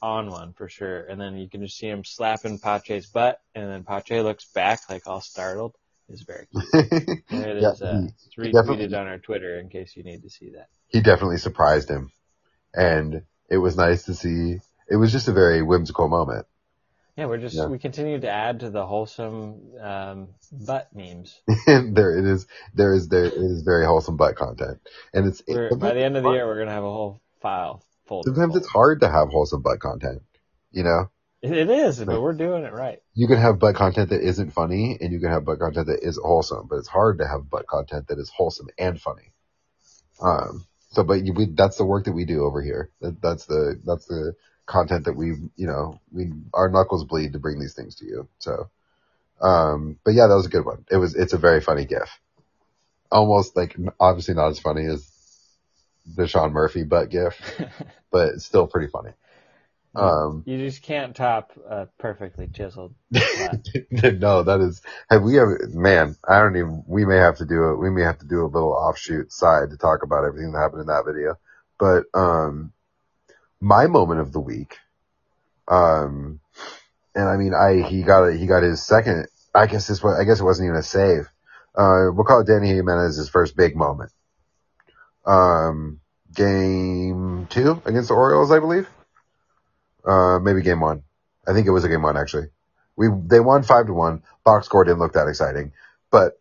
on 0.01 0.29
one 0.29 0.53
for 0.53 0.67
sure. 0.67 1.01
And 1.01 1.19
then 1.21 1.37
you 1.37 1.47
can 1.49 1.61
just 1.63 1.77
see 1.77 1.87
him 1.87 2.03
slapping 2.03 2.59
Pache's 2.59 3.07
butt, 3.07 3.39
and 3.55 3.69
then 3.69 3.83
Pache 3.83 4.21
looks 4.21 4.45
back 4.53 4.81
like 4.89 5.07
all 5.07 5.21
startled. 5.21 5.75
It's 6.09 6.23
very 6.23 6.47
cute. 6.51 6.63
It 7.29 7.57
Yeah, 7.61 7.71
is. 7.71 7.81
uh, 7.81 8.01
it's 8.25 8.35
retweeted 8.37 8.99
on 8.99 9.07
our 9.07 9.19
Twitter 9.19 9.59
in 9.59 9.69
case 9.69 9.95
you 9.95 10.03
need 10.03 10.23
to 10.23 10.29
see 10.29 10.49
that. 10.51 10.67
he 10.87 11.01
definitely 11.01 11.37
surprised 11.37 11.89
him. 11.89 12.11
And 12.73 13.23
it 13.49 13.57
was 13.57 13.77
nice 13.77 14.03
to 14.05 14.13
see. 14.13 14.59
It 14.89 14.95
was 14.97 15.11
just 15.11 15.27
a 15.29 15.33
very 15.33 15.61
whimsical 15.61 16.09
moment. 16.09 16.45
Yeah, 17.17 17.25
we're 17.25 17.37
just 17.37 17.55
Yeah. 17.55 17.67
we 17.67 17.77
continue 17.77 18.19
to 18.19 18.29
add 18.29 18.61
to 18.61 18.69
the 18.69 18.85
wholesome 18.85 19.61
um, 19.79 20.29
butt 20.51 20.89
memes. 20.95 21.39
there 21.67 22.17
it 22.17 22.25
is. 22.25 22.47
There 22.73 22.93
is 22.93 23.09
there 23.09 23.25
it 23.25 23.33
is 23.33 23.63
very 23.63 23.85
wholesome 23.85 24.17
butt 24.17 24.35
content, 24.35 24.79
and 25.13 25.27
it's 25.27 25.41
it- 25.47 25.77
by 25.79 25.93
the 25.93 26.03
end 26.03 26.17
of 26.17 26.23
the 26.23 26.31
year, 26.31 26.45
we're 26.45 26.57
gonna 26.59 26.71
have 26.71 26.83
a 26.83 26.91
whole 26.91 27.21
file 27.41 27.83
full. 28.05 28.23
sometimes 28.23 28.55
it's 28.55 28.67
hard 28.67 29.01
to 29.01 29.09
have 29.09 29.29
wholesome 29.29 29.61
butt 29.61 29.79
content. 29.79 30.21
You 30.71 30.83
know, 30.83 31.11
It, 31.41 31.51
it 31.51 31.69
is, 31.69 32.03
but 32.03 32.21
we're 32.21 32.33
doing 32.33 32.63
it 32.63 32.71
right. 32.73 33.01
you 33.13 33.27
can 33.27 33.37
have 33.37 33.59
butt 33.59 33.75
content 33.75 34.09
that 34.11 34.21
isn't 34.21 34.51
funny, 34.51 34.97
and 35.01 35.11
you 35.11 35.19
can 35.19 35.29
have 35.29 35.43
butt 35.43 35.59
content 35.59 35.87
that 35.87 35.99
is 36.03 36.17
wholesome. 36.17 36.67
But 36.69 36.77
it's 36.77 36.87
hard 36.87 37.17
to 37.19 37.27
have 37.27 37.49
butt 37.49 37.67
content 37.67 38.07
that 38.07 38.19
is 38.19 38.29
wholesome 38.29 38.67
and 38.77 38.99
funny. 38.99 39.33
Um. 40.21 40.65
So, 40.93 41.03
but 41.05 41.25
you, 41.25 41.31
we, 41.33 41.45
that's 41.45 41.77
the 41.77 41.85
work 41.85 42.03
that 42.05 42.11
we 42.11 42.25
do 42.25 42.43
over 42.43 42.61
here. 42.61 42.91
That, 42.99 43.21
that's 43.21 43.45
the 43.45 43.79
that's 43.85 44.05
the 44.07 44.33
content 44.71 45.05
that 45.05 45.15
we 45.15 45.27
you 45.55 45.67
know 45.67 45.99
we 46.11 46.31
our 46.53 46.69
knuckles 46.69 47.03
bleed 47.03 47.33
to 47.33 47.39
bring 47.39 47.59
these 47.59 47.73
things 47.73 47.95
to 47.95 48.05
you. 48.05 48.27
So, 48.39 48.69
um. 49.41 49.99
But 50.03 50.13
yeah, 50.13 50.27
that 50.27 50.35
was 50.35 50.45
a 50.45 50.49
good 50.49 50.65
one. 50.65 50.85
It 50.89 50.97
was. 50.97 51.15
It's 51.15 51.33
a 51.33 51.37
very 51.37 51.61
funny 51.61 51.85
gif. 51.85 52.19
Almost 53.11 53.55
like 53.55 53.75
obviously 53.99 54.35
not 54.35 54.49
as 54.49 54.59
funny 54.59 54.85
as 54.85 55.07
the 56.15 56.27
Sean 56.27 56.53
Murphy 56.53 56.83
butt 56.83 57.09
gif, 57.09 57.39
but 58.11 58.29
it's 58.29 58.45
still 58.45 58.67
pretty 58.67 58.87
funny. 58.87 59.11
Um. 59.93 60.43
you 60.45 60.57
just 60.57 60.83
can't 60.83 61.13
top 61.13 61.51
a 61.69 61.87
perfectly 61.99 62.47
chiseled. 62.47 62.95
no, 63.11 64.43
that 64.43 64.61
is. 64.61 64.81
Have 65.09 65.23
we 65.23 65.37
ever? 65.37 65.67
Man, 65.73 66.15
I 66.25 66.39
don't 66.39 66.55
even. 66.55 66.83
We 66.87 67.05
may 67.05 67.17
have 67.17 67.37
to 67.37 67.45
do 67.45 67.71
it. 67.71 67.75
We 67.75 67.89
may 67.89 68.03
have 68.03 68.19
to 68.19 68.25
do 68.25 68.45
a 68.45 68.47
little 68.47 68.71
offshoot 68.71 69.33
side 69.33 69.71
to 69.71 69.77
talk 69.77 70.03
about 70.03 70.23
everything 70.23 70.53
that 70.53 70.59
happened 70.59 70.81
in 70.81 70.87
that 70.87 71.05
video. 71.05 71.35
But 71.77 72.05
um, 72.13 72.71
my 73.61 73.87
moment 73.87 74.19
of 74.19 74.33
the 74.33 74.39
week, 74.39 74.77
um, 75.67 76.39
and 77.15 77.29
I 77.29 77.37
mean, 77.37 77.53
I 77.53 77.87
he 77.87 78.01
got 78.03 78.23
a, 78.23 78.33
he 78.35 78.47
got 78.47 78.63
his 78.63 78.83
second. 78.83 79.27
I 79.53 79.67
guess 79.67 79.87
this 79.87 80.03
was. 80.03 80.19
I 80.19 80.23
guess 80.23 80.39
it 80.39 80.43
wasn't 80.43 80.67
even 80.67 80.77
a 80.77 80.83
save. 80.83 81.29
Uh, 81.75 82.11
we'll 82.11 82.25
call 82.25 82.41
it 82.41 82.47
Dany 82.47 82.67
Jimenez's 82.67 83.29
first 83.29 83.55
big 83.55 83.75
moment. 83.75 84.11
Um, 85.25 86.01
game 86.33 87.47
two 87.49 87.81
against 87.85 88.09
the 88.09 88.15
Orioles, 88.15 88.51
I 88.51 88.59
believe. 88.59 88.89
Uh, 90.05 90.39
maybe 90.39 90.61
game 90.61 90.81
one. 90.81 91.03
I 91.47 91.53
think 91.53 91.67
it 91.67 91.71
was 91.71 91.83
a 91.83 91.89
game 91.89 92.01
one 92.01 92.17
actually. 92.17 92.47
We 92.95 93.07
they 93.27 93.39
won 93.39 93.63
five 93.63 93.85
to 93.87 93.93
one. 93.93 94.23
Box 94.43 94.65
score 94.65 94.83
didn't 94.83 94.99
look 94.99 95.13
that 95.13 95.27
exciting, 95.27 95.73
but 96.09 96.39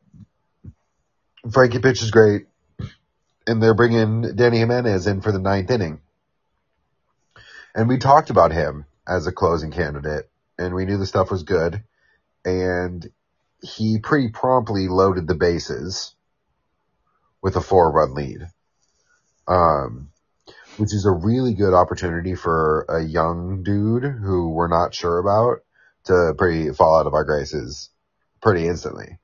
Frankie 1.53 1.79
pitch 1.79 2.03
is 2.03 2.11
great, 2.11 2.47
and 3.47 3.63
they're 3.63 3.75
bringing 3.75 4.23
Dany 4.23 4.59
Jimenez 4.59 5.07
in 5.07 5.21
for 5.21 5.33
the 5.33 5.39
ninth 5.39 5.71
inning. 5.71 6.01
And 7.75 7.89
we 7.89 7.99
talked 7.99 8.31
about 8.31 8.53
him 8.53 8.87
as 9.07 9.27
a 9.27 9.33
closing 9.33 9.71
candidate, 9.71 10.29
and 10.59 10.75
we 10.75 10.85
knew 10.85 10.99
the 10.99 11.07
stuff 11.07 11.31
was 11.31 11.43
good, 11.43 11.83
and 12.45 13.09
he 13.63 13.99
pretty 13.99 14.29
promptly 14.29 14.89
loaded 14.89 15.27
the 15.27 15.35
bases 15.35 16.15
with 17.43 17.57
a 17.57 17.61
four 17.61 17.91
run 17.91 18.15
lead. 18.15 18.49
Um, 19.47 20.11
which 20.77 20.95
is 20.95 21.05
a 21.05 21.11
really 21.11 21.55
good 21.55 21.75
opportunity 21.75 22.35
for 22.35 22.87
a 22.89 23.03
young 23.03 23.63
dude 23.63 24.05
who 24.05 24.51
we're 24.51 24.69
not 24.69 24.95
sure 24.95 25.19
about 25.19 25.59
to 26.05 26.35
pretty 26.39 26.73
fall 26.73 26.99
out 26.99 27.07
of 27.07 27.15
our 27.15 27.25
graces 27.25 27.91
pretty 28.41 28.67
instantly. 28.67 29.19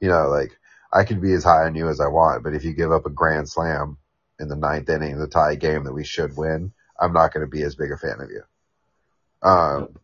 You 0.00 0.08
know, 0.08 0.28
like 0.28 0.52
I 0.92 1.04
could 1.04 1.20
be 1.20 1.32
as 1.32 1.44
high 1.44 1.64
on 1.64 1.74
you 1.74 1.88
as 1.88 2.00
I 2.00 2.08
want, 2.08 2.42
but 2.42 2.54
if 2.54 2.64
you 2.64 2.72
give 2.72 2.92
up 2.92 3.06
a 3.06 3.10
grand 3.10 3.48
slam 3.48 3.98
in 4.40 4.48
the 4.48 4.56
ninth 4.56 4.88
inning, 4.88 5.14
of 5.14 5.20
the 5.20 5.28
tie 5.28 5.54
game 5.54 5.84
that 5.84 5.92
we 5.92 6.04
should 6.04 6.36
win, 6.36 6.72
I'm 7.02 7.12
not 7.12 7.34
going 7.34 7.44
to 7.44 7.50
be 7.50 7.62
as 7.64 7.74
big 7.74 7.90
a 7.90 7.96
fan 7.98 8.20
of 8.20 8.30
you. 8.30 8.42
Um, 9.42 9.98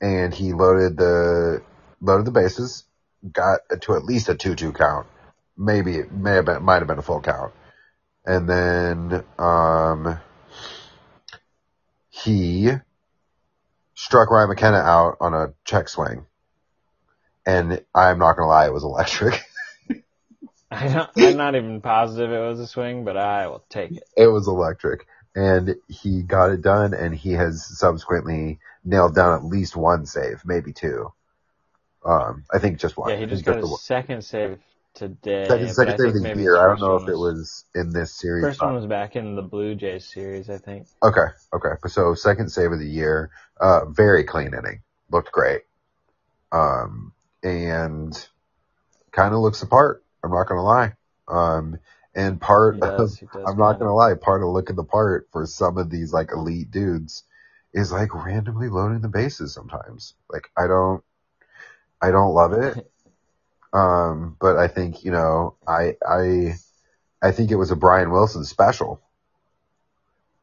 and 0.00 0.32
he 0.32 0.52
loaded 0.52 0.96
the 0.96 1.62
loaded 2.00 2.26
the 2.26 2.30
bases, 2.30 2.84
got 3.32 3.60
to 3.82 3.94
at 3.94 4.04
least 4.04 4.28
a 4.28 4.34
two-two 4.36 4.72
count. 4.72 5.06
Maybe 5.56 5.96
it 5.96 6.12
may 6.12 6.34
have 6.34 6.44
been 6.46 6.62
might 6.62 6.78
have 6.78 6.86
been 6.86 6.98
a 6.98 7.02
full 7.02 7.20
count. 7.20 7.52
And 8.24 8.48
then 8.48 9.24
um 9.38 10.18
he 12.10 12.70
struck 13.94 14.30
Ryan 14.30 14.48
McKenna 14.50 14.78
out 14.78 15.16
on 15.20 15.34
a 15.34 15.52
check 15.64 15.88
swing. 15.88 16.26
And 17.44 17.84
I'm 17.94 18.18
not 18.18 18.36
gonna 18.36 18.48
lie, 18.48 18.66
it 18.66 18.72
was 18.72 18.84
electric. 18.84 19.42
I 20.70 20.88
don't, 20.92 21.10
I'm 21.16 21.36
not 21.36 21.56
even 21.56 21.80
positive 21.80 22.30
it 22.30 22.40
was 22.40 22.60
a 22.60 22.66
swing, 22.66 23.04
but 23.04 23.16
I 23.16 23.48
will 23.48 23.64
take 23.68 23.96
it. 23.96 24.04
it 24.16 24.28
was 24.28 24.46
electric. 24.48 25.06
And 25.34 25.76
he 25.88 26.22
got 26.22 26.50
it 26.50 26.60
done 26.60 26.92
and 26.92 27.14
he 27.14 27.32
has 27.32 27.64
subsequently 27.64 28.58
nailed 28.84 29.14
down 29.14 29.38
at 29.38 29.44
least 29.44 29.76
one 29.76 30.06
save, 30.06 30.42
maybe 30.44 30.72
two. 30.72 31.12
Um, 32.04 32.44
I 32.52 32.58
think 32.58 32.78
just 32.78 32.96
one. 32.96 33.10
Yeah, 33.10 33.16
he 33.16 33.26
just 33.26 33.44
got 33.44 33.60
the 33.60 33.68
his 33.68 33.82
second 33.82 34.24
save 34.24 34.58
today. 34.94 35.46
second, 35.46 35.74
second 35.74 35.98
save 35.98 36.14
of 36.14 36.22
the 36.22 36.40
year. 36.40 36.56
I 36.56 36.66
don't 36.66 36.80
know 36.80 36.96
if 36.96 37.08
it 37.08 37.16
was 37.16 37.64
in 37.74 37.90
this 37.90 38.12
series. 38.12 38.44
First 38.44 38.62
one 38.62 38.74
was 38.74 38.86
back 38.86 39.16
in 39.16 39.36
the 39.36 39.42
Blue 39.42 39.74
Jays 39.74 40.04
series, 40.04 40.48
I 40.48 40.58
think. 40.58 40.86
Okay, 41.02 41.26
okay. 41.52 41.74
So 41.88 42.14
second 42.14 42.50
save 42.50 42.72
of 42.72 42.78
the 42.78 42.88
year, 42.88 43.30
uh, 43.60 43.84
very 43.86 44.24
clean 44.24 44.54
inning. 44.54 44.80
Looked 45.10 45.30
great. 45.30 45.62
Um, 46.52 47.12
and 47.42 48.28
kind 49.12 49.34
of 49.34 49.40
looks 49.40 49.60
the 49.60 49.66
part. 49.66 50.02
I'm 50.24 50.30
not 50.30 50.48
gonna 50.48 50.62
lie. 50.62 50.94
Um, 51.28 51.78
and 52.14 52.40
part 52.40 52.76
He 52.76 52.80
does, 52.80 53.22
of, 53.22 53.28
I'm 53.46 53.56
not 53.56 53.78
gonna 53.78 53.94
lie, 53.94 54.14
part 54.14 54.42
of 54.42 54.48
looking 54.48 54.76
the 54.76 54.84
part 54.84 55.28
for 55.32 55.46
some 55.46 55.78
of 55.78 55.90
these 55.90 56.12
like 56.12 56.30
elite 56.32 56.70
dudes 56.70 57.24
is 57.72 57.92
like 57.92 58.14
randomly 58.14 58.68
loading 58.68 59.00
the 59.00 59.08
bases 59.08 59.54
sometimes. 59.54 60.14
Like 60.28 60.50
I 60.56 60.66
don't, 60.66 61.02
I 62.02 62.10
don't 62.10 62.34
love 62.34 62.52
it. 62.52 62.86
Um, 63.72 64.36
but 64.40 64.56
I 64.56 64.66
think, 64.66 65.04
you 65.04 65.12
know, 65.12 65.54
I, 65.66 65.96
I, 66.04 66.54
I 67.22 67.30
think 67.30 67.50
it 67.50 67.56
was 67.56 67.70
a 67.70 67.76
Brian 67.76 68.10
Wilson 68.10 68.44
special. 68.44 69.00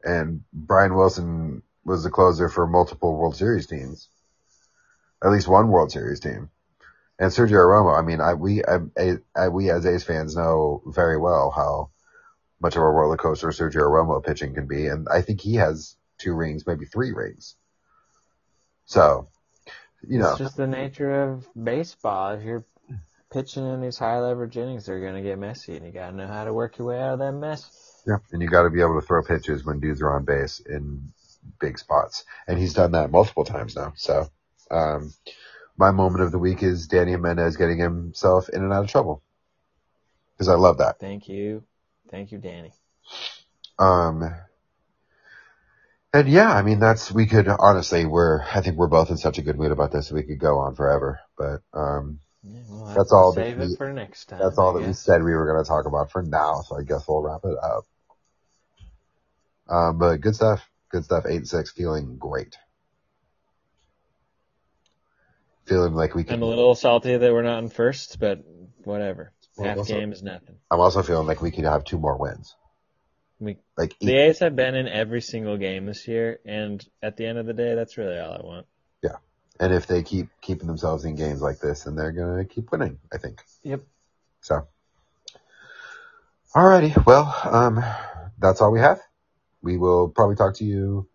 And 0.02 0.44
Brian 0.52 0.94
Wilson 0.94 1.62
was 1.84 2.04
the 2.04 2.10
closer 2.10 2.48
for 2.48 2.66
multiple 2.66 3.16
World 3.16 3.36
Series 3.36 3.66
teams. 3.66 4.08
At 5.22 5.30
least 5.30 5.48
one 5.48 5.68
World 5.68 5.92
Series 5.92 6.20
team. 6.20 6.50
And 7.18 7.32
Sergio 7.32 7.66
Romo, 7.66 7.98
I 7.98 8.02
mean, 8.02 8.20
I, 8.20 8.34
we, 8.34 8.62
I, 8.64 9.16
I, 9.36 9.48
we 9.48 9.70
as 9.70 9.84
A's 9.84 10.04
fans 10.04 10.36
know 10.36 10.82
very 10.86 11.18
well 11.18 11.50
how 11.50 11.90
much 12.60 12.76
of 12.76 12.82
a 12.82 12.88
roller 12.88 13.16
coaster 13.16 13.48
Sergio 13.48 13.82
Romo 13.82 14.24
pitching 14.24 14.54
can 14.54 14.66
be. 14.66 14.86
And 14.86 15.08
I 15.10 15.22
think 15.22 15.40
he 15.40 15.54
has 15.56 15.96
two 16.18 16.34
rings, 16.34 16.66
maybe 16.66 16.84
three 16.84 17.12
rings. 17.12 17.56
So, 18.84 19.28
you 20.06 20.18
know, 20.18 20.30
It's 20.30 20.38
just 20.38 20.56
the 20.56 20.66
nature 20.66 21.22
of 21.22 21.46
baseball. 21.60 22.32
If 22.34 22.44
you're 22.44 22.64
pitching 23.32 23.66
in 23.66 23.80
these 23.80 23.98
high 23.98 24.18
leverage 24.20 24.56
innings, 24.56 24.86
they're 24.86 25.00
going 25.00 25.14
to 25.14 25.22
get 25.22 25.38
messy, 25.38 25.76
and 25.76 25.84
you 25.84 25.92
got 25.92 26.10
to 26.10 26.16
know 26.16 26.26
how 26.26 26.44
to 26.44 26.52
work 26.52 26.78
your 26.78 26.88
way 26.88 27.00
out 27.00 27.14
of 27.14 27.18
that 27.18 27.32
mess. 27.32 28.02
yeah. 28.06 28.18
And 28.32 28.40
you 28.40 28.48
got 28.48 28.62
to 28.62 28.70
be 28.70 28.80
able 28.80 29.00
to 29.00 29.06
throw 29.06 29.22
pitches 29.22 29.64
when 29.64 29.80
dudes 29.80 30.00
are 30.02 30.14
on 30.14 30.24
base 30.24 30.60
in 30.60 31.12
big 31.60 31.78
spots. 31.78 32.24
And 32.46 32.58
he's 32.58 32.74
done 32.74 32.92
that 32.92 33.10
multiple 33.10 33.44
times 33.44 33.76
now. 33.76 33.92
So, 33.96 34.30
um, 34.70 35.12
my 35.78 35.90
moment 35.92 36.24
of 36.24 36.32
the 36.32 36.38
week 36.38 36.62
is 36.62 36.88
Dany 36.88 37.10
Jimenez 37.10 37.56
getting 37.56 37.78
himself 37.78 38.48
in 38.48 38.62
and 38.62 38.72
out 38.72 38.84
of 38.84 38.90
trouble. 38.90 39.22
Cause 40.38 40.48
I 40.48 40.54
love 40.54 40.78
that. 40.78 41.00
Thank 41.00 41.28
you. 41.28 41.64
Thank 42.10 42.32
you, 42.32 42.38
Danny. 42.38 42.72
Um, 43.78 44.22
and 46.12 46.28
yeah, 46.28 46.50
I 46.50 46.62
mean, 46.62 46.80
that's, 46.80 47.12
we 47.12 47.26
could 47.26 47.48
honestly, 47.48 48.04
we're, 48.06 48.42
I 48.42 48.60
think 48.60 48.76
we're 48.76 48.88
both 48.88 49.10
in 49.10 49.16
such 49.16 49.38
a 49.38 49.42
good 49.42 49.58
mood 49.58 49.72
about 49.72 49.92
this. 49.92 50.10
We 50.10 50.22
could 50.22 50.38
go 50.38 50.58
on 50.58 50.74
forever, 50.74 51.20
but, 51.36 51.62
um, 51.72 52.20
Yeah, 52.42 52.60
we'll 52.68 52.94
That's 52.94 53.12
all 53.12 53.32
that 53.32 53.58
we- 53.58 53.76
for 53.76 53.92
next 53.92 54.26
time. 54.26 54.40
that's 54.40 54.58
all 54.58 54.76
I 54.76 54.80
that 54.80 54.86
we 54.86 54.92
said 54.94 55.22
we 55.22 55.34
were 55.34 55.52
going 55.52 55.62
to 55.62 55.68
talk 55.68 55.86
about 55.86 56.10
for 56.10 56.22
now. 56.22 56.62
So 56.62 56.78
I 56.78 56.82
guess 56.82 57.06
we'll 57.08 57.22
wrap 57.22 57.40
it 57.44 57.56
up. 57.62 57.84
Um, 59.68 59.98
but 59.98 60.20
good 60.20 60.34
stuff. 60.34 60.66
Good 60.90 61.04
stuff. 61.04 61.24
Eight 61.26 61.36
and 61.36 61.48
six, 61.48 61.70
feeling 61.70 62.16
great. 62.16 62.56
Feeling 65.68 65.92
like 65.94 66.14
we 66.14 66.24
I'm 66.28 66.42
a 66.42 66.46
little 66.46 66.74
salty 66.74 67.16
that 67.16 67.32
we're 67.32 67.42
not 67.42 67.62
in 67.62 67.68
first, 67.68 68.18
but 68.18 68.42
whatever. 68.84 69.32
Well, 69.56 69.68
Half 69.68 69.78
also- 69.78 69.98
game 69.98 70.12
is 70.12 70.22
nothing. 70.22 70.56
I'm 70.70 70.80
also 70.80 71.02
feeling 71.02 71.26
like 71.26 71.42
we 71.42 71.50
could 71.50 71.64
have 71.64 71.84
two 71.84 71.98
more 71.98 72.16
wins. 72.16 72.56
We, 73.40 73.58
Like 73.76 73.96
the 74.00 74.16
A's 74.16 74.40
have 74.40 74.56
been 74.56 74.74
in 74.74 74.88
every 74.88 75.20
single 75.20 75.56
game 75.58 75.86
this 75.86 76.08
year, 76.08 76.40
and 76.44 76.84
at 77.02 77.16
the 77.16 77.26
end 77.26 77.38
of 77.38 77.46
the 77.46 77.52
day, 77.52 77.74
that's 77.74 77.96
really 77.96 78.18
all 78.18 78.32
I 78.32 78.44
want. 78.44 78.66
Yeah, 79.02 79.16
and 79.60 79.72
if 79.72 79.86
they 79.86 80.02
keep 80.02 80.28
keeping 80.40 80.66
themselves 80.66 81.04
in 81.04 81.14
games 81.14 81.40
like 81.40 81.60
this, 81.60 81.84
then 81.84 81.94
they're 81.94 82.12
gonna 82.12 82.44
keep 82.44 82.72
winning, 82.72 82.98
I 83.12 83.18
think. 83.18 83.42
Yep. 83.62 83.82
So. 84.40 84.66
Alrighty, 86.54 87.04
well, 87.04 87.32
um, 87.44 87.84
that's 88.38 88.60
all 88.60 88.72
we 88.72 88.80
have. 88.80 89.00
We 89.62 89.76
will 89.76 90.08
probably 90.08 90.34
talk 90.36 90.54
to 90.56 90.64
you, 90.64 91.06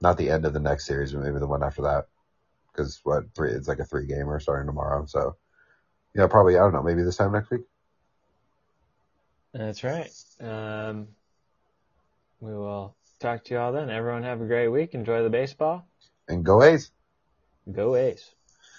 not 0.00 0.18
the 0.18 0.30
end 0.30 0.44
of 0.44 0.52
the 0.52 0.60
next 0.60 0.86
series, 0.86 1.12
but 1.12 1.22
maybe 1.22 1.38
the 1.38 1.46
one 1.46 1.64
after 1.64 1.82
that. 1.82 2.06
Cause 2.76 3.00
what, 3.04 3.24
three, 3.34 3.50
it's 3.52 3.68
like 3.68 3.80
a 3.80 3.84
three 3.84 4.06
gamer 4.06 4.40
starting 4.40 4.66
tomorrow, 4.66 5.04
so. 5.06 5.36
Yeah, 6.14 6.26
probably, 6.26 6.56
I 6.56 6.60
don't 6.60 6.72
know, 6.72 6.82
maybe 6.82 7.02
this 7.02 7.16
time 7.16 7.32
next 7.32 7.50
week? 7.50 7.62
That's 9.52 9.84
right. 9.84 10.10
Um, 10.40 11.08
we 12.40 12.52
will 12.52 12.96
talk 13.20 13.44
to 13.44 13.54
you 13.54 13.60
all 13.60 13.72
then. 13.72 13.90
Everyone 13.90 14.22
have 14.22 14.40
a 14.40 14.46
great 14.46 14.68
week. 14.68 14.94
Enjoy 14.94 15.22
the 15.22 15.30
baseball. 15.30 15.86
And 16.28 16.44
go 16.44 16.62
A's! 16.62 16.90
Go 17.70 17.94
A's. 17.94 18.34